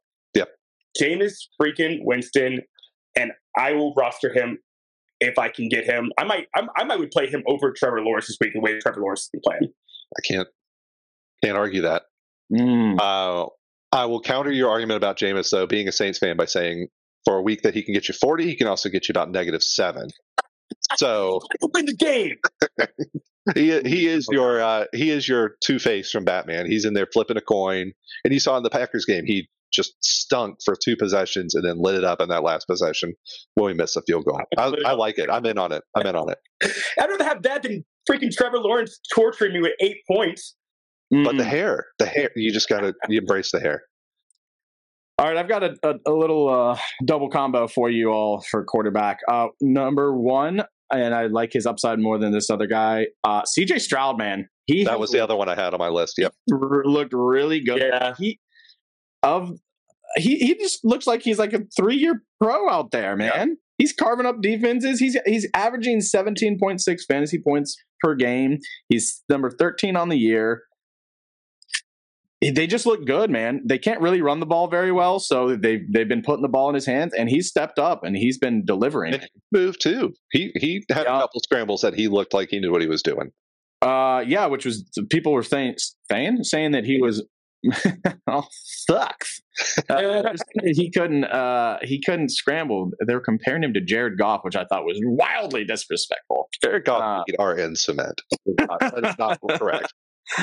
Jameis 1.00 1.34
freaking 1.62 2.00
Winston, 2.02 2.62
and 3.16 3.32
I 3.58 3.74
will 3.74 3.94
roster 3.96 4.32
him 4.32 4.60
if 5.20 5.38
I 5.38 5.50
can 5.50 5.70
get 5.70 5.86
him. 5.86 6.12
I 6.18 6.24
might, 6.24 6.48
I, 6.56 6.66
I 6.78 6.84
might 6.86 7.00
would 7.00 7.12
play 7.12 7.28
him 7.28 7.44
over 7.48 7.72
Trevor 7.72 8.02
Lawrence 8.02 8.28
this 8.28 8.38
week 8.40 8.54
the 8.54 8.62
way 8.62 8.80
Trevor 8.80 9.02
Lawrence 9.02 9.30
been 9.32 9.42
playing. 9.44 9.74
I 10.18 10.22
can't 10.28 10.48
can't 11.44 11.58
argue 11.58 11.82
that. 11.82 12.04
Mm. 12.52 13.00
Uh, 13.00 13.48
I 13.92 14.06
will 14.06 14.22
counter 14.22 14.52
your 14.52 14.70
argument 14.70 14.98
about 14.98 15.18
Jameis, 15.18 15.50
though, 15.50 15.66
being 15.66 15.88
a 15.88 15.92
Saints 15.92 16.20
fan, 16.20 16.38
by 16.38 16.46
saying 16.46 16.88
for 17.26 17.38
a 17.38 17.42
week 17.42 17.64
that 17.64 17.74
he 17.74 17.84
can 17.84 17.94
get 17.94 18.08
you 18.08 18.14
40, 18.14 18.46
he 18.46 18.56
can 18.56 18.68
also 18.68 18.90
get 18.90 19.08
you 19.08 19.14
about 19.14 19.32
negative 19.32 19.64
seven. 19.64 20.10
So 20.98 21.42
win 21.74 21.86
the 21.86 21.96
game. 21.96 22.38
he 23.56 23.80
he 23.82 24.08
is 24.08 24.28
your 24.32 24.62
uh, 24.62 24.86
he 24.94 25.10
is 25.10 25.28
your 25.28 25.56
Two 25.64 25.80
Face 25.80 26.12
from 26.12 26.26
Batman. 26.26 26.66
He's 26.66 26.86
in 26.86 26.94
there 26.94 27.08
flipping 27.12 27.38
a 27.38 27.42
coin, 27.42 27.94
and 28.24 28.34
you 28.34 28.40
saw 28.40 28.58
in 28.58 28.64
the 28.64 28.70
Packers 28.70 29.06
game 29.06 29.26
he 29.26 29.50
just 29.72 29.94
stunk 30.04 30.58
for 30.66 30.76
two 30.84 30.96
possessions 30.98 31.56
and 31.56 31.64
then 31.66 31.78
lit 31.80 31.96
it 31.96 32.04
up 32.04 32.22
in 32.22 32.30
that 32.30 32.44
last 32.44 32.66
possession 32.66 33.14
when 33.56 33.66
we 33.68 33.74
missed 33.74 33.96
a 33.98 34.02
field 34.08 34.26
goal. 34.26 34.40
I, 34.58 34.74
I 34.86 34.94
like 34.94 35.18
it. 35.18 35.30
I'm 35.32 35.46
in 35.46 35.58
on 35.58 35.72
it. 35.72 35.84
I'm 35.96 36.06
in 36.08 36.16
on 36.16 36.30
it. 36.32 36.38
I'd 37.00 37.10
rather 37.10 37.24
have 37.24 37.44
that 37.44 37.64
than 37.64 37.86
freaking 38.10 38.32
Trevor 38.36 38.60
Lawrence 38.60 39.00
torturing 39.14 39.54
me 39.54 39.62
with 39.62 39.74
eight 39.82 39.98
points. 40.10 40.56
But 41.12 41.38
the 41.38 41.44
Mm. 41.44 41.48
hair, 41.48 41.86
the 41.98 42.06
hair, 42.06 42.30
you 42.36 42.52
just 42.54 42.70
got 42.70 42.82
to 42.82 42.94
embrace 43.10 43.52
the 43.52 43.60
hair. 43.60 43.82
All 45.18 45.26
right, 45.28 45.36
I've 45.36 45.50
got 45.50 45.64
a, 45.64 45.76
a, 45.84 45.96
a 46.08 46.14
little 46.14 46.48
uh, 46.50 46.78
double 47.06 47.30
combo 47.30 47.68
for 47.68 47.90
you 47.90 48.10
all 48.12 48.42
for 48.50 48.64
quarterback. 48.64 49.20
Uh, 49.28 49.48
number 49.60 50.16
one, 50.16 50.64
and 50.94 51.14
I 51.14 51.26
like 51.26 51.52
his 51.52 51.66
upside 51.66 52.00
more 52.00 52.18
than 52.18 52.32
this 52.32 52.50
other 52.50 52.68
guy. 52.68 53.08
Uh, 53.26 53.42
CJ 53.42 53.82
Stroud, 53.82 54.18
man, 54.18 54.48
he 54.66 54.86
That 54.86 54.92
has 54.92 55.00
was 55.00 55.12
the 55.12 55.20
other 55.20 55.36
one 55.36 55.50
I 55.50 55.56
had 55.56 55.74
on 55.74 55.80
my 55.80 55.90
list. 55.90 56.14
Yep. 56.18 56.34
r- 56.54 56.86
looked 56.86 57.12
really 57.14 57.60
good. 57.60 57.80
Yeah. 57.82 58.14
He 58.18 58.40
of 59.24 59.52
he 60.16 60.38
he 60.40 60.56
just 60.56 60.84
looks 60.84 61.06
like 61.08 61.22
he's 61.22 61.40
like 61.40 61.54
a 61.54 61.62
three 61.78 61.96
year 61.98 62.24
pro 62.42 62.70
out 62.70 62.92
there, 62.92 63.16
man. 63.16 63.58
He's 63.78 63.94
carving 63.94 64.26
up 64.26 64.42
defenses. 64.42 65.00
He's 65.00 65.18
he's 65.26 65.48
averaging 65.54 66.02
seventeen 66.02 66.58
point 66.60 66.82
six 66.82 67.06
fantasy 67.06 67.38
points 67.40 67.78
per 68.02 68.16
game. 68.16 68.60
He's 68.90 69.24
number 69.30 69.50
thirteen 69.52 69.96
on 69.96 70.10
the 70.10 70.18
year. 70.18 70.64
They 72.42 72.68
just 72.68 72.86
look 72.86 73.06
good, 73.06 73.30
man. 73.30 73.62
They 73.66 73.78
can't 73.78 74.00
really 74.00 74.22
run 74.22 74.40
the 74.40 74.46
ball 74.46 74.70
very 74.70 74.94
well, 74.94 75.20
so 75.20 75.58
they've 75.58 75.82
they've 75.92 76.08
been 76.08 76.22
putting 76.22 76.42
the 76.42 76.48
ball 76.48 76.70
in 76.70 76.76
his 76.76 76.86
hands, 76.86 77.14
and 77.14 77.30
he's 77.30 77.50
stepped 77.50 77.78
up 77.78 78.04
and 78.06 78.16
he's 78.16 78.38
been 78.38 78.64
delivering. 78.66 79.16
And 79.16 79.30
move 79.52 79.78
too. 79.78 80.14
He 80.32 80.52
he 80.56 80.86
had 80.90 81.04
Yeah. 81.06 81.18
a 81.18 81.22
couple 81.22 81.42
scrambles 81.42 81.82
that 81.82 81.96
he 81.96 82.08
looked 82.08 82.34
like 82.34 82.48
he 82.50 82.60
knew 82.60 82.72
what 82.72 82.82
he 82.82 82.88
was 82.88 83.04
doing. 83.04 83.32
Uh, 83.82 84.24
yeah, 84.26 84.46
which 84.46 84.66
was 84.66 84.90
people 85.10 85.34
were 85.34 85.44
saying 85.44 85.76
saying 86.10 86.44
saying 86.46 86.72
that 86.72 86.86
he 86.86 87.02
was 87.02 87.26
oh 88.28 88.46
sucks. 88.52 89.42
Uh, 89.90 90.34
he 90.64 90.90
couldn't 90.92 91.26
uh 91.26 91.78
he 91.82 92.02
couldn't 92.02 92.30
scramble. 92.30 92.92
They 93.06 93.14
were 93.14 93.20
comparing 93.22 93.64
him 93.64 93.74
to 93.74 93.82
Jared 93.82 94.18
Goff, 94.18 94.42
which 94.44 94.56
I 94.56 94.66
thought 94.66 94.86
was 94.86 95.00
wildly 95.04 95.66
disrespectful. 95.66 96.50
Jared 96.64 96.86
Goff 96.86 97.02
Uh, 97.02 97.24
beat 97.28 97.36
are 97.40 97.58
in 97.58 97.76
cement. 97.76 98.22
that 98.58 99.02
is 99.06 99.16
not 99.20 99.40
correct. 99.58 99.94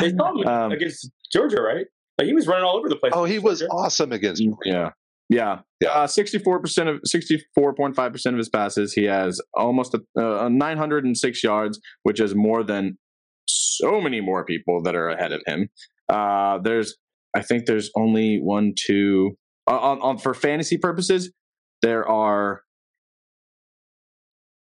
They 0.00 0.10
saw 0.10 0.32
him 0.38 0.46
Um, 0.46 0.72
against 0.72 1.10
Georgia, 1.32 1.62
right? 1.62 1.86
Like 2.18 2.26
he 2.26 2.34
was 2.34 2.46
running 2.46 2.64
all 2.64 2.76
over 2.76 2.88
the 2.88 2.96
place. 2.96 3.12
Oh, 3.14 3.24
he 3.24 3.38
was 3.38 3.60
Georgia. 3.60 3.72
awesome 3.72 4.12
against. 4.12 4.42
Yeah. 4.64 4.90
Yeah. 5.28 5.60
Yeah. 5.80 5.88
Uh, 5.90 6.06
64% 6.06 6.88
of 6.88 7.00
64.5% 7.02 8.26
of 8.26 8.36
his 8.38 8.48
passes. 8.48 8.92
He 8.92 9.04
has 9.04 9.40
almost 9.54 9.94
a, 9.94 10.00
uh, 10.20 10.48
906 10.48 11.42
yards, 11.42 11.80
which 12.04 12.20
is 12.20 12.34
more 12.34 12.62
than 12.62 12.96
so 13.48 14.00
many 14.00 14.20
more 14.20 14.44
people 14.44 14.82
that 14.84 14.94
are 14.94 15.08
ahead 15.08 15.32
of 15.32 15.42
him. 15.46 15.68
Uh, 16.08 16.58
there's, 16.58 16.96
I 17.36 17.42
think 17.42 17.66
there's 17.66 17.90
only 17.94 18.38
one, 18.40 18.72
two, 18.76 19.36
on, 19.66 20.00
on 20.00 20.18
for 20.18 20.32
fantasy 20.32 20.78
purposes, 20.78 21.30
there 21.82 22.08
are 22.08 22.62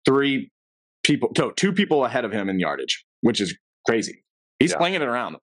three 0.06 0.50
people, 1.04 1.30
no, 1.36 1.50
two 1.50 1.72
people 1.72 2.04
ahead 2.04 2.24
of 2.24 2.32
him 2.32 2.48
in 2.48 2.58
yardage, 2.60 3.04
which 3.20 3.40
is 3.40 3.56
crazy. 3.88 4.22
He's 4.58 4.70
Yeah. 4.72 4.78
slinging 4.78 5.02
it 5.02 5.08
around, 5.08 5.36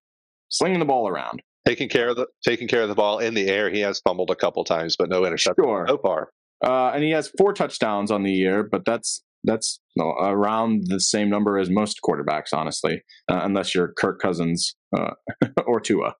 slinging 0.50 0.80
the 0.80 0.86
ball 0.86 1.08
around. 1.08 1.42
taking 1.68 1.90
care 1.90 2.08
of 2.10 2.16
the 2.16 2.26
taking 2.44 2.68
care 2.68 2.82
of 2.82 2.90
the 2.90 2.96
ball 2.96 3.20
in 3.20 3.34
the 3.36 3.48
air. 3.48 3.70
He 3.70 3.82
has 3.82 4.00
fumbled 4.00 4.32
a 4.32 4.36
couple 4.36 4.64
times, 4.64 4.96
but 4.98 5.08
no 5.10 5.26
interception 5.26 5.64
Sure. 5.64 5.86
so 5.88 5.98
far. 6.00 6.32
Uh, 6.66 6.92
and 6.96 7.04
he 7.04 7.12
has 7.12 7.32
four 7.38 7.54
touchdowns 7.54 8.10
on 8.12 8.24
the 8.24 8.32
year, 8.32 8.64
but 8.64 8.86
that's 8.86 9.24
that's 9.44 9.80
you 9.96 10.04
know, 10.04 10.12
around 10.20 10.86
the 10.88 11.00
same 11.00 11.30
number 11.30 11.58
as 11.58 11.70
most 11.70 12.00
quarterbacks, 12.08 12.54
honestly, 12.54 13.02
uh, 13.32 13.42
unless 13.44 13.74
you're 13.74 13.94
Kirk 13.98 14.20
Cousins 14.20 14.76
uh, 14.98 15.12
or 15.66 15.80
Tua. 15.80 16.16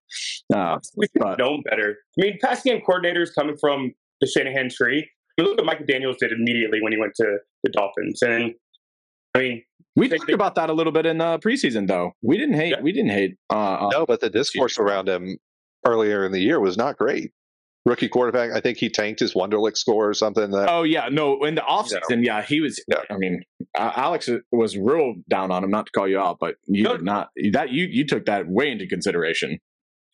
Uh, 0.54 0.78
We 0.96 1.06
should 1.06 1.22
have 1.22 1.36
but- 1.36 1.38
known 1.38 1.62
better. 1.68 1.96
I 2.18 2.22
mean, 2.24 2.38
passing 2.42 2.72
game 2.72 2.82
coordinators 2.88 3.28
coming 3.34 3.56
from 3.60 3.92
the 4.20 4.26
Shanahan 4.26 4.68
tree. 4.70 5.08
I 5.38 5.42
mean, 5.42 5.48
look 5.50 5.58
what 5.58 5.66
Michael 5.66 5.86
Daniels 5.86 6.16
did 6.20 6.32
immediately 6.32 6.80
when 6.82 6.92
he 6.92 6.98
went 6.98 7.14
to 7.16 7.38
the 7.64 7.70
Dolphins, 7.70 8.20
and 8.22 8.54
I 9.34 9.38
mean, 9.38 9.62
we 9.96 10.08
They- 10.08 10.16
talked 10.16 10.26
they- 10.28 10.32
about 10.34 10.54
that 10.56 10.70
a 10.70 10.72
little 10.72 10.92
bit 10.92 11.06
in 11.06 11.18
the 11.18 11.38
preseason, 11.38 11.86
though. 11.88 12.12
We 12.22 12.36
didn't 12.38 12.54
hate. 12.54 12.70
Yeah. 12.70 12.80
We 12.80 12.92
didn't 12.92 13.10
hate. 13.10 13.36
Uh, 13.52 13.56
uh, 13.86 13.88
No, 13.92 14.06
but 14.06 14.20
the 14.20 14.30
discourse 14.30 14.78
around 14.78 15.08
him 15.08 15.36
earlier 15.86 16.24
in 16.26 16.32
the 16.32 16.40
year 16.40 16.60
was 16.60 16.76
not 16.76 16.96
great. 16.98 17.32
Rookie 17.86 18.08
quarterback, 18.08 18.50
I 18.52 18.60
think 18.60 18.76
he 18.76 18.90
tanked 18.90 19.20
his 19.20 19.32
Wonderlic 19.34 19.76
score 19.76 20.08
or 20.10 20.14
something. 20.14 20.50
That 20.50 20.68
Oh 20.68 20.82
yeah, 20.82 21.08
no. 21.10 21.42
In 21.44 21.54
the 21.54 21.62
offseason, 21.62 22.24
yeah, 22.24 22.42
he 22.42 22.60
was. 22.60 22.82
Yeah. 22.88 22.98
I 23.10 23.16
mean, 23.16 23.42
Alex 23.76 24.28
was 24.52 24.76
real 24.76 25.14
down 25.30 25.50
on 25.50 25.64
him. 25.64 25.70
Not 25.70 25.86
to 25.86 25.92
call 25.92 26.06
you 26.06 26.18
out, 26.20 26.36
but 26.38 26.56
you 26.66 26.84
No. 26.84 26.96
did 26.96 27.04
not 27.04 27.30
that 27.52 27.70
you 27.70 27.86
you 27.86 28.06
took 28.06 28.26
that 28.26 28.46
way 28.48 28.70
into 28.70 28.86
consideration. 28.86 29.58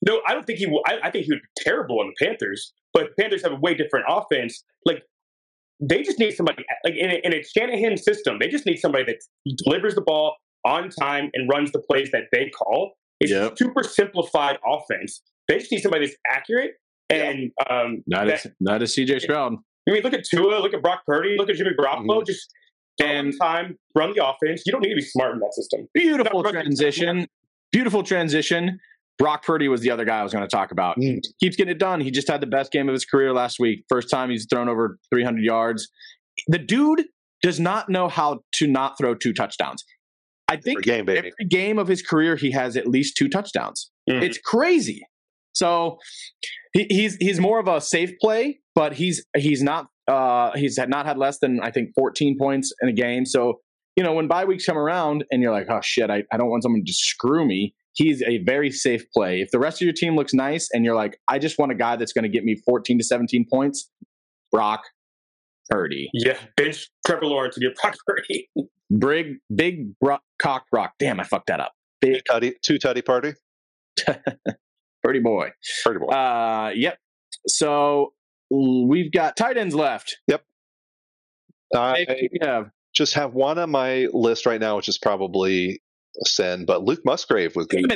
no, 0.07 0.21
I 0.27 0.35
don't 0.35 0.47
think 0.47 0.59
he. 0.61 0.67
will- 0.67 0.85
I, 0.87 0.99
I 1.05 1.11
think 1.11 1.25
he 1.25 1.33
would 1.33 1.41
be 1.43 1.63
terrible 1.65 1.99
on 2.01 2.07
the 2.17 2.25
Panthers. 2.25 2.73
But 2.93 3.09
the 3.17 3.23
Panthers 3.23 3.43
have 3.43 3.53
a 3.53 3.57
way 3.57 3.75
different 3.75 4.07
offense. 4.09 4.63
Like 4.85 5.03
they 5.81 6.03
just 6.03 6.19
need 6.21 6.33
somebody 6.33 6.65
like 6.85 6.95
in 6.95 7.11
a, 7.11 7.21
in 7.25 7.35
a 7.35 7.43
Shanahan 7.43 7.97
system. 7.97 8.39
They 8.39 8.49
just 8.49 8.65
need 8.65 8.77
somebody 8.79 9.05
that 9.05 9.17
delivers 9.65 9.95
the 9.97 10.01
ball 10.03 10.37
on 10.65 10.89
time 10.91 11.31
and 11.35 11.49
runs 11.49 11.73
the 11.73 11.81
plays 11.81 12.11
that 12.13 12.25
they 12.33 12.49
call. 12.51 12.93
It's 13.21 13.33
a 13.33 13.35
Yep. 13.47 13.59
super 13.59 13.83
simplified 13.83 14.59
offense. 14.67 15.23
They 15.49 15.59
just 15.59 15.73
need 15.73 15.81
somebody 15.81 16.07
that's 16.07 16.17
accurate 16.31 16.73
and 17.11 17.51
um, 17.71 18.03
That 18.09 18.29
is 18.29 18.47
that 18.61 18.83
is 18.83 18.95
CJ 18.97 19.21
Stroud. 19.23 19.55
I 19.89 19.93
mean, 19.93 20.03
look 20.03 20.13
at 20.15 20.25
Tua, 20.25 20.59
look 20.61 20.75
at 20.75 20.83
Brock 20.83 21.03
Purdy, 21.07 21.37
look 21.39 21.49
at 21.49 21.57
Jimmy 21.57 21.71
Garoppolo. 21.79 22.27
Just 22.27 22.49
And- 23.01 23.09
and 23.29 23.35
time, 23.41 23.79
run 23.95 24.13
the 24.17 24.27
offense. 24.27 24.63
You 24.65 24.73
don't 24.73 24.81
need 24.83 24.89
to 24.91 24.97
be 24.97 25.03
smart 25.03 25.35
in 25.35 25.41
that 25.41 25.53
system. 25.55 25.87
Beautiful 25.95 26.43
Not 26.43 26.55
running- 26.55 26.63
transition. 26.63 27.27
Beautiful 27.71 28.03
transition. 28.03 28.81
Brock 29.19 29.45
Purdy 29.45 29.69
was 29.69 29.81
the 29.83 29.91
other 29.91 30.05
guy 30.07 30.21
I 30.21 30.23
was 30.23 30.33
going 30.33 30.45
to 30.45 30.49
talk 30.49 30.73
about. 30.73 30.97
Mm. 30.99 31.21
Keeps 31.41 31.57
getting 31.57 31.73
it 31.73 31.79
done. 31.79 32.01
He 32.01 32.11
just 32.11 32.27
had 32.29 32.41
the 32.41 32.47
best 32.47 32.73
game 32.73 32.89
of 32.89 32.93
his 32.95 33.05
career 33.05 33.33
last 33.35 33.59
week. 33.61 33.85
First 33.89 34.09
time 34.11 34.31
he's 34.31 34.47
thrown 34.49 34.69
over 34.69 34.99
300 35.13 35.43
yards. 35.45 35.89
The 36.49 36.59
dude 36.59 37.05
does 37.43 37.61
not 37.61 37.89
know 37.91 38.09
how 38.09 38.41
to 38.55 38.67
not 38.67 38.97
throw 38.99 39.15
two 39.15 39.33
touchdowns. 39.35 39.85
I 40.49 40.57
for 40.57 40.63
think 40.63 40.83
game, 40.85 41.09
every 41.09 41.33
game 41.49 41.79
of 41.79 41.89
his 41.89 42.01
career 42.03 42.37
he 42.37 42.51
has 42.53 42.77
at 42.77 42.87
least 42.87 43.17
two 43.17 43.29
touchdowns. 43.29 43.91
Mhm. 44.09 44.23
It's 44.23 44.39
crazy. 44.39 45.03
So 45.57 45.99
he, 46.75 46.87
he's 46.91 47.17
he's 47.17 47.41
more 47.41 47.59
of 47.59 47.67
a 47.67 47.81
safe 47.81 48.13
play, 48.21 48.61
but 48.75 48.93
he's 48.93 49.25
he's 49.37 49.63
not 49.63 49.87
uh, 50.07 50.51
he's 50.55 50.77
had 50.79 50.91
not 50.91 51.07
had 51.07 51.19
less 51.19 51.39
than 51.39 51.61
I 51.61 51.71
think 51.71 51.91
14 51.95 52.37
points 52.39 52.73
in 52.83 52.89
a 52.89 52.93
game. 52.93 53.25
So 53.25 53.61
you 53.97 54.05
know 54.05 54.13
when 54.13 54.29
bye 54.29 54.45
weeks 54.45 54.67
come 54.67 54.77
around 54.77 55.25
and 55.31 55.43
you're 55.43 55.53
like, 55.53 55.67
oh 55.71 55.81
shit, 55.83 56.11
I, 56.11 56.25
I 56.31 56.37
don't 56.37 56.51
want 56.51 56.63
someone 56.63 56.83
to 56.85 56.93
screw 56.93 57.47
me. 57.47 57.75
He's 57.95 58.23
a 58.23 58.39
very 58.45 58.71
safe 58.71 59.05
play. 59.15 59.41
If 59.41 59.51
the 59.51 59.59
rest 59.59 59.81
of 59.81 59.87
your 59.87 59.95
team 59.95 60.17
looks 60.17 60.35
nice 60.35 60.69
and 60.73 60.85
you're 60.85 60.95
like, 60.95 61.19
I 61.29 61.39
just 61.39 61.59
want 61.59 61.73
a 61.73 61.75
guy 61.75 61.97
that's 61.97 62.13
going 62.13 62.25
to 62.25 62.29
get 62.29 62.45
me 62.45 62.61
14 62.67 62.99
to 62.99 63.05
17 63.05 63.47
points, 63.51 63.91
Brock 64.53 64.83
Purdy, 65.71 66.11
Yeah, 66.13 66.37
bench 66.59 66.91
Trevor 67.07 67.25
Lawrence 67.25 67.57
and 67.57 67.65
get 67.65 67.75
Brock 67.81 67.97
Purdy. 68.07 68.51
big 68.99 69.37
big 69.55 69.99
bro- 69.99 70.19
cock 70.39 70.65
Brock. 70.71 70.93
Damn, 70.99 71.19
I 71.19 71.25
fucked 71.25 71.47
that 71.47 71.61
up. 71.61 71.73
Big 72.03 72.21
tutty, 72.31 72.53
two 72.63 72.79
tutty 72.79 73.03
party. 73.03 73.33
Purdy 75.07 75.21
boy. 75.21 75.51
Pretty 75.85 76.01
boy. 76.01 76.07
Uh, 76.13 76.73
yep. 76.75 76.99
So 77.47 78.13
we've 78.51 79.13
got 79.13 79.37
tight 79.37 79.57
ends 79.57 79.75
left. 79.75 80.17
Yep. 80.27 80.43
I 81.75 82.07
have 82.43 82.71
just 82.95 83.15
have 83.15 83.35
one 83.35 83.59
on 83.59 83.71
my 83.71 84.09
list 84.13 84.47
right 84.47 84.61
now, 84.61 84.77
which 84.77 84.89
is 84.89 84.99
probably 84.99 85.81
a 86.23 86.29
sin, 86.29 86.65
but 86.65 86.83
Luke 86.83 87.03
Musgrave 87.05 87.55
was 87.55 87.67
good. 87.67 87.87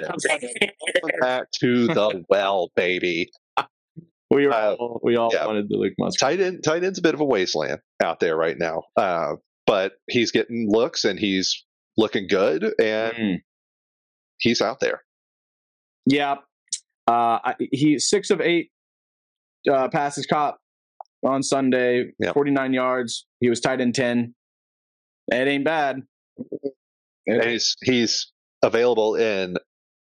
Back 1.21 1.47
to 1.61 1.87
the 1.89 2.23
well, 2.29 2.71
baby. 2.77 3.31
we 4.31 4.47
Uh, 4.47 4.75
all, 4.75 5.01
we 5.03 5.17
all 5.17 5.31
yeah. 5.33 5.47
wanted 5.47 5.69
the 5.69 5.77
Luke 5.77 5.95
Musgrave. 5.99 6.39
Tight 6.39 6.41
end, 6.45 6.63
tight 6.63 6.85
end's 6.85 6.99
a 6.99 7.03
bit 7.03 7.15
of 7.15 7.21
a 7.21 7.25
wasteland 7.25 7.81
out 8.03 8.21
there 8.21 8.37
right 8.37 8.57
now, 8.59 8.83
uh, 8.97 9.35
but 9.67 9.93
he's 10.09 10.31
getting 10.31 10.67
looks 10.71 11.05
and 11.05 11.19
he's 11.19 11.65
looking 11.97 12.27
good, 12.29 12.63
and 12.81 13.13
Mm. 13.15 13.37
he's 14.39 14.61
out 14.61 14.79
there. 14.81 15.03
Yeah. 16.07 16.37
Uh, 17.11 17.39
I- 17.45 17.57
he 17.73 17.99
six 17.99 18.31
of 18.31 18.41
eight 18.41 18.71
uh, 19.71 19.89
passes 19.89 20.27
caught 20.27 20.57
on 21.25 21.43
Sunday, 21.43 22.13
Yep. 22.19 22.35
49 22.35 22.73
yards. 22.73 23.27
He 23.41 23.51
was 23.51 23.61
tight 23.61 23.81
in 23.81 23.93
10. 23.93 24.35
It 25.33 25.35
ain't 25.49 25.65
bad. 25.65 26.03
And 27.27 27.45
he's 27.45 27.77
he's 27.83 28.33
available 28.63 29.15
in 29.17 29.57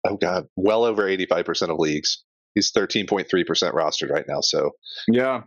oh 0.07 0.15
god, 0.17 0.47
well 0.55 0.83
over 0.85 1.07
eighty 1.07 1.25
five 1.25 1.45
percent 1.45 1.71
of 1.71 1.79
leagues. 1.79 2.23
He's 2.55 2.71
thirteen 2.71 3.07
point 3.07 3.29
three 3.29 3.43
percent 3.43 3.75
rostered 3.75 4.09
right 4.11 4.25
now, 4.27 4.41
so 4.41 4.71
Yeah. 5.07 5.41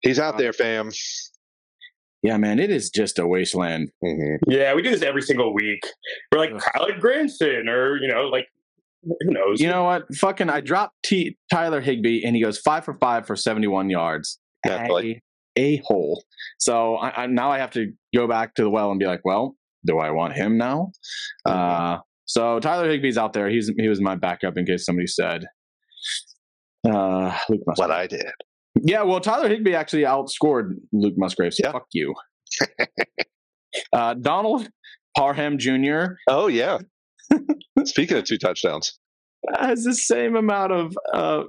he's 0.00 0.18
out 0.18 0.36
there, 0.38 0.52
fam. 0.52 0.90
Yeah, 2.22 2.36
man, 2.38 2.58
it 2.58 2.70
is 2.70 2.90
just 2.90 3.18
a 3.18 3.26
wasteland. 3.26 3.90
hmm 4.02 4.34
Yeah, 4.48 4.74
we 4.74 4.82
do 4.82 4.90
this 4.90 5.02
every 5.02 5.22
single 5.22 5.54
week. 5.54 5.80
We're 6.32 6.38
like 6.40 6.52
Ugh. 6.52 6.60
Kylen 6.74 7.00
Granson, 7.00 7.68
or 7.68 7.96
you 7.98 8.08
know, 8.08 8.22
like 8.24 8.48
who 9.02 9.16
knows? 9.32 9.60
You 9.60 9.68
know 9.68 9.84
what? 9.84 10.12
Fucking, 10.16 10.50
I 10.50 10.60
dropped 10.60 10.94
T- 11.04 11.36
Tyler 11.52 11.80
Higbee 11.80 12.24
and 12.24 12.34
he 12.36 12.42
goes 12.42 12.58
five 12.58 12.84
for 12.84 12.94
five 12.94 13.26
for 13.26 13.36
71 13.36 13.90
yards. 13.90 14.38
A, 15.58 15.76
hole. 15.84 16.22
So 16.58 16.96
I, 16.96 17.22
I, 17.22 17.26
now 17.26 17.50
I 17.50 17.58
have 17.58 17.70
to 17.72 17.92
go 18.14 18.26
back 18.28 18.54
to 18.54 18.62
the 18.62 18.70
well 18.70 18.90
and 18.90 18.98
be 19.00 19.06
like, 19.06 19.20
well, 19.24 19.56
do 19.86 19.98
I 19.98 20.10
want 20.10 20.34
him 20.34 20.58
now? 20.58 20.90
Uh, 21.46 21.98
so 22.26 22.58
Tyler 22.60 22.88
Higbee's 22.90 23.16
out 23.16 23.32
there. 23.32 23.48
He's 23.48 23.70
he 23.78 23.88
was 23.88 24.00
my 24.00 24.16
backup 24.16 24.58
in 24.58 24.66
case 24.66 24.84
somebody 24.84 25.06
said. 25.06 25.44
Uh, 26.86 27.36
Luke 27.48 27.60
Musgrave. 27.66 27.88
What 27.88 27.90
I 27.90 28.06
did. 28.06 28.26
Yeah, 28.82 29.02
well, 29.02 29.20
Tyler 29.20 29.48
Higbee 29.48 29.74
actually 29.74 30.02
outscored 30.02 30.74
Luke 30.92 31.14
Musgrave. 31.16 31.54
So 31.54 31.62
Yeah. 31.64 31.72
fuck 31.72 31.86
you. 31.92 32.14
uh, 33.92 34.14
Donald 34.14 34.68
Parham 35.16 35.58
Jr. 35.58 36.14
Oh 36.28 36.48
yeah. 36.48 36.78
Speaking 37.84 38.16
of 38.16 38.24
two 38.24 38.38
touchdowns, 38.38 38.98
has 39.58 39.84
the 39.84 39.94
same 39.94 40.36
amount 40.36 40.72
of 40.72 40.98
uh, 41.12 41.44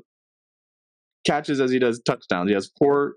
catches 1.26 1.60
as 1.60 1.72
he 1.72 1.80
does 1.80 2.02
touchdowns. 2.06 2.50
He 2.50 2.54
has 2.54 2.72
four 2.78 3.16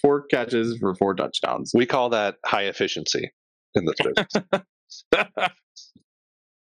four 0.00 0.22
catches 0.26 0.78
for 0.78 0.94
four 0.94 1.14
touchdowns. 1.14 1.72
we 1.74 1.86
call 1.86 2.08
that 2.10 2.36
high 2.44 2.64
efficiency 2.64 3.30
in 3.74 3.84
this 3.84 3.96
business. 4.02 5.24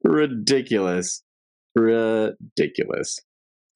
Ridiculous. 0.03 1.23
Ridiculous. 1.75 3.19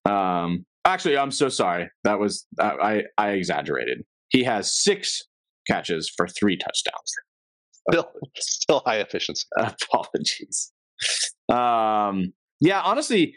Um 0.05 0.65
actually 0.85 1.17
I'm 1.17 1.31
so 1.31 1.49
sorry. 1.49 1.89
That 2.03 2.19
was 2.19 2.45
I 2.59 3.03
I 3.17 3.29
exaggerated. 3.31 4.03
He 4.29 4.43
has 4.43 4.73
6 4.73 5.23
catches 5.67 6.11
for 6.15 6.25
3 6.27 6.57
touchdowns. 6.57 7.13
still, 7.91 8.11
still 8.37 8.81
high 8.85 8.99
efficiency. 8.99 9.45
Apologies. 9.57 10.71
Um 11.51 12.33
yeah, 12.59 12.81
honestly 12.81 13.35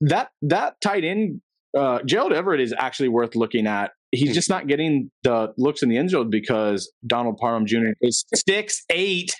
that 0.00 0.30
that 0.42 0.74
tight 0.80 1.04
end 1.04 1.40
uh 1.76 2.00
Gerald 2.04 2.32
Everett 2.32 2.60
is 2.60 2.74
actually 2.76 3.08
worth 3.08 3.34
looking 3.34 3.66
at. 3.66 3.92
He's 4.12 4.32
just 4.34 4.48
not 4.48 4.68
getting 4.68 5.10
the 5.24 5.52
looks 5.58 5.82
in 5.82 5.88
the 5.88 5.96
end 5.96 6.10
zone 6.10 6.30
because 6.30 6.92
Donald 7.06 7.36
Parham 7.38 7.66
Jr. 7.66 7.94
is 8.00 8.24
six 8.34 8.82
eight. 8.90 9.34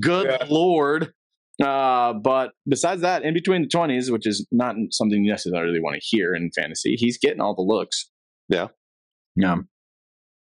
Good 0.00 0.26
Yeah. 0.26 0.46
lord. 0.48 1.12
Uh, 1.62 2.14
but 2.14 2.52
besides 2.66 3.02
that, 3.02 3.22
in 3.22 3.34
between 3.34 3.62
the 3.62 3.68
twenties, 3.68 4.10
which 4.10 4.26
is 4.26 4.46
not 4.50 4.74
something 4.90 5.22
you 5.24 5.30
necessarily 5.30 5.78
want 5.80 5.94
to 5.94 6.00
hear 6.02 6.34
in 6.34 6.50
fantasy, 6.54 6.96
he's 6.96 7.18
getting 7.18 7.40
all 7.40 7.54
the 7.54 7.62
looks. 7.62 8.10
Yeah. 8.48 8.68
Yeah. 9.36 9.56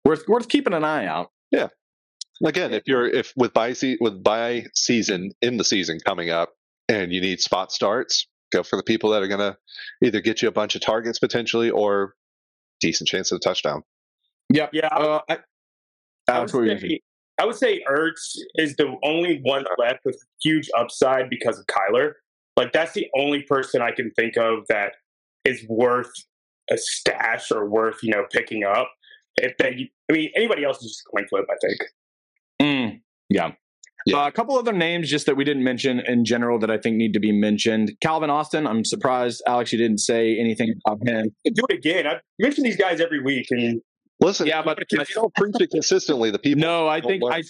Worth 0.04 0.24
worth 0.28 0.48
keeping 0.48 0.72
an 0.74 0.84
eye 0.84 1.06
out. 1.06 1.30
Yeah. 1.50 1.68
Again, 2.44 2.72
if 2.74 2.82
you're 2.86 3.06
if 3.06 3.32
with 3.36 3.52
by 3.52 3.72
se- 3.74 3.98
with 4.00 4.22
by 4.22 4.66
season 4.74 5.30
in 5.40 5.56
the 5.56 5.64
season 5.64 5.98
coming 6.04 6.30
up, 6.30 6.50
and 7.02 7.12
you 7.12 7.20
need 7.20 7.40
spot 7.40 7.72
starts, 7.72 8.26
go 8.52 8.62
for 8.62 8.76
the 8.76 8.82
people 8.82 9.10
that 9.10 9.22
are 9.22 9.28
going 9.28 9.40
to 9.40 9.56
either 10.02 10.20
get 10.20 10.42
you 10.42 10.48
a 10.48 10.52
bunch 10.52 10.74
of 10.74 10.80
targets 10.80 11.18
potentially 11.18 11.70
or 11.70 12.14
decent 12.80 13.08
chance 13.08 13.32
of 13.32 13.36
a 13.36 13.40
touchdown. 13.40 13.82
Yep. 14.52 14.70
Yeah, 14.72 14.88
I- 14.92 15.00
Uh, 15.02 15.20
I, 15.28 15.38
I 16.28 16.40
would, 16.40 16.52
you 16.52 16.66
gonna 16.66 16.80
say? 16.80 16.88
say, 16.88 17.00
I 17.38 17.44
would 17.46 17.56
say 17.56 17.82
Ertz 17.90 18.36
is 18.56 18.76
the 18.76 18.94
only 19.02 19.40
one 19.42 19.64
left 19.78 20.00
with 20.04 20.18
huge 20.42 20.70
upside 20.78 21.28
because 21.28 21.58
of 21.58 21.66
Kyler. 21.66 22.12
Like 22.56 22.72
that's 22.72 22.92
the 22.92 23.08
only 23.16 23.42
person 23.42 23.82
I 23.82 23.90
can 23.90 24.10
think 24.12 24.36
of 24.36 24.66
that 24.68 24.92
is 25.44 25.64
worth 25.68 26.10
a 26.70 26.78
stash 26.78 27.50
or 27.50 27.68
worth 27.68 28.02
you 28.02 28.10
know 28.12 28.24
picking 28.32 28.64
up. 28.64 28.88
If 29.36 29.56
that, 29.58 29.72
I 29.72 30.12
mean, 30.12 30.30
anybody 30.36 30.64
else 30.64 30.78
is 30.78 30.92
just 30.92 31.02
a 31.06 31.10
coin 31.10 31.26
flip. 31.28 31.44
I 31.50 31.56
think. 31.66 31.80
Mm, 32.62 33.00
yeah. 33.28 33.52
Yeah. 34.06 34.18
Uh, 34.24 34.28
a 34.28 34.32
couple 34.32 34.56
other 34.58 34.72
names 34.72 35.08
just 35.10 35.24
that 35.26 35.36
we 35.36 35.44
didn't 35.44 35.64
mention 35.64 36.00
in 36.00 36.24
general 36.24 36.58
that 36.58 36.70
I 36.70 36.76
think 36.78 36.96
need 36.96 37.12
to 37.14 37.20
be 37.20 37.32
mentioned. 37.32 37.92
Calvin 38.02 38.28
Austin. 38.30 38.66
I'm 38.66 38.84
surprised, 38.84 39.42
Alex, 39.46 39.72
you 39.72 39.78
didn't 39.78 39.98
say 39.98 40.38
anything 40.38 40.74
about 40.86 41.06
him. 41.08 41.34
Do 41.44 41.62
it 41.70 41.74
again. 41.76 42.06
I 42.06 42.20
mention 42.38 42.64
these 42.64 42.76
guys 42.76 43.00
every 43.00 43.22
week, 43.22 43.46
and 43.50 43.80
Listen, 44.20 44.46
Yeah, 44.46 44.62
but 44.62 44.78
if 44.80 45.08
you 45.08 45.14
don't 45.14 45.34
preach 45.34 45.56
it 45.60 45.70
consistently, 45.70 46.30
the 46.30 46.38
people 46.38 46.60
no, 46.60 46.86
I 46.86 47.00
think. 47.00 47.22
I, 47.30 47.42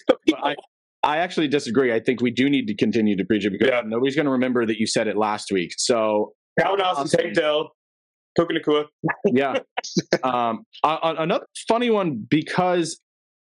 I 0.43 0.57
I 1.03 1.19
actually 1.19 1.49
disagree. 1.49 1.93
I 1.93 2.01
think 2.01 2.23
we 2.23 2.31
do 2.31 2.49
need 2.49 2.67
to 2.69 2.75
continue 2.75 3.15
to 3.17 3.25
preach 3.25 3.45
it 3.45 3.51
because 3.51 3.69
Yeah. 3.69 3.83
nobody's 3.85 4.17
going 4.17 4.25
to 4.25 4.33
remember 4.33 4.65
that 4.65 4.79
you 4.79 4.87
said 4.87 5.07
it 5.07 5.17
last 5.19 5.53
week. 5.53 5.73
So 5.77 6.33
Calvin 6.59 6.81
Austin, 6.81 7.05
Awesome. 7.05 7.21
Tank 7.21 7.35
Dell, 7.35 7.73
Puka 8.37 8.55
Nacua. 8.67 8.85
yeah. 9.27 9.59
um, 10.23 10.65
a- 10.83 10.89
a- 11.03 11.15
another 11.19 11.45
funny 11.69 11.91
one 11.91 12.25
because 12.31 12.99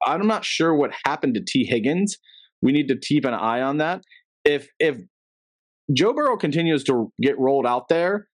I'm 0.05 0.27
not 0.27 0.43
sure 0.43 0.75
what 0.75 0.91
happened 1.05 1.35
to 1.35 1.41
Tee 1.41 1.63
Higgins. 1.65 2.17
We 2.61 2.71
need 2.71 2.87
to 2.87 2.97
keep 2.97 3.25
an 3.25 3.33
eye 3.33 3.61
on 3.61 3.77
that. 3.77 4.01
If 4.43 4.67
if 4.79 4.97
Joe 5.93 6.13
Burrow 6.13 6.37
continues 6.37 6.83
to 6.85 7.11
get 7.21 7.39
rolled 7.39 7.65
out 7.65 7.87
there, 7.89 8.27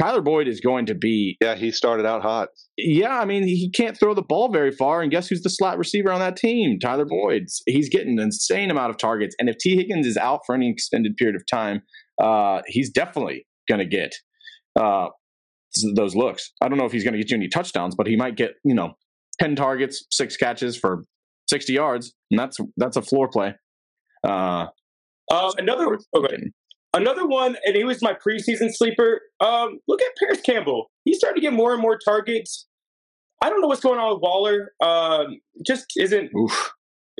Tyler 0.00 0.22
Boyd 0.22 0.46
is 0.46 0.60
going 0.60 0.86
to 0.86 0.94
be 0.94 1.36
yeah, 1.40 1.54
he 1.54 1.70
started 1.70 2.06
out 2.06 2.22
hot. 2.22 2.48
yeah, 2.76 3.18
I 3.18 3.24
mean, 3.24 3.42
he 3.42 3.70
can't 3.70 3.98
throw 3.98 4.14
the 4.14 4.22
ball 4.22 4.50
very 4.50 4.70
far. 4.70 5.02
And 5.02 5.10
guess 5.10 5.28
who's 5.28 5.42
the 5.42 5.50
slot 5.50 5.78
receiver 5.78 6.12
on 6.12 6.20
that 6.20 6.36
team? 6.36 6.78
Tyler 6.78 7.04
Boyd. 7.04 7.46
He's 7.66 7.88
getting 7.88 8.18
an 8.18 8.24
insane 8.24 8.70
amount 8.70 8.90
of 8.90 8.96
targets. 8.96 9.34
And 9.38 9.48
if 9.48 9.58
Tee 9.58 9.76
Higgins 9.76 10.06
is 10.06 10.16
out 10.16 10.40
for 10.46 10.54
any 10.54 10.70
extended 10.70 11.16
period 11.16 11.36
of 11.36 11.42
time, 11.46 11.82
uh, 12.22 12.62
he's 12.66 12.90
definitely 12.90 13.46
going 13.68 13.80
to 13.80 13.86
get 13.86 14.14
uh, 14.78 15.08
those 15.94 16.14
looks. 16.14 16.52
I 16.62 16.68
don't 16.68 16.78
know 16.78 16.86
if 16.86 16.92
he's 16.92 17.04
going 17.04 17.14
to 17.14 17.18
get 17.18 17.30
you 17.30 17.36
any 17.36 17.48
touchdowns, 17.48 17.94
but 17.96 18.06
he 18.06 18.16
might 18.16 18.36
get, 18.36 18.54
you 18.64 18.74
know, 18.74 18.94
10 19.40 19.56
targets, 19.56 20.04
six 20.10 20.36
catches 20.36 20.76
for 20.76 21.04
60 21.48 21.72
yards. 21.72 22.14
And 22.30 22.38
that's 22.38 22.58
that's 22.76 22.96
a 22.96 23.02
floor 23.02 23.28
play. 23.28 23.54
Uh, 24.24 24.66
Uh, 25.30 25.52
another 25.58 25.98
okay. 26.14 26.36
Another 26.94 27.26
one, 27.26 27.56
and 27.66 27.76
he 27.76 27.84
was 27.84 28.00
my 28.02 28.14
preseason 28.14 28.70
sleeper. 28.72 29.20
Um, 29.40 29.78
look 29.86 30.00
at 30.00 30.08
Parris 30.18 30.40
Campbell. 30.40 30.90
He's 31.04 31.18
starting 31.18 31.40
to 31.42 31.46
get 31.46 31.52
more 31.52 31.72
and 31.74 31.82
more 31.82 31.98
targets. 31.98 32.66
I 33.42 33.50
don't 33.50 33.60
know 33.60 33.68
what's 33.68 33.82
going 33.82 34.00
on 34.00 34.14
with 34.14 34.22
Waller. 34.22 34.72
Um, 34.82 35.38
just 35.66 35.84
isn't. 35.98 36.30
Oof. 36.36 36.72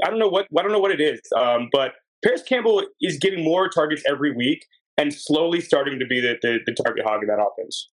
I 0.05 0.09
don't 0.11 0.18
know 0.18 0.29
what. 0.29 0.47
I 0.59 0.62
don't 0.62 0.72
know 0.72 0.79
what 0.79 0.91
it 0.91 1.01
is. 1.03 1.20
Um, 1.39 1.68
but 1.70 1.93
Parris 2.24 2.43
Campbell 2.43 2.83
is 3.03 3.18
getting 3.18 3.45
more 3.45 3.68
targets 3.68 4.03
every 4.09 4.35
week 4.35 4.64
and 4.97 5.12
slowly 5.12 5.61
starting 5.61 5.99
to 5.99 6.07
be 6.07 6.20
the 6.20 6.37
the, 6.41 6.59
the 6.64 6.74
target 6.83 7.05
hog 7.07 7.22
in 7.22 7.29
that 7.29 7.39
offense. 7.39 7.91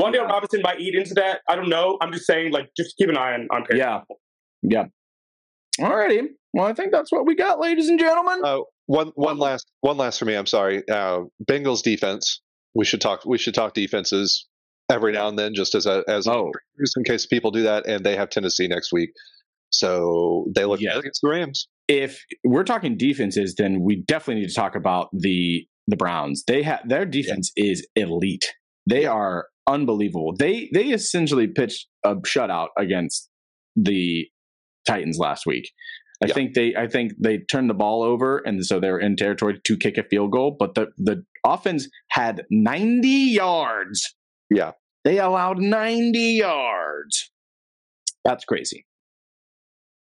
Wan'Dale 0.00 0.28
Robinson 0.28 0.60
might 0.62 0.80
eat 0.80 0.94
into 0.94 1.14
that. 1.14 1.40
I 1.48 1.56
don't 1.56 1.68
know. 1.70 1.96
I'm 2.02 2.12
just 2.12 2.26
saying, 2.26 2.52
like, 2.52 2.68
just 2.76 2.96
keep 2.98 3.08
an 3.08 3.16
eye 3.16 3.34
on 3.34 3.48
on 3.50 3.64
Parris. 3.64 3.78
Yeah. 3.78 4.00
Yeah. 4.68 4.84
Alrighty. 5.80 6.22
Well, 6.52 6.66
I 6.66 6.72
think 6.72 6.92
that's 6.92 7.12
what 7.12 7.26
we 7.26 7.34
got, 7.34 7.60
ladies 7.60 7.88
and 7.88 7.98
gentlemen. 7.98 8.40
Uh, 8.44 8.60
one 8.86 9.12
one 9.14 9.38
last 9.38 9.66
one 9.80 9.96
last 9.96 10.18
for 10.18 10.24
me. 10.24 10.34
I'm 10.34 10.46
sorry. 10.46 10.82
Uh, 10.88 11.22
Bengals 11.48 11.82
defense. 11.82 12.40
We 12.74 12.84
should 12.84 13.00
talk. 13.00 13.24
We 13.26 13.36
should 13.38 13.54
talk 13.54 13.74
defenses 13.74 14.46
every 14.90 15.12
now 15.12 15.28
and 15.28 15.38
then, 15.38 15.54
just 15.54 15.74
as 15.74 15.86
a 15.86 16.02
as 16.08 16.26
Oh. 16.26 16.50
just 16.80 16.96
in 16.96 17.04
case 17.04 17.26
people 17.26 17.50
do 17.50 17.64
that. 17.64 17.86
And 17.86 18.04
they 18.04 18.16
have 18.16 18.30
Tennessee 18.30 18.68
next 18.68 18.92
week, 18.92 19.10
so 19.70 20.46
they 20.54 20.64
look 20.64 20.80
Yes. 20.80 20.96
against 20.96 21.20
the 21.22 21.28
Rams. 21.28 21.68
if 21.88 22.20
we're 22.44 22.64
talking 22.64 22.96
defenses, 22.96 23.54
then 23.56 23.80
we 23.80 24.02
definitely 24.08 24.40
need 24.42 24.48
to 24.48 24.54
talk 24.54 24.74
about 24.76 25.08
the 25.12 25.66
the 25.86 25.96
Browns. 25.96 26.42
They 26.46 26.62
have 26.62 26.80
their 26.88 27.04
defense 27.04 27.52
is 27.56 27.86
elite. 27.94 28.52
They 28.88 29.04
are 29.06 29.46
unbelievable. 29.68 30.34
They 30.38 30.70
they 30.72 30.86
essentially 30.86 31.46
pitched 31.48 31.86
a 32.04 32.16
shutout 32.16 32.68
against 32.78 33.28
the 33.76 34.26
Titans 34.86 35.18
last 35.18 35.46
week. 35.46 35.70
I 36.22 36.26
Yeah. 36.26 36.34
think 36.34 36.54
they 36.54 36.74
I 36.74 36.86
think 36.88 37.12
they 37.22 37.38
turned 37.38 37.68
the 37.68 37.74
ball 37.74 38.02
over 38.02 38.38
and 38.38 38.64
so 38.64 38.80
they're 38.80 38.98
in 38.98 39.16
territory 39.16 39.60
to 39.62 39.76
kick 39.76 39.98
a 39.98 40.04
field 40.04 40.32
goal, 40.32 40.56
but 40.58 40.74
the 40.74 40.88
the 40.96 41.24
offense 41.44 41.88
had 42.08 42.44
90 42.50 43.08
yards. 43.08 44.14
Yeah. 44.50 44.72
They 45.04 45.18
allowed 45.18 45.58
90 45.58 46.18
yards. 46.18 47.30
That's 48.24 48.44
crazy. 48.44 48.86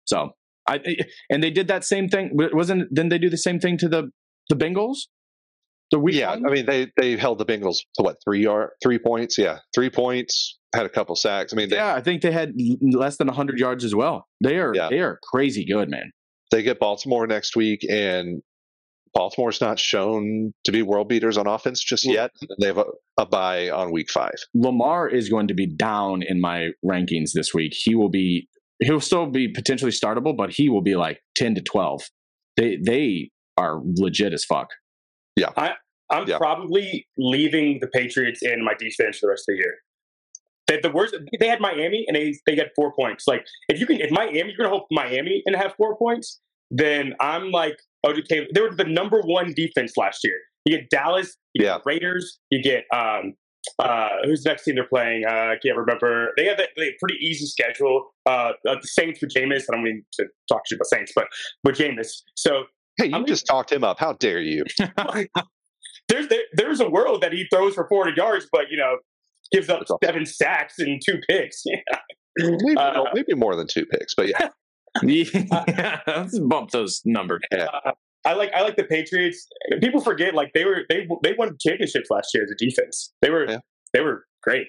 So, 0.07 0.31
I 0.67 0.81
and 1.31 1.43
they 1.43 1.51
did 1.51 1.69
that 1.69 1.85
same 1.85 2.09
thing. 2.09 2.31
Wasn't 2.33 2.93
didn't 2.95 3.11
they 3.11 3.19
do 3.19 3.29
the 3.31 3.37
same 3.37 3.59
thing 3.61 3.77
to 3.79 3.89
the 3.89 4.11
the 4.49 4.57
Bengals? 4.57 4.99
The 5.91 5.99
week 5.99 6.15
yeah, 6.17 6.31
one? 6.31 6.47
I 6.47 6.51
mean 6.53 6.67
they 6.67 6.91
they 7.01 7.17
held 7.17 7.39
the 7.39 7.45
Bengals 7.47 7.79
to 7.97 8.03
what 8.03 8.17
three 8.25 8.43
yard 8.43 8.71
three 8.83 8.99
points. 8.99 9.37
Yeah, 9.39 9.59
three 9.75 9.91
points. 9.91 10.58
Had 10.75 10.85
a 10.87 10.89
couple 10.91 11.17
sacks. 11.17 11.53
I 11.53 11.57
mean 11.57 11.69
they 11.71 11.77
yeah, 11.77 11.95
I 11.95 12.01
think 12.03 12.23
they 12.23 12.31
had 12.31 12.53
less 12.83 13.17
than 13.17 13.27
100 13.27 13.59
yards 13.59 13.85
as 13.85 13.95
well. 13.95 14.27
They 14.43 14.59
are 14.59 14.75
Yeah. 14.75 14.89
they 14.91 15.01
are 15.01 15.19
crazy 15.23 15.65
good, 15.65 15.89
man. 15.91 16.11
they 16.51 16.63
get 16.63 16.79
Baltimore 16.79 17.27
next 17.27 17.57
week, 17.57 17.81
and 17.91 18.43
Baltimore's 19.15 19.61
not 19.61 19.79
shown 19.79 20.53
to 20.65 20.73
be 20.73 20.83
world 20.83 21.09
beaters 21.09 21.39
on 21.39 21.47
offense 21.47 21.83
just 21.83 22.05
yet. 22.05 22.31
They 22.61 22.67
have 22.67 22.79
a, 22.79 22.85
a 23.19 23.25
bye 23.27 23.71
on 23.71 23.91
week 23.91 24.11
five. 24.11 24.35
Lamar 24.55 25.09
is 25.09 25.29
going 25.31 25.49
to 25.49 25.55
be 25.55 25.67
down 25.67 26.23
in 26.23 26.41
my 26.41 26.69
rankings 26.85 27.31
this 27.35 27.55
week. 27.55 27.73
He 27.75 27.95
will 27.95 28.11
be 28.11 28.47
he'll 28.81 29.01
still 29.01 29.27
be 29.27 29.49
potentially 29.49 29.91
startable, 29.91 30.37
but 30.37 30.51
he 30.53 30.69
will 30.69 30.83
be 30.83 30.95
like 30.97 31.21
10 31.37 31.55
to 31.57 31.63
12. 31.63 32.03
They 32.59 32.77
they 32.85 33.31
are 33.57 33.81
legit 33.97 34.33
as 34.35 34.45
fuck. 34.45 34.69
Yeah. 35.37 35.51
I, 35.57 35.73
I'm 36.11 36.29
Yeah. 36.29 36.37
probably 36.39 37.07
leaving 37.17 37.79
the 37.81 37.89
Patriots 37.89 38.41
in 38.43 38.63
my 38.65 38.75
defense 38.79 39.19
for 39.19 39.27
the 39.27 39.31
rest 39.31 39.45
of 39.49 39.55
the 39.55 39.57
year. 39.57 39.75
They, 40.69 40.79
the 40.81 40.91
worst, 40.91 41.17
they 41.41 41.49
had 41.49 41.61
Miami 41.61 42.05
and 42.07 42.15
they 42.17 42.35
they 42.47 42.55
got 42.55 42.67
four 42.77 42.93
points. 42.95 43.25
Like 43.27 43.45
if 43.69 43.81
you 43.81 43.87
can, 43.87 44.01
if 44.01 44.11
Miami, 44.11 44.39
you're 44.53 44.57
gonna 44.59 44.69
hope 44.69 44.87
Miami 44.91 45.43
and 45.47 45.57
have 45.57 45.75
four 45.77 45.97
points, 45.97 46.41
then 46.71 47.15
I'm 47.21 47.51
like 47.51 47.79
OJK. 48.07 48.47
They 48.55 48.61
were 48.61 48.75
the 48.75 48.85
number 48.85 49.21
one 49.23 49.55
defense 49.55 49.97
last 49.97 50.21
year. 50.25 50.37
You 50.65 50.77
get 50.79 50.91
Dallas, 50.91 51.37
you 51.55 51.65
Yeah. 51.65 51.77
get 51.79 51.83
Raiders, 51.87 52.39
you 52.51 52.63
get 52.63 52.85
um 52.95 53.35
uh 53.79 54.09
who's 54.25 54.43
the 54.45 54.51
next 54.51 54.65
team 54.65 54.75
they're 54.77 54.85
playing? 54.85 55.25
Uh, 55.27 55.31
I 55.33 55.57
can't 55.63 55.77
remember. 55.77 56.33
They 56.37 56.45
have 56.45 56.61
a 56.61 56.67
pretty 57.01 57.17
easy 57.21 57.47
schedule. 57.47 58.11
Uh, 58.27 58.53
uh, 58.69 58.75
the 58.81 58.81
Saints 58.87 59.21
with 59.23 59.33
Jameis. 59.35 59.65
And 59.69 59.73
I 59.73 59.75
don't 59.77 59.83
mean 59.85 60.05
to 60.15 60.27
talk 60.49 60.63
shit 60.69 60.77
about 60.77 60.87
Saints, 60.87 61.13
but 61.15 61.27
with 61.65 61.77
Jameis. 61.77 62.23
So 62.37 62.65
Hey, 62.99 63.07
you 63.07 63.15
I 63.15 63.19
mean- 63.19 63.27
just 63.27 63.47
talked 63.47 63.73
him 63.73 63.85
up. 63.85 63.99
How 63.99 64.13
dare 64.15 64.41
you? 64.41 64.65
there's 66.09 66.29
there, 66.29 66.43
there's 66.55 66.81
a 66.81 66.89
world 66.89 67.23
that 67.23 67.33
he 67.33 67.47
throws 67.53 67.75
for 67.75 67.87
400 67.89 68.17
yards, 68.17 68.47
but 68.51 68.71
you 68.71 68.77
know 68.77 68.97
gives 69.53 69.69
up 69.69 69.81
That's 69.89 69.93
seven 70.05 70.27
sacks 70.27 70.75
and 70.79 71.01
two 71.05 71.19
picks. 71.29 71.63
Maybe, 72.39 72.77
Uh, 72.77 73.03
maybe 73.15 73.35
more 73.35 73.57
than 73.57 73.67
two 73.67 73.85
picks, 73.87 74.15
but 74.15 74.29
yeah. 74.29 74.49
yeah, 75.03 76.01
let's 76.07 76.39
bump 76.39 76.71
those 76.71 77.03
numbers. 77.05 77.41
I 78.25 78.35
like 78.35 78.53
I 78.55 78.63
like 78.63 78.77
the 78.77 78.85
Patriots. 78.85 79.47
People 79.81 80.01
forget 80.01 80.35
like 80.35 80.53
they 80.55 80.65
were 80.65 80.83
they 80.89 81.09
they 81.25 81.33
won 81.37 81.57
championships 81.61 82.11
last 82.11 82.31
year 82.35 82.45
as 82.45 82.51
a 82.51 82.55
defense. 82.65 83.13
They 83.23 83.31
were 83.31 83.49
Yeah. 83.49 83.59
they 83.93 84.01
were 84.01 84.25
great. 84.43 84.67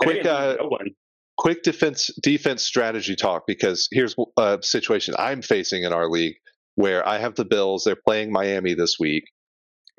Quick, 0.00 0.24
uh, 0.24 0.56
no 0.60 0.68
one. 0.68 0.88
quick 1.36 1.62
defense 1.62 2.10
defense 2.22 2.62
strategy 2.62 3.16
talk 3.16 3.42
because 3.46 3.88
here's 3.92 4.14
a 4.38 4.58
situation 4.62 5.14
I'm 5.18 5.42
facing 5.42 5.82
in 5.82 5.92
our 5.92 6.08
league 6.08 6.36
where 6.76 7.06
I 7.06 7.18
have 7.18 7.34
the 7.34 7.44
Bills. 7.44 7.84
They're 7.84 7.96
playing 7.96 8.32
Miami 8.32 8.74
this 8.74 8.96
week. 8.98 9.24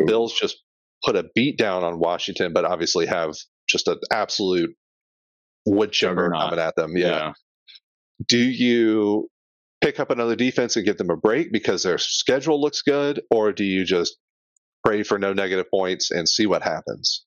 Bills 0.08 0.34
just 0.34 0.58
put 1.06 1.16
a 1.16 1.26
beat 1.36 1.58
down 1.58 1.84
on 1.84 2.00
Washington, 2.00 2.52
but 2.54 2.66
obviously 2.66 3.06
have 3.06 3.34
just 3.70 3.88
an 3.88 4.00
absolute 4.12 4.76
wood 5.66 5.92
chipper 5.92 6.32
coming 6.32 6.60
at 6.60 6.76
them. 6.76 6.98
Yeah. 6.98 7.34
Do 8.28 8.38
you 8.38 9.30
pick 9.82 10.00
up 10.00 10.10
another 10.10 10.36
defense 10.36 10.76
and 10.76 10.86
give 10.86 10.98
them 10.98 11.10
a 11.10 11.16
break 11.16 11.52
because 11.52 11.84
their 11.84 11.98
schedule 11.98 12.60
looks 12.60 12.82
good, 12.82 13.22
or 13.32 13.54
do 13.54 13.64
you 13.64 13.86
just 13.86 14.18
pray 14.84 15.04
for 15.04 15.18
no 15.18 15.34
negative 15.34 15.70
points 15.70 16.12
and 16.12 16.28
see 16.28 16.46
what 16.46 16.62
happens 16.62 17.26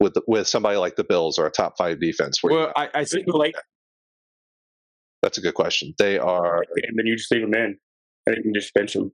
with 0.00 0.14
the, 0.14 0.22
with 0.26 0.46
somebody 0.46 0.76
like 0.76 0.96
the 0.96 1.04
Bills 1.04 1.38
or 1.38 1.46
a 1.46 1.50
top 1.50 1.74
five 1.78 2.00
defense? 2.00 2.42
Where 2.42 2.54
Well, 2.54 2.72
I, 2.76 2.88
I 2.94 3.04
think 3.04 3.26
late, 3.28 3.54
that's 5.22 5.38
a 5.38 5.40
good 5.40 5.54
question. 5.54 5.94
They 5.98 6.18
are 6.18 6.58
and 6.58 6.98
then 6.98 7.06
you 7.06 7.16
just 7.16 7.30
leave 7.30 7.42
them 7.42 7.54
in, 7.54 7.78
and 8.26 8.36
you 8.36 8.42
can 8.42 8.54
just 8.54 8.74
bench 8.74 8.92
them. 8.94 9.12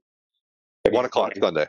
one 0.89 1.05
o'clock 1.05 1.33
Sunday. 1.39 1.67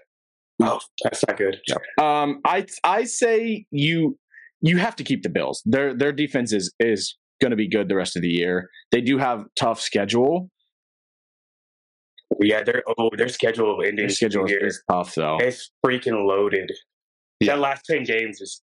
Oh, 0.63 0.81
that's 1.03 1.25
not 1.27 1.37
good. 1.37 1.61
Um, 2.01 2.41
I 2.45 2.67
I 2.85 3.05
say 3.05 3.67
you 3.71 4.19
you 4.65 4.79
have 4.79 4.97
to 4.97 5.05
keep 5.05 5.23
the 5.23 5.29
Bills. 5.29 5.63
Their 5.67 5.95
their 5.97 6.13
defense 6.13 6.53
is 6.53 6.73
is 6.81 7.17
going 7.41 7.51
to 7.51 7.57
be 7.57 7.69
good 7.69 7.89
the 7.89 7.97
rest 7.97 8.17
of 8.17 8.23
the 8.23 8.29
year. 8.29 8.69
They 8.91 9.01
do 9.01 9.19
have 9.19 9.45
tough 9.59 9.81
schedule. 9.81 10.49
Yeah, 12.41 12.63
their 12.65 12.83
oh 12.99 13.11
their 13.17 13.29
schedule 13.29 13.81
ending 13.83 14.07
Their 14.07 14.09
schedule 14.09 14.45
is, 14.47 14.51
here 14.51 14.67
is 14.67 14.83
tough 14.91 15.15
though. 15.15 15.37
it's 15.41 15.71
freaking 15.87 16.27
loaded. 16.27 16.71
Yeah. 17.41 17.55
That 17.55 17.61
last 17.61 17.83
ten 17.89 18.03
games 18.05 18.41
is 18.41 18.63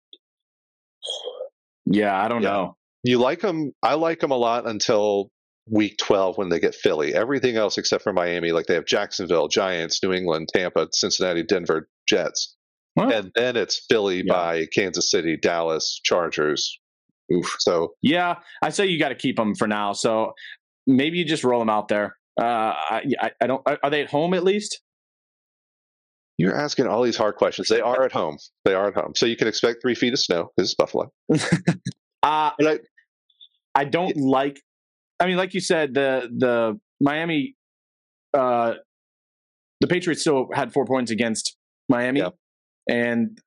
Yeah, 1.86 2.16
I 2.22 2.28
don't 2.28 2.42
Yeah. 2.42 2.48
know. 2.50 2.76
You 3.02 3.18
like 3.18 3.40
them. 3.40 3.72
I 3.82 3.94
like 3.94 4.20
them 4.20 4.32
a 4.32 4.36
lot 4.36 4.66
until 4.66 5.30
week 5.68 5.96
12 5.98 6.36
when 6.38 6.48
they 6.48 6.58
get 6.60 6.74
Philly. 6.74 7.14
Everything 7.14 7.56
else 7.56 7.78
except 7.78 8.02
for 8.02 8.12
Miami, 8.12 8.52
like 8.52 8.66
they 8.66 8.74
have 8.74 8.84
Jacksonville, 8.86 9.48
Giants, 9.48 10.00
New 10.02 10.12
England, 10.12 10.48
Tampa, 10.54 10.88
Cincinnati, 10.92 11.42
Denver, 11.44 11.88
Jets. 12.08 12.55
Well, 12.96 13.12
And 13.12 13.30
then 13.34 13.56
it's 13.56 13.84
Philly 13.88 14.22
Yeah. 14.24 14.32
by 14.32 14.66
Kansas 14.74 15.10
City, 15.10 15.36
Dallas, 15.36 16.00
Chargers. 16.02 16.78
Oof. 17.32 17.56
So 17.58 17.94
yeah, 18.02 18.36
I 18.62 18.70
say 18.70 18.86
you 18.86 18.98
got 18.98 19.08
to 19.10 19.14
keep 19.14 19.36
them 19.36 19.54
for 19.54 19.66
now. 19.68 19.92
So 19.92 20.32
maybe 20.86 21.18
you 21.18 21.24
just 21.24 21.44
roll 21.44 21.58
them 21.58 21.68
out 21.70 21.88
there. 21.88 22.16
Uh, 22.40 22.44
I, 22.44 23.02
I, 23.40 23.46
don't. 23.46 23.62
Are 23.82 23.90
they 23.90 24.02
at 24.02 24.10
home 24.10 24.34
at 24.34 24.44
least? 24.44 24.80
you're 26.38 26.54
asking 26.54 26.86
all 26.86 27.02
these 27.02 27.16
hard 27.16 27.34
questions. 27.36 27.66
They 27.68 27.80
are 27.80 28.04
at 28.04 28.12
home. 28.12 28.36
They 28.66 28.74
are 28.74 28.88
at 28.88 28.94
home. 28.94 29.14
So 29.16 29.24
you 29.24 29.36
can 29.36 29.48
expect 29.48 29.80
three 29.80 29.94
feet 29.94 30.12
of 30.12 30.18
snow 30.18 30.50
because 30.56 30.70
it's 30.70 30.74
Buffalo. 30.74 31.10
Uh, 32.22 32.50
I, 32.60 32.78
I 33.76 33.84
don't 33.84 34.16
like. 34.16 34.58
I 35.20 35.26
mean, 35.26 35.36
like 35.36 35.54
you 35.54 35.60
said, 35.60 35.94
the 35.94 36.28
the 36.36 36.78
Miami, 37.00 37.54
uh, 38.34 38.74
the 39.80 39.86
Patriots 39.86 40.22
still 40.22 40.48
had 40.52 40.72
four 40.72 40.86
points 40.86 41.12
against 41.12 41.56
Miami, 41.88 42.20
Yeah. 42.20 42.30
And 42.88 43.38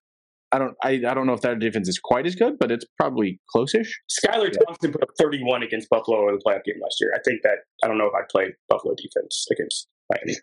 I 0.51 0.57
don't. 0.59 0.75
I, 0.83 0.89
I 1.07 1.13
don't 1.13 1.27
know 1.27 1.33
if 1.33 1.41
that 1.41 1.59
defense 1.59 1.87
is 1.87 1.99
quite 1.99 2.25
as 2.25 2.35
good, 2.35 2.57
but 2.59 2.71
it's 2.71 2.85
probably 2.97 3.39
close-ish. 3.51 4.01
Skylar 4.09 4.51
Thompson 4.51 4.91
put 4.91 5.03
up 5.03 5.09
31 5.19 5.61
against 5.63 5.89
Buffalo 5.89 6.27
in 6.29 6.35
the 6.35 6.41
playoff 6.45 6.63
game 6.63 6.75
last 6.81 6.97
year. 6.99 7.11
I 7.15 7.19
think 7.23 7.41
that 7.43 7.57
I 7.83 7.87
don't 7.87 7.97
know 7.97 8.07
if 8.07 8.13
I 8.15 8.21
played 8.31 8.51
Buffalo 8.67 8.95
defense 8.95 9.45
against 9.51 9.87
Miami. 10.09 10.37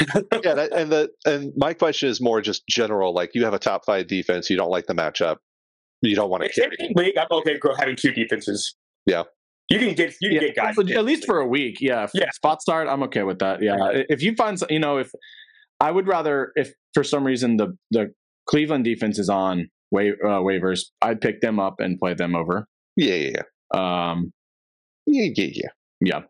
yeah, 0.44 0.54
that, 0.54 0.72
and 0.72 0.92
the 0.92 1.10
and 1.26 1.52
my 1.56 1.74
question 1.74 2.08
is 2.08 2.20
more 2.20 2.40
just 2.40 2.62
general. 2.68 3.12
Like 3.12 3.34
you 3.34 3.44
have 3.44 3.54
a 3.54 3.58
top 3.58 3.84
five 3.84 4.06
defense, 4.06 4.48
you 4.48 4.56
don't 4.56 4.70
like 4.70 4.86
the 4.86 4.94
matchup, 4.94 5.38
you 6.02 6.14
don't 6.14 6.30
want 6.30 6.44
to 6.44 6.48
In 6.48 6.52
carry. 6.70 6.76
any 6.78 6.92
league, 6.94 7.18
I'm 7.18 7.26
okay 7.38 7.58
with 7.62 7.78
having 7.78 7.96
two 7.96 8.12
defenses. 8.12 8.76
Yeah. 9.06 9.24
you 9.68 9.78
can 9.80 9.94
get 9.94 10.14
you 10.20 10.28
can 10.30 10.34
Yeah, 10.36 10.52
get 10.52 10.56
guys 10.56 10.78
at 10.78 11.04
least 11.04 11.24
for 11.26 11.40
a 11.40 11.46
week. 11.46 11.78
Yeah, 11.80 12.06
Yeah. 12.14 12.30
Spot 12.30 12.62
start, 12.62 12.86
I'm 12.88 13.02
okay 13.04 13.24
with 13.24 13.40
that. 13.40 13.60
Yeah, 13.60 13.76
if 14.08 14.22
you 14.22 14.34
find, 14.36 14.56
you 14.70 14.78
know, 14.78 14.98
if 14.98 15.10
I 15.80 15.90
would 15.90 16.06
rather, 16.06 16.52
if 16.56 16.72
for 16.94 17.04
some 17.04 17.24
reason 17.24 17.56
the 17.56 17.76
the 17.90 18.12
Cleveland 18.48 18.84
defense 18.84 19.18
is 19.18 19.28
on 19.28 19.68
wa- 19.90 20.00
uh, 20.24 20.40
waivers, 20.40 20.80
I'd 21.02 21.20
pick 21.20 21.40
them 21.40 21.60
up 21.60 21.76
and 21.80 21.98
play 21.98 22.14
them 22.14 22.34
over. 22.34 22.66
Yeah, 22.96 23.14
yeah, 23.14 23.42
yeah, 23.74 24.10
Um, 24.10 24.32
yeah, 25.06 25.28
yeah, 25.36 25.50
yeah. 25.52 25.68
yeah. 26.00 26.20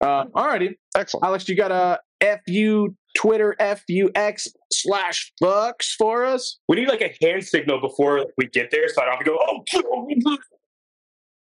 Uh, 0.00 0.24
alrighty, 0.34 0.74
Excellent. 0.96 1.24
Alex, 1.26 1.48
you 1.48 1.56
got 1.56 1.72
a 1.72 1.98
fu 2.46 2.94
Twitter 3.16 3.56
fux 3.60 4.46
slash 4.72 5.32
fucks 5.42 5.92
for 5.98 6.24
us? 6.24 6.58
We 6.68 6.76
need 6.76 6.88
like 6.88 7.00
a 7.00 7.14
hand 7.24 7.44
signal 7.44 7.80
before 7.80 8.26
we 8.36 8.46
get 8.46 8.70
there, 8.70 8.88
so 8.88 9.02
I 9.02 9.06
don't 9.06 9.14
have 9.16 9.24
to 9.24 9.30
go. 9.30 9.38
Oh, 9.40 10.08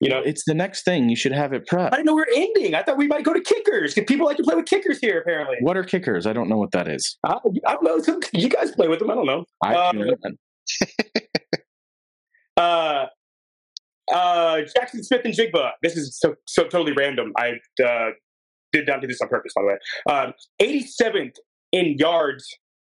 you 0.03 0.09
know. 0.09 0.19
It's 0.19 0.43
the 0.45 0.53
next 0.53 0.83
thing. 0.83 1.09
You 1.09 1.15
should 1.15 1.31
have 1.31 1.53
it 1.53 1.67
prepped. 1.67 1.87
I 1.87 1.97
didn't 1.97 2.05
know 2.05 2.15
we 2.15 2.21
are 2.21 2.27
ending. 2.35 2.75
I 2.75 2.83
thought 2.83 2.97
we 2.97 3.07
might 3.07 3.23
go 3.23 3.33
to 3.33 3.41
kickers 3.41 3.93
because 3.93 4.07
people 4.07 4.25
like 4.25 4.37
to 4.37 4.43
play 4.43 4.55
with 4.55 4.65
kickers 4.65 4.99
here. 4.99 5.19
Apparently, 5.19 5.57
What 5.61 5.77
are 5.77 5.83
kickers? 5.83 6.27
I 6.27 6.33
don't 6.33 6.49
know 6.49 6.57
what 6.57 6.71
that 6.71 6.87
is. 6.87 7.17
I, 7.23 7.37
I 7.67 7.73
don't 7.73 7.83
know. 7.83 7.99
Some, 7.99 8.19
you 8.33 8.49
guys 8.49 8.71
play 8.71 8.87
with 8.87 8.99
them. 8.99 9.09
I 9.09 9.15
don't 9.15 9.25
know. 9.25 9.45
I 9.61 9.73
Uh, 9.73 9.91
do 9.91 10.15
uh, 12.57 13.05
uh, 14.13 14.61
Jaxon 14.77 15.03
Smith-Njigba. 15.03 15.71
This 15.81 15.95
is 15.97 16.17
so, 16.19 16.35
so 16.45 16.63
totally 16.63 16.93
random. 16.93 17.31
I 17.37 17.53
uh, 17.83 18.09
did 18.71 18.87
not 18.87 19.01
do 19.01 19.07
this 19.07 19.21
on 19.21 19.29
purpose, 19.29 19.53
by 19.55 19.61
the 19.61 19.67
way. 19.67 19.77
Um, 20.09 20.33
87th 20.61 21.35
in 21.71 21.97
yards 21.97 22.45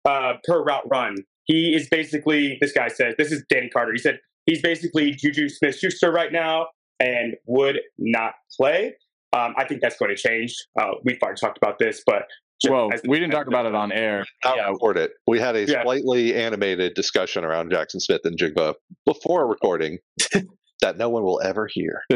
uh, 0.05 0.35
per 0.45 0.63
route 0.63 0.89
run. 0.91 1.17
He 1.45 1.75
is 1.75 1.89
basically, 1.89 2.59
this 2.61 2.73
guy 2.73 2.89
says, 2.89 3.15
this 3.19 3.31
is 3.31 3.45
Danny 3.49 3.69
Carter. 3.69 3.93
He 3.93 3.99
said 3.99 4.19
he's 4.47 4.61
basically 4.63 5.13
Juju 5.13 5.49
Smith 5.49 5.77
Schuster 5.77 6.11
right 6.11 6.33
now 6.33 6.67
and 7.01 7.35
would 7.47 7.81
not 7.99 8.35
play. 8.57 8.95
Um, 9.33 9.55
I 9.59 9.65
think 9.67 9.81
that's 9.83 9.97
going 9.99 10.15
to 10.15 10.17
change. 10.17 10.55
Uh, 10.81 10.93
we've 11.05 11.19
already 11.23 11.39
talked 11.41 11.59
about 11.59 11.79
this, 11.79 12.03
but 12.07 12.23
just 12.63 12.73
Well, 12.73 12.89
we 13.07 13.19
didn't 13.19 13.33
talk 13.33 13.49
about 13.49 13.67
it 13.67 13.75
on 13.75 13.93
air. 13.93 14.25
I'll 14.45 14.57
Yeah. 14.57 14.69
record 14.71 14.97
it. 14.97 15.11
We 15.27 15.39
had 15.39 15.57
a 15.57 15.67
Yeah. 15.67 15.83
slightly 15.83 16.35
animated 16.35 16.95
discussion 16.95 17.45
around 17.45 17.71
Jaxon 17.71 18.01
Smith-Njigba 18.01 18.75
before 19.05 19.47
recording 19.47 19.99
that 20.81 20.97
no 20.97 21.11
one 21.11 21.23
will 21.23 21.41
ever 21.43 21.69
hear. 21.71 22.03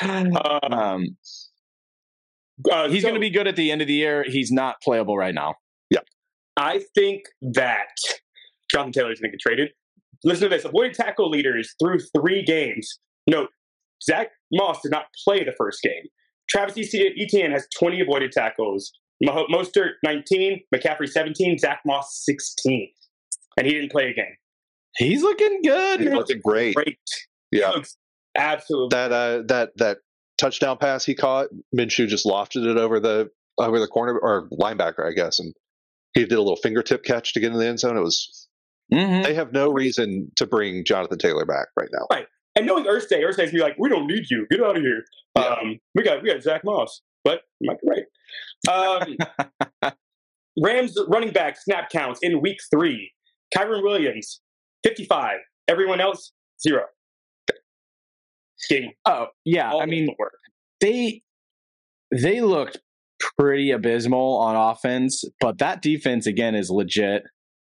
Um, 0.00 0.36
uh, 2.70 2.88
he's 2.88 3.02
so- 3.02 3.08
going 3.08 3.14
to 3.14 3.20
be 3.20 3.30
good 3.30 3.46
at 3.48 3.56
the 3.56 3.70
end 3.70 3.80
of 3.80 3.86
the 3.88 3.94
year. 3.94 4.24
He's 4.26 4.50
not 4.52 4.76
playable 4.82 5.16
right 5.16 5.34
now. 5.34 5.54
Yeah. 5.90 6.00
I 6.56 6.80
think 6.94 7.22
that 7.42 7.88
Jonathan 8.70 8.92
Taylor 8.92 9.12
is 9.12 9.20
going 9.20 9.30
to 9.30 9.36
get 9.36 9.40
traded. 9.40 9.70
Listen 10.24 10.50
to 10.50 10.56
this: 10.56 10.64
avoided 10.64 10.94
tackle 10.94 11.30
leaders 11.30 11.74
through 11.80 12.00
three 12.16 12.42
games. 12.42 12.98
Note: 13.28 13.50
Zach 14.02 14.28
Moss 14.52 14.80
did 14.82 14.90
not 14.92 15.06
play 15.24 15.44
the 15.44 15.52
first 15.56 15.82
game. 15.82 16.04
Travis 16.48 16.76
Etienne 16.94 17.50
has 17.50 17.66
20 17.78 18.00
avoided 18.00 18.32
tackles. 18.32 18.92
Mo- 19.22 19.46
Mostert 19.52 19.92
19, 20.04 20.60
McCaffrey 20.74 21.08
17, 21.08 21.58
Zach 21.58 21.80
Moss 21.84 22.22
16, 22.24 22.88
and 23.56 23.66
he 23.66 23.72
didn't 23.74 23.90
play 23.90 24.10
a 24.10 24.14
game. 24.14 24.36
He's 24.96 25.22
looking 25.22 25.60
good. 25.62 26.00
He's 26.00 26.10
looking 26.12 26.40
great. 26.42 26.74
Great, 26.74 26.98
Yeah. 27.50 27.70
He 27.70 27.76
looks 27.76 27.96
absolutely. 28.36 28.96
That 28.96 29.12
uh, 29.12 29.42
that 29.48 29.70
that 29.76 29.98
touchdown 30.38 30.78
pass 30.78 31.04
he 31.04 31.14
caught, 31.14 31.48
Minshew 31.76 32.06
just 32.08 32.24
lofted 32.26 32.64
it 32.68 32.76
over 32.78 32.98
the 33.00 33.28
over 33.58 33.78
the 33.80 33.86
corner 33.88 34.16
or 34.18 34.48
linebacker, 34.50 35.04
I 35.06 35.12
guess, 35.12 35.38
and 35.40 35.52
he 36.14 36.20
did 36.20 36.32
a 36.32 36.40
little 36.40 36.56
fingertip 36.56 37.04
catch 37.04 37.34
to 37.34 37.40
get 37.40 37.52
in 37.52 37.58
the 37.58 37.66
end 37.66 37.80
zone. 37.80 37.96
It 37.96 38.00
was 38.00 38.48
Mhm. 38.92 39.24
they 39.24 39.34
have 39.34 39.52
no 39.52 39.68
reason 39.70 40.30
to 40.36 40.46
bring 40.46 40.84
Jonathan 40.84 41.18
Taylor 41.18 41.44
back 41.44 41.68
right 41.76 41.90
now. 41.92 42.06
And 42.58 42.66
knowing 42.66 42.86
Irsay, 42.86 43.22
Irsay's 43.22 43.36
gonna 43.36 43.52
be 43.52 43.60
like, 43.60 43.76
"We 43.78 43.88
don't 43.88 44.08
need 44.08 44.24
you. 44.28 44.44
Get 44.50 44.60
out 44.60 44.76
of 44.76 44.82
here." 44.82 45.04
Yeah. 45.36 45.44
Um, 45.44 45.78
we 45.94 46.02
got 46.02 46.24
we 46.24 46.32
got 46.32 46.42
Zach 46.42 46.64
Moss, 46.64 47.02
but 47.22 47.42
you 47.60 47.70
might 47.70 47.78
be 47.80 47.88
right. 48.68 49.16
Um, 49.82 49.92
Rams 50.60 50.98
running 51.06 51.32
back 51.32 51.56
snap 51.56 51.88
counts 51.88 52.18
in 52.20 52.40
week 52.40 52.58
three: 52.68 53.12
Kyren 53.56 53.84
Williams, 53.84 54.40
fifty-five. 54.82 55.38
Everyone 55.68 56.00
else, 56.00 56.32
zero. 56.60 56.82
Getting 58.68 58.92
Oh 59.06 59.28
yeah, 59.44 59.70
all 59.70 59.80
I 59.80 59.86
mean 59.86 60.08
they 60.80 61.22
they 62.10 62.40
looked 62.40 62.78
pretty 63.38 63.70
abysmal 63.70 64.38
on 64.38 64.56
offense, 64.56 65.22
but 65.38 65.58
that 65.58 65.80
defense 65.80 66.26
again 66.26 66.56
is 66.56 66.70
legit. 66.70 67.22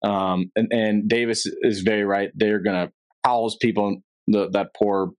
Um, 0.05 0.51
and, 0.55 0.71
and 0.71 1.09
Davis 1.09 1.45
is 1.63 1.81
very 1.81 2.05
right. 2.05 2.29
They're 2.33 2.59
gonna 2.59 2.93
house 3.25 3.57
people. 3.61 4.01
The, 4.31 4.49
that 4.51 4.67
poor 4.77 5.11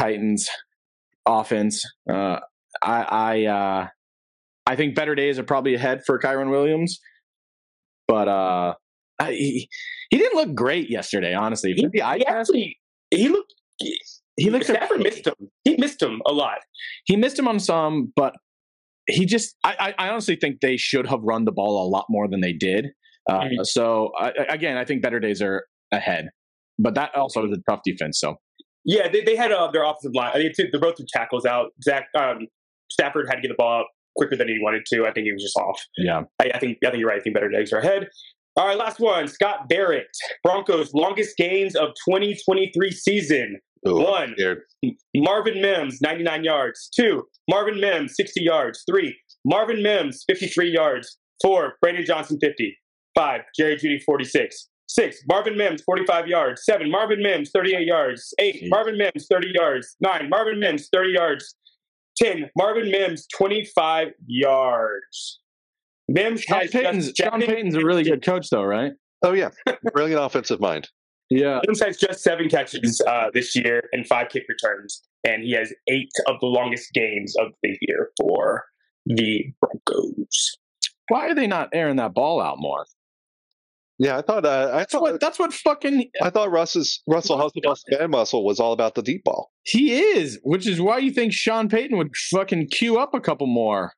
Titans 0.00 0.48
offense. 1.26 1.84
Uh, 2.10 2.40
I 2.82 3.02
I 3.02 3.44
uh, 3.46 3.86
I 4.66 4.76
think 4.76 4.94
better 4.94 5.14
days 5.14 5.38
are 5.38 5.44
probably 5.44 5.74
ahead 5.74 6.02
for 6.06 6.18
Kyren 6.18 6.50
Williams. 6.50 6.98
but 8.06 8.28
uh, 8.28 8.74
I, 9.18 9.32
he 9.32 9.68
he 10.10 10.18
didn't 10.18 10.34
look 10.36 10.54
great 10.54 10.90
yesterday. 10.90 11.34
Honestly, 11.34 11.72
He, 11.74 11.82
For 11.82 11.90
the 11.90 12.02
eye 12.02 12.18
he 12.18 12.26
actually 12.26 12.78
he 13.10 13.28
looked. 13.28 13.52
he 14.36 14.50
looked 14.50 14.66
Stafford 14.66 15.00
missed 15.00 15.26
him. 15.26 15.34
He 15.64 15.76
missed 15.76 16.02
him 16.02 16.20
a 16.26 16.32
lot. 16.32 16.58
he 17.04 17.16
missed 17.16 17.38
him 17.38 17.48
on 17.48 17.58
some, 17.60 18.12
but 18.16 18.34
he 19.06 19.24
just 19.26 19.56
I, 19.64 19.94
I 19.98 20.08
honestly 20.08 20.36
think 20.36 20.60
they 20.60 20.76
should 20.76 21.06
have 21.06 21.20
run 21.22 21.44
the 21.44 21.52
ball 21.52 21.86
a 21.86 21.88
lot 21.88 22.06
more 22.08 22.28
than 22.28 22.40
they 22.40 22.52
did. 22.52 22.88
Uh, 23.28 23.40
Mhm. 23.40 23.66
So 23.66 24.12
I- 24.18 24.32
again, 24.48 24.76
I 24.76 24.84
think 24.84 25.02
better 25.02 25.20
days 25.20 25.40
are 25.42 25.64
ahead, 25.92 26.28
but 26.78 26.94
that 26.94 27.14
also 27.14 27.44
is 27.46 27.52
a 27.52 27.60
tough 27.70 27.80
defense. 27.84 28.18
So 28.20 28.36
Yeah, 28.84 29.08
they, 29.08 29.22
they 29.22 29.36
had 29.36 29.52
uh, 29.52 29.70
their 29.70 29.84
offensive 29.84 30.12
line. 30.14 30.32
Mean, 30.38 30.52
two, 30.56 30.68
they're 30.70 30.80
both 30.80 30.96
two 30.96 31.06
tackles 31.12 31.44
out. 31.44 31.72
Zach 31.82 32.06
um, 32.16 32.46
Stafford 32.90 33.26
had 33.28 33.36
to 33.36 33.42
get 33.42 33.48
the 33.48 33.56
ball 33.58 33.80
out 33.80 33.86
quicker 34.16 34.36
than 34.36 34.48
he 34.48 34.58
wanted 34.60 34.84
to. 34.86 35.06
I 35.06 35.12
think 35.12 35.26
he 35.26 35.32
was 35.32 35.42
just 35.42 35.56
off. 35.56 35.80
yeah, 35.96 36.22
I, 36.40 36.50
I 36.54 36.58
think 36.58 36.78
I 36.84 36.90
think 36.90 37.00
you're 37.00 37.08
right. 37.08 37.20
I 37.20 37.22
think 37.22 37.34
better 37.34 37.50
days 37.50 37.72
are 37.72 37.78
ahead. 37.78 38.08
All 38.56 38.66
right, 38.66 38.76
last 38.76 38.98
one. 38.98 39.28
Scott 39.28 39.68
Barrett, 39.68 40.08
Broncos 40.42 40.92
longest 40.92 41.36
gains 41.36 41.76
of 41.76 41.90
2023 42.08 42.90
season. 42.90 43.60
Ooh, 43.86 44.02
One. 44.02 44.34
Marvin 45.14 45.60
Mims, 45.60 46.00
99 46.00 46.42
yards. 46.42 46.88
Two, 46.94 47.24
Marvin 47.48 47.80
Mims, 47.80 48.14
60 48.16 48.42
yards. 48.42 48.82
Three, 48.90 49.16
Marvin 49.44 49.82
Mims, 49.82 50.24
53 50.26 50.70
yards. 50.70 51.18
Four, 51.40 51.74
Brandon 51.80 52.04
Johnson, 52.04 52.38
50. 52.40 52.76
Five, 53.14 53.42
Jerry 53.56 53.76
Jeudy, 53.76 54.02
46. 54.02 54.68
Six, 54.88 55.18
Marvin 55.28 55.56
Mims, 55.56 55.82
45 55.82 56.26
yards. 56.26 56.64
Seven, 56.64 56.90
Marvin 56.90 57.22
Mims, 57.22 57.50
38 57.50 57.86
yards. 57.86 58.34
Eight, 58.38 58.62
Jeez. 58.62 58.68
Marvin 58.70 58.96
Mims, 58.96 59.26
30 59.30 59.52
yards. 59.54 59.96
Nine, 60.00 60.28
Marvin 60.30 60.58
Mims, 60.58 60.88
30 60.92 61.10
yards. 61.10 61.54
10, 62.16 62.50
Marvin 62.56 62.90
Mims, 62.90 63.26
25 63.36 64.08
yards. 64.26 65.40
Mims 66.08 66.40
Sean 66.40 66.60
has 66.60 66.70
Payton's, 66.70 67.12
just 67.12 67.30
Sean 67.30 67.40
Payton's 67.40 67.74
a 67.74 67.84
really 67.84 68.02
good 68.02 68.24
coach, 68.24 68.48
though, 68.50 68.64
right? 68.64 68.92
Oh 69.22 69.32
yeah, 69.32 69.50
brilliant 69.92 70.22
offensive 70.22 70.58
mind. 70.58 70.88
Yeah, 71.28 71.60
Mims 71.66 71.82
has 71.82 71.98
just 71.98 72.22
seven 72.22 72.48
catches 72.48 73.02
uh, 73.06 73.26
this 73.34 73.54
year 73.54 73.82
and 73.92 74.06
five 74.06 74.30
kick 74.30 74.44
returns, 74.48 75.02
and 75.24 75.42
he 75.42 75.52
has 75.52 75.72
eight 75.88 76.10
of 76.26 76.36
the 76.40 76.46
longest 76.46 76.92
games 76.94 77.34
of 77.38 77.48
the 77.62 77.76
year 77.82 78.10
for 78.18 78.64
the 79.04 79.44
Broncos. 79.60 80.58
why 81.08 81.28
are 81.28 81.34
they 81.34 81.46
not 81.46 81.68
airing 81.74 81.96
that 81.96 82.14
ball 82.14 82.40
out 82.40 82.56
more? 82.58 82.86
Yeah, 84.00 84.16
I 84.18 84.22
thought 84.22 84.44
uh, 84.46 84.70
I 84.72 84.78
That's 84.78 84.92
thought 84.92 85.02
what 85.02 85.20
that's 85.20 85.38
what 85.40 85.52
fucking 85.52 86.08
I 86.22 86.30
thought 86.30 86.50
Russ's 86.52 87.02
Russell 87.08 87.36
Hustle 87.36 87.60
Bustle 87.64 87.98
Man 87.98 88.10
Muscle 88.10 88.44
was 88.44 88.60
all 88.60 88.72
about 88.72 88.94
the 88.94 89.02
deep 89.02 89.24
ball. 89.24 89.50
he 89.64 89.92
is, 90.00 90.38
which 90.44 90.68
is 90.68 90.80
why 90.80 90.98
you 90.98 91.10
think 91.10 91.32
Sean 91.32 91.68
Payton 91.68 91.96
would 91.98 92.14
fucking 92.30 92.68
queue 92.68 92.98
up 92.98 93.12
a 93.14 93.20
couple 93.20 93.48
more. 93.48 93.92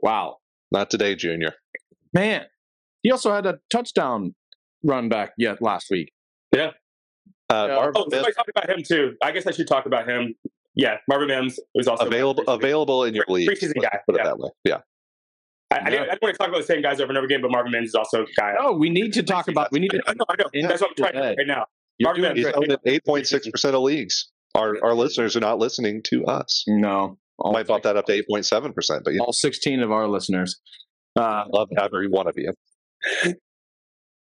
Wow, 0.00 0.38
Not 0.70 0.90
today, 0.90 1.14
Junior. 1.14 1.54
man. 2.12 2.44
He 3.02 3.10
also 3.10 3.32
had 3.34 3.44
a 3.44 3.58
touchdown 3.70 4.34
run 4.82 5.08
back 5.10 5.32
yet 5.36 5.60
last 5.60 5.88
week. 5.90 6.10
Uh, 6.54 6.58
Yeah. 6.58 6.70
Marvin 7.50 7.92
Oh, 7.96 8.00
Mims 8.06 8.12
somebody 8.14 8.32
talk 8.34 8.48
about 8.48 8.70
him 8.70 8.82
too. 8.82 9.16
I 9.22 9.30
guess 9.32 9.46
I 9.46 9.50
should 9.50 9.68
talk 9.68 9.84
about 9.86 10.08
him. 10.08 10.34
Yeah, 10.74 10.96
Marvin 11.08 11.28
Mims 11.28 11.60
was 11.74 11.86
also 11.86 12.06
available 12.06 12.42
available 12.48 13.04
in 13.04 13.14
your 13.14 13.26
league. 13.28 13.48
Preseason 13.50 13.74
guy, 13.80 13.98
Put 14.06 14.16
it 14.16 14.20
yeah. 14.20 14.24
that 14.24 14.38
way. 14.38 14.50
Yeah. 14.64 14.78
I, 15.74 15.86
I, 15.86 15.90
didn't, 15.90 16.02
I 16.02 16.10
didn't 16.12 16.22
want 16.22 16.34
to 16.34 16.38
talk 16.38 16.48
about 16.48 16.58
the 16.60 16.66
same 16.66 16.82
guys 16.82 17.00
over 17.00 17.10
and 17.10 17.18
over 17.18 17.24
again, 17.26 17.40
but 17.42 17.50
Marvin 17.50 17.72
Mims 17.72 17.88
is 17.88 17.94
also 17.94 18.22
a 18.22 18.26
guy. 18.38 18.54
No, 18.60 18.72
we 18.72 18.90
need 18.90 19.12
to 19.14 19.22
talk 19.22 19.48
about. 19.48 19.70
We 19.72 19.80
need 19.80 19.90
to. 19.90 20.00
I 20.06 20.12
know, 20.14 20.24
I 20.28 20.34
know. 20.38 20.44
Yeah. 20.52 20.66
That's 20.68 20.80
what 20.80 20.90
I'm 20.90 20.96
trying 20.96 21.12
to 21.14 21.20
do 21.20 21.26
right 21.38 21.46
now. 21.46 21.66
You're 21.98 22.08
Marvin 22.08 22.22
doing 22.22 22.34
Mims. 22.34 22.38
He's 22.38 22.44
great. 22.44 22.56
owned 22.56 22.72
in 22.86 22.92
eight 22.94 23.04
point 23.04 23.26
six 23.26 23.48
percent 23.48 23.74
of 23.74 23.82
leagues. 23.82 24.30
Our 24.54 24.76
our 24.84 24.94
listeners 24.94 25.36
are 25.36 25.40
not 25.40 25.58
listening 25.58 26.02
to 26.10 26.24
us. 26.26 26.64
No, 26.68 27.18
all, 27.38 27.52
Might 27.52 27.66
bump 27.66 27.82
that 27.84 27.96
up 27.96 28.06
to 28.06 28.12
eight 28.12 28.26
point 28.30 28.46
seven 28.46 28.72
percent, 28.72 29.02
but 29.04 29.14
yeah, 29.14 29.20
all 29.20 29.32
16 29.32 29.80
of 29.82 29.90
our 29.92 30.06
listeners. 30.08 30.60
Uh, 31.18 31.22
I 31.22 31.44
love 31.52 31.68
every 31.78 32.08
one 32.08 32.26
of 32.28 32.34
you. 32.36 32.52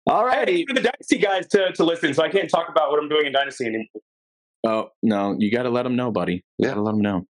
all 0.08 0.22
I 0.22 0.24
righty. 0.26 0.66
for 0.68 0.74
the 0.74 0.82
Dynasty 0.82 1.18
guys 1.18 1.48
to, 1.50 1.72
to 1.74 1.84
listen, 1.84 2.14
so 2.14 2.24
I 2.24 2.30
can't 2.30 2.50
talk 2.50 2.68
about 2.70 2.90
what 2.92 3.02
I'm 3.02 3.10
doing 3.10 3.26
in 3.28 3.34
Dynasty 3.34 3.66
anymore. 3.66 3.86
Oh 4.66 4.90
no, 5.04 5.36
you 5.40 5.52
got 5.52 5.64
to 5.64 5.70
let 5.70 5.84
them 5.84 5.96
know, 5.96 6.12
buddy. 6.12 6.44
You 6.58 6.68
Yeah. 6.68 6.68
got 6.70 6.76
to 6.76 6.82
let 6.82 6.92
them 6.92 7.02
know. 7.02 7.26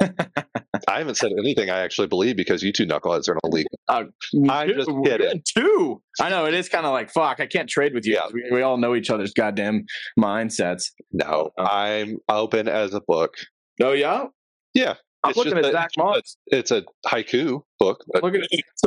I 0.88 0.98
haven't 0.98 1.16
said 1.16 1.32
anything 1.38 1.70
I 1.70 1.78
actually 1.80 2.06
believe 2.08 2.36
because 2.36 2.62
you 2.62 2.72
two 2.72 2.86
knuckleheads 2.86 3.28
are 3.28 3.32
in 3.32 3.38
a 3.44 3.48
league. 3.48 3.66
Uh, 3.88 4.04
I'm 4.50 4.68
just 4.68 4.88
Two. 4.88 5.02
kidding. 5.04 5.42
Two. 5.56 6.02
I 6.20 6.28
know 6.30 6.46
it 6.46 6.54
is 6.54 6.68
kind 6.68 6.86
of 6.86 6.92
like 6.92 7.10
fuck. 7.10 7.40
I 7.40 7.46
can't 7.46 7.68
trade 7.68 7.94
with 7.94 8.06
you. 8.06 8.14
Yeah. 8.14 8.26
We, 8.32 8.44
we 8.50 8.62
all 8.62 8.76
know 8.76 8.94
each 8.94 9.10
other's 9.10 9.32
goddamn 9.32 9.84
mindsets. 10.18 10.90
No, 11.12 11.50
Oh. 11.58 11.64
I'm 11.64 12.18
open 12.28 12.68
as 12.68 12.94
a 12.94 13.00
book. 13.00 13.34
Oh 13.82 13.92
yeah. 13.92 14.26
Yeah, 14.74 14.94
I'm 15.22 15.30
It's 15.30 15.36
looking 15.38 15.52
just 15.54 15.66
at 15.66 15.72
that- 15.72 15.82
Zach 15.82 15.90
Moss. 15.98 16.36
It's 16.46 16.70
a 16.70 16.82
haiku 17.06 17.62
book, 17.78 18.04
but 18.12 18.22
Look 18.22 18.34
at 18.34 18.42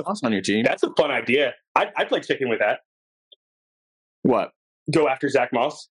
Moss 0.05 0.21
on 0.23 0.31
your 0.33 0.41
team. 0.41 0.63
That's 0.65 0.83
a 0.83 0.91
fun 0.97 1.11
idea. 1.11 1.53
I'd, 1.75 1.91
I'd 1.95 2.07
play 2.09 2.21
chicken 2.21 2.49
with 2.49 2.59
that. 2.59 2.79
What? 4.23 4.51
Go 4.93 5.07
after 5.07 5.29
Zach 5.29 5.51
Moss. 5.53 5.89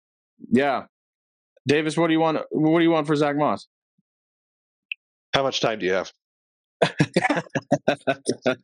Yeah. 0.50 0.84
Davis, 1.66 1.96
what 1.96 2.08
do 2.08 2.12
you 2.12 2.20
want? 2.20 2.38
What 2.50 2.78
do 2.80 2.84
you 2.84 2.90
want 2.90 3.06
for 3.06 3.16
Zach 3.16 3.36
Moss? 3.36 3.66
How 5.34 5.42
much 5.42 5.60
time 5.60 5.80
do 5.80 5.86
you 5.86 5.92
have? 5.92 6.12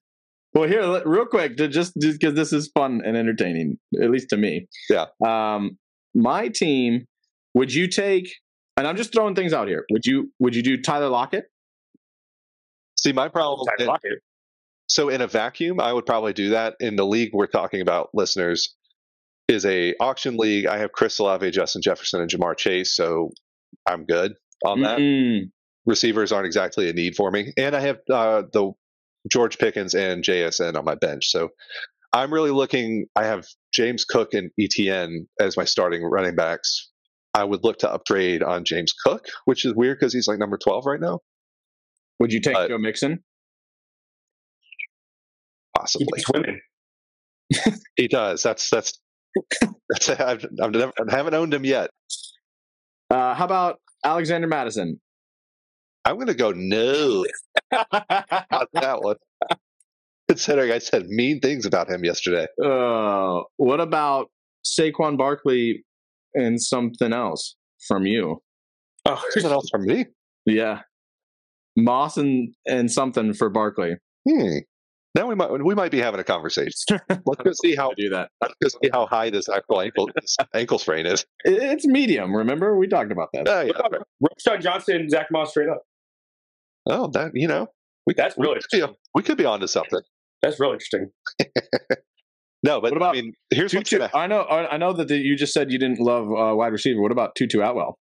Well, 0.52 0.68
here, 0.68 1.02
real 1.06 1.26
quick, 1.26 1.56
to 1.58 1.68
just 1.68 1.94
because 1.98 2.34
this 2.34 2.52
is 2.52 2.70
fun 2.74 3.02
and 3.04 3.16
entertaining, 3.16 3.78
at 4.02 4.10
least 4.10 4.30
to 4.30 4.36
me. 4.36 4.66
Yeah. 4.88 5.06
Um, 5.24 5.78
my 6.14 6.48
team. 6.48 7.06
Would 7.54 7.72
you 7.74 7.88
take? 7.88 8.32
And 8.76 8.86
I'm 8.86 8.96
just 8.96 9.12
throwing 9.12 9.34
things 9.34 9.52
out 9.52 9.68
here. 9.68 9.84
Would 9.90 10.06
you? 10.06 10.32
Would 10.38 10.54
you 10.54 10.62
do 10.62 10.80
Tyler 10.80 11.08
Lockett? 11.08 11.44
See, 12.96 13.12
my 13.12 13.28
problem. 13.28 13.66
Tyler 13.76 13.88
Lockett. 13.88 14.18
So 14.88 15.08
in 15.08 15.20
a 15.20 15.26
vacuum, 15.26 15.80
I 15.80 15.92
would 15.92 16.06
probably 16.06 16.32
do 16.32 16.50
that. 16.50 16.74
In 16.80 16.96
the 16.96 17.06
league 17.06 17.30
we're 17.32 17.46
talking 17.46 17.80
about, 17.80 18.10
listeners, 18.12 18.76
is 19.48 19.64
a 19.64 19.94
auction 20.00 20.36
league. 20.36 20.66
I 20.66 20.78
have 20.78 20.92
Chris 20.92 21.18
Olave, 21.18 21.48
Justin 21.50 21.82
Jefferson, 21.82 22.20
and 22.20 22.30
Ja'Marr 22.30 22.56
Chase, 22.56 22.94
so 22.94 23.30
I'm 23.88 24.04
good 24.04 24.34
on 24.64 24.82
that. 24.82 24.98
Mm-mm. 24.98 25.50
Receivers 25.86 26.30
aren't 26.32 26.46
exactly 26.46 26.88
a 26.90 26.92
need 26.92 27.14
for 27.16 27.30
me, 27.30 27.52
and 27.56 27.74
I 27.74 27.80
have 27.80 27.98
uh, 28.12 28.42
the 28.52 28.72
George 29.30 29.58
Pickens 29.58 29.94
and 29.94 30.22
JSN 30.22 30.76
on 30.76 30.84
my 30.84 30.94
bench. 30.94 31.26
So 31.30 31.48
I'm 32.12 32.32
really 32.32 32.50
looking. 32.50 33.06
I 33.16 33.24
have 33.24 33.46
James 33.72 34.04
Cook 34.04 34.34
and 34.34 34.50
ETN 34.60 35.26
as 35.40 35.56
my 35.56 35.64
starting 35.64 36.02
running 36.04 36.36
backs. 36.36 36.90
I 37.32 37.44
would 37.44 37.62
look 37.62 37.78
to 37.78 37.90
upgrade 37.90 38.42
on 38.42 38.64
James 38.64 38.92
Cook, 38.92 39.24
which 39.44 39.64
is 39.64 39.74
weird 39.74 39.98
because 40.00 40.12
he's 40.12 40.26
like 40.26 40.38
number 40.38 40.58
12 40.58 40.84
right 40.86 41.00
now. 41.00 41.20
Would 42.18 42.32
you 42.32 42.40
take 42.40 42.56
Uh, 42.56 42.68
Joe 42.68 42.78
Mixon? 42.78 43.12
He 43.12 43.18
Possibly, 45.78 46.22
women. 46.34 46.60
he 47.96 48.08
does. 48.08 48.42
That's 48.42 48.68
that's 48.68 49.00
that's. 49.90 50.08
I've, 50.10 50.44
I've 50.60 50.70
never, 50.72 50.92
I 51.08 51.16
haven't 51.16 51.34
owned 51.34 51.54
him 51.54 51.64
yet. 51.64 51.90
Uh, 53.10 53.34
how 53.34 53.44
about 53.44 53.78
Alexander 54.04 54.46
Mattison? 54.46 55.00
I'm 56.04 56.14
going 56.16 56.28
to 56.28 56.34
go 56.34 56.52
no 56.52 57.24
on 57.72 58.66
that 58.74 58.98
one. 59.00 59.16
Considering 60.28 60.70
I 60.70 60.78
said 60.78 61.06
mean 61.08 61.40
things 61.40 61.66
about 61.66 61.90
him 61.90 62.04
yesterday. 62.04 62.46
Uh, 62.64 63.40
what 63.56 63.80
about 63.80 64.30
Saquon 64.64 65.18
Barkley 65.18 65.84
and 66.34 66.60
something 66.62 67.12
else 67.12 67.56
from 67.88 68.06
you? 68.06 68.40
Oh, 69.06 69.22
Something 69.30 69.50
else 69.50 69.68
from 69.70 69.86
me. 69.86 70.06
Yeah, 70.46 70.80
Moss 71.76 72.16
and 72.16 72.54
and 72.66 72.90
something 72.90 73.34
for 73.34 73.48
Barkley. 73.50 73.96
Hmm. 74.28 74.58
Now 75.16 75.26
we 75.26 75.34
might 75.34 75.50
we 75.50 75.74
might 75.74 75.90
be 75.90 75.98
having 75.98 76.20
a 76.20 76.24
conversation. 76.24 76.70
Let's 77.08 77.42
go 77.42 77.50
see 77.64 77.74
how 77.74 77.92
do 77.96 78.10
that. 78.10 78.30
let's 78.40 78.54
go 78.62 78.68
see 78.68 78.90
how 78.92 79.06
high 79.06 79.30
this 79.30 79.48
actual 79.48 79.80
ankle 79.80 80.08
this 80.14 80.36
ankle 80.54 80.78
sprain 80.78 81.06
is. 81.06 81.24
It's 81.44 81.86
medium. 81.86 82.34
Remember 82.34 82.76
we 82.78 82.86
talked 82.86 83.10
about 83.10 83.28
that. 83.32 83.48
Oh, 83.48 83.60
yeah. 83.62 83.98
What 84.20 84.32
Roschon 84.38 84.62
Johnson, 84.62 85.08
Zach 85.10 85.26
Moss 85.32 85.50
straight 85.50 85.68
up. 85.68 85.82
Oh 86.90 87.08
that 87.08 87.30
you 87.34 87.48
know 87.48 87.68
we 88.06 88.14
That's 88.14 88.36
we 88.36 88.46
really 88.46 88.60
could 88.70 88.88
be, 88.88 88.94
we 89.14 89.22
could 89.22 89.38
be 89.38 89.44
onto 89.44 89.66
something. 89.66 90.00
That's 90.42 90.58
real 90.60 90.72
interesting. 90.72 91.10
No, 92.62 92.78
but 92.80 92.92
What 92.92 92.98
about 92.98 93.16
I 93.16 93.22
mean, 93.22 93.32
here's 93.50 93.72
what's 93.74 93.88
Tutu, 93.88 94.00
gonna 94.00 94.10
I 94.14 94.26
know. 94.26 94.40
I 94.42 94.74
I 94.74 94.76
know 94.76 94.92
that 94.92 95.08
the, 95.08 95.16
you 95.16 95.34
just 95.34 95.54
said 95.54 95.72
you 95.72 95.78
didn't 95.78 95.98
love 95.98 96.26
uh, 96.26 96.54
wide 96.54 96.72
receiver. 96.72 97.00
What 97.00 97.10
about 97.10 97.34
Tutu 97.34 97.60
Atwell? 97.62 97.98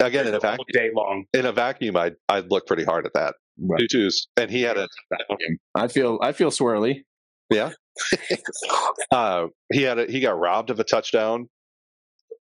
again 0.00 0.26
in 0.26 0.34
a 0.34 0.40
vacuum. 0.40 0.66
day 0.72 0.90
long. 0.94 1.24
In 1.32 1.46
a 1.46 1.52
vacuum, 1.52 1.96
I'd 1.96 2.14
I'd 2.28 2.50
look 2.50 2.66
pretty 2.66 2.84
hard 2.84 3.06
at 3.06 3.12
that. 3.14 3.34
Right. 3.58 3.80
Tutu's, 3.80 4.28
and 4.36 4.50
he 4.50 4.62
had 4.62 4.78
a 4.78 4.88
I 5.74 5.88
feel 5.88 6.18
I 6.22 6.32
feel 6.32 6.50
swirly. 6.50 7.02
Yeah. 7.50 7.72
uh, 9.12 9.46
he 9.72 9.82
had 9.82 9.98
a, 9.98 10.06
he 10.06 10.20
got 10.20 10.38
robbed 10.38 10.70
of 10.70 10.80
a 10.80 10.84
touchdown, 10.84 11.48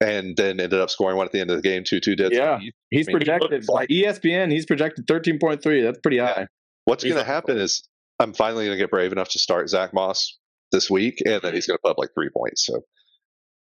and 0.01 0.37
then 0.37 0.61
ended 0.61 0.81
up 0.81 0.91
scoring 0.91 1.17
one 1.17 1.27
at 1.27 1.33
the 1.33 1.41
end 1.41 1.51
of 1.51 1.57
the 1.57 1.63
game. 1.63 1.85
Tutu 1.85 2.15
did. 2.15 2.33
Yeah. 2.33 2.59
He's 2.91 3.09
I 3.09 3.11
mean, 3.13 3.17
projected 3.19 3.51
looks 3.53 3.67
by 3.67 3.75
like- 3.75 3.89
ESPN. 3.89 4.51
He's 4.53 4.67
projected 4.67 5.07
thirteen 5.07 5.39
point 5.39 5.63
three. 5.63 5.83
That's 5.83 5.99
pretty 6.01 6.19
high. 6.19 6.47
What's 6.85 7.05
going 7.05 7.17
to 7.17 7.25
happen 7.25 7.59
is 7.59 7.87
I'm 8.19 8.33
finally 8.33 8.65
going 8.67 8.77
to 8.77 8.83
get 8.83 8.91
brave 8.91 9.13
enough 9.13 9.29
to 9.31 9.39
start 9.39 9.69
Zach 9.69 9.93
Moss 9.93 10.39
this 10.73 10.91
week, 10.91 11.23
and 11.27 11.41
then 11.43 11.55
he's 11.55 11.67
going 11.67 11.77
to 11.77 11.81
put 11.83 11.91
up 11.91 11.99
like 11.99 12.11
three 12.15 12.31
points. 12.35 12.65
So 12.67 12.81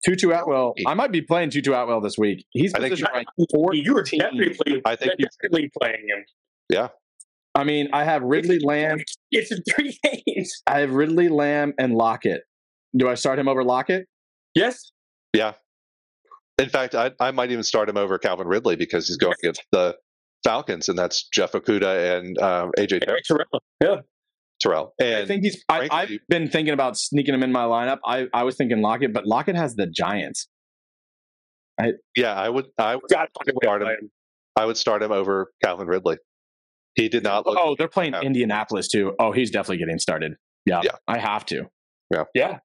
Tutu 0.06 0.30
Atwell. 0.30 0.74
I 0.86 0.94
might 0.94 1.12
be 1.12 1.20
playing 1.22 1.50
Tutu 1.50 1.72
Atwell 1.72 2.00
this 2.00 2.16
week. 2.16 2.44
He's 2.50 2.72
I 2.74 2.80
think 2.80 2.98
you- 2.98 3.06
ranked 3.12 3.30
14. 3.52 3.84
You 3.84 3.94
were 3.94 4.02
definitely, 4.02 4.54
playing, 4.64 4.82
I 4.84 4.96
think 4.96 5.12
you- 5.18 5.26
definitely 5.42 5.70
playing 5.80 6.06
him. 6.08 6.24
Yeah. 6.70 6.88
I 7.54 7.64
mean, 7.64 7.88
I 7.92 8.04
have 8.04 8.22
Ridley 8.22 8.60
Lamb. 8.60 8.98
It's 9.32 9.50
in 9.50 9.62
three 9.74 9.98
games. 10.26 10.62
I 10.66 10.80
have 10.80 10.92
Ridley 10.92 11.28
Lamb 11.28 11.74
and 11.78 11.94
Lockett. 11.94 12.42
Do 12.96 13.08
I 13.08 13.14
start 13.14 13.38
him 13.38 13.48
over 13.48 13.64
Lockett? 13.64 14.06
Yes. 14.54 14.92
Yeah. 15.34 15.54
In 16.58 16.68
fact, 16.68 16.94
I, 16.94 17.12
I 17.20 17.30
might 17.30 17.50
even 17.52 17.62
start 17.64 17.88
him 17.88 17.96
over 17.96 18.18
Calvin 18.18 18.46
Ridley 18.48 18.76
because 18.76 19.06
he's 19.06 19.16
going 19.16 19.34
against 19.42 19.64
the 19.70 19.96
Falcons, 20.44 20.88
and 20.88 20.98
that's 20.98 21.28
Jeff 21.28 21.52
Okudah 21.52 22.18
and 22.18 22.38
um, 22.38 22.70
AJ 22.78 23.04
Eric 23.06 23.22
Terrell. 23.24 23.46
Yeah. 23.82 23.96
Terrell. 24.60 24.92
I 25.00 25.24
think 25.24 25.44
he's. 25.44 25.62
I, 25.68 25.88
I've 25.90 26.10
been 26.28 26.48
thinking 26.48 26.74
about 26.74 26.96
sneaking 26.96 27.32
him 27.34 27.44
in 27.44 27.52
my 27.52 27.62
lineup. 27.64 27.98
I, 28.04 28.26
I 28.34 28.42
was 28.42 28.56
thinking 28.56 28.82
Lockett, 28.82 29.12
but 29.12 29.24
Lockett 29.24 29.54
has 29.54 29.74
the 29.76 29.86
Giants. 29.86 30.48
yeah, 32.16 32.34
I 32.34 32.48
would 32.48 32.66
I 32.76 32.96
would 32.96 33.04
Got 33.08 33.26
to 33.26 33.30
find 33.38 33.50
a 33.50 33.52
way 33.54 33.60
to 33.60 33.66
Start 33.66 33.82
him. 33.82 33.88
him. 33.88 34.10
I 34.56 34.64
would 34.64 34.76
start 34.76 35.02
him 35.04 35.12
over 35.12 35.52
Calvin 35.62 35.86
Ridley. 35.86 36.16
He 36.96 37.08
did 37.08 37.22
not 37.22 37.46
look. 37.46 37.56
Oh, 37.60 37.76
they're 37.78 37.86
playing 37.86 38.14
Yeah. 38.14 38.22
Indianapolis 38.22 38.88
too. 38.88 39.14
Oh, 39.20 39.30
he's 39.30 39.52
definitely 39.52 39.78
getting 39.78 40.00
started. 40.00 40.32
Yeah, 40.66 40.80
Yeah. 40.82 40.90
I 41.06 41.18
have 41.18 41.46
to. 41.46 41.66
Yeah, 42.12 42.24
yeah. 42.34 42.58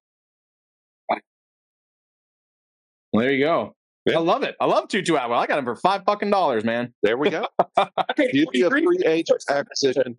Well, 3.12 3.22
there 3.26 3.32
you 3.32 3.46
go. 3.46 3.76
Yeah. 4.06 4.18
I 4.18 4.22
love 4.22 4.44
it. 4.44 4.56
I 4.60 4.66
love 4.66 4.90
Tutu 4.90 5.16
Atwell. 5.16 5.40
I 5.40 5.48
got 5.48 5.58
him 5.60 5.64
for 5.66 5.76
five 5.78 6.04
fucking 6.06 6.30
dollars, 6.30 6.64
man. 6.66 6.94
There 7.04 7.18
we 7.18 7.30
go. 7.30 7.48
I 7.78 7.88
paid 8.18 8.32
Beauty 8.34 8.62
of 8.64 8.72
43 8.72 8.86
free 8.86 9.06
agent 9.06 9.44
acquisition. 9.50 10.18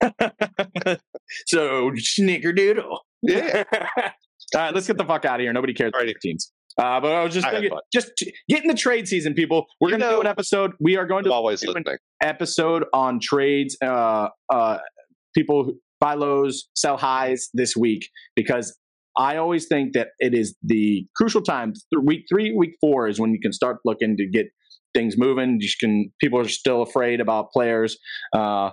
So 1.46 1.90
snickerdoodle. 1.92 2.98
yeah, 3.22 3.64
All 3.74 3.80
right, 4.54 4.74
let's 4.74 4.86
get 4.86 4.96
the 4.96 5.04
fuck 5.04 5.24
out 5.24 5.36
of 5.36 5.40
here. 5.40 5.52
Nobody 5.52 5.74
cares 5.74 5.88
about 5.88 6.02
Alrighty. 6.06 6.20
teams. 6.20 6.52
Uh, 6.78 7.00
but 7.00 7.10
I 7.12 7.24
was 7.24 7.34
just 7.34 7.46
I 7.46 7.52
thinking, 7.52 7.76
just 7.92 8.12
t- 8.16 8.32
get 8.48 8.62
in 8.62 8.68
the 8.68 8.74
trade 8.74 9.08
season, 9.08 9.34
people. 9.34 9.66
We're 9.80 9.88
going 9.88 10.02
to 10.02 10.08
do 10.10 10.20
an 10.20 10.26
episode. 10.26 10.72
We 10.78 10.96
are 10.96 11.06
going 11.06 11.24
I'm 11.24 11.30
to 11.30 11.32
always 11.32 11.60
do 11.62 11.70
an 11.70 11.74
listening. 11.78 11.98
episode 12.22 12.84
on 12.92 13.18
trades. 13.18 13.76
Uh, 13.82 14.28
uh, 14.52 14.78
people 15.34 15.64
who 15.64 15.80
buy 16.00 16.14
lows, 16.14 16.68
sell 16.74 16.96
highs 16.98 17.48
this 17.54 17.76
week 17.76 18.08
because 18.36 18.76
I 19.18 19.36
always 19.36 19.66
think 19.66 19.92
that 19.94 20.08
it 20.18 20.34
is 20.34 20.56
the 20.62 21.06
crucial 21.16 21.40
time. 21.42 21.72
Th- 21.72 22.02
Week 22.04 22.24
three, 22.28 22.52
week 22.52 22.74
four 22.80 23.08
is 23.08 23.18
when 23.18 23.32
you 23.32 23.40
can 23.40 23.52
start 23.52 23.78
looking 23.84 24.16
to 24.18 24.26
get 24.28 24.46
things 24.94 25.16
moving. 25.18 25.58
You 25.60 25.68
can. 25.80 26.12
People 26.20 26.38
are 26.40 26.48
still 26.48 26.82
afraid 26.82 27.20
about 27.20 27.50
players, 27.50 27.98
uh, 28.34 28.70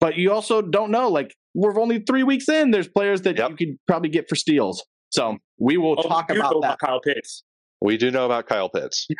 but 0.00 0.16
you 0.16 0.32
also 0.32 0.60
don't 0.62 0.90
know. 0.90 1.08
Like 1.08 1.34
we're 1.54 1.78
only 1.80 2.00
three 2.00 2.22
weeks 2.22 2.48
in. 2.48 2.70
There's 2.70 2.88
players 2.88 3.22
that 3.22 3.36
Yep. 3.38 3.50
you 3.50 3.56
could 3.56 3.76
probably 3.86 4.10
get 4.10 4.28
for 4.28 4.34
steals. 4.36 4.84
So 5.10 5.38
we 5.58 5.76
will 5.78 5.96
Oh, 5.98 6.02
talk 6.08 6.30
about 6.30 6.50
that. 6.50 6.56
about 6.58 6.78
Kyle 6.78 7.00
Pitts. 7.00 7.42
We 7.80 7.96
do 7.96 8.10
know 8.10 8.26
about 8.26 8.46
Kyle 8.46 8.68
Pitts. 8.68 9.06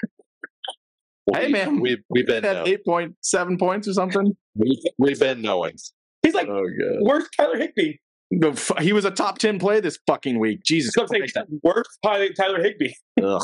Hey, 1.34 1.46
We- 1.48 1.52
man. 1.52 1.80
we've 1.80 1.98
we've 2.08 2.26
been 2.26 2.44
at 2.44 2.66
eight 2.66 2.84
point 2.86 3.14
seven 3.22 3.58
points 3.58 3.86
or 3.86 3.92
something. 3.92 4.34
We've, 4.54 4.78
we've 4.98 5.20
been 5.20 5.42
knowing. 5.42 5.74
He's 6.22 6.32
like, 6.34 6.48
Oh 6.48 6.62
god. 6.62 6.96
where's 7.00 7.28
Tyler 7.36 7.58
Higbee? 7.58 7.96
The 8.30 8.50
f- 8.50 8.72
he 8.80 8.92
was 8.92 9.04
a 9.04 9.10
top 9.10 9.38
10 9.38 9.58
play 9.58 9.80
this 9.80 9.98
fucking 10.06 10.38
week. 10.38 10.62
Jesus 10.62 10.92
So 10.94 11.02
I'm 11.02 11.08
Christ. 11.08 11.36
where's 11.62 11.86
Tyler, 12.04 12.28
Tyler 12.30 12.62
Higbee? 12.62 12.92
Ugh. 13.22 13.42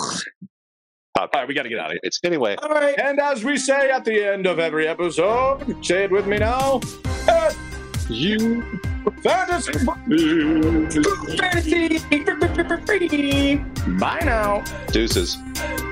All 1.16 1.28
right, 1.32 1.46
we 1.46 1.54
gotta 1.54 1.68
get 1.68 1.78
out 1.78 1.86
of 1.86 1.92
here. 1.92 2.00
It's 2.02 2.18
anyway. 2.24 2.56
All 2.56 2.68
right. 2.68 2.98
And 2.98 3.20
as 3.20 3.44
we 3.44 3.56
say 3.56 3.90
at 3.90 4.04
the 4.04 4.32
end 4.32 4.46
of 4.46 4.58
every 4.58 4.88
episode, 4.88 5.84
say 5.84 6.04
it 6.04 6.10
with 6.10 6.26
me 6.26 6.38
now. 6.38 6.80
You 8.10 8.62
Fantasy. 9.22 9.72
Fantasy. 11.38 11.98
Bye 13.98 14.20
now. 14.24 14.62
deuces. 14.92 15.38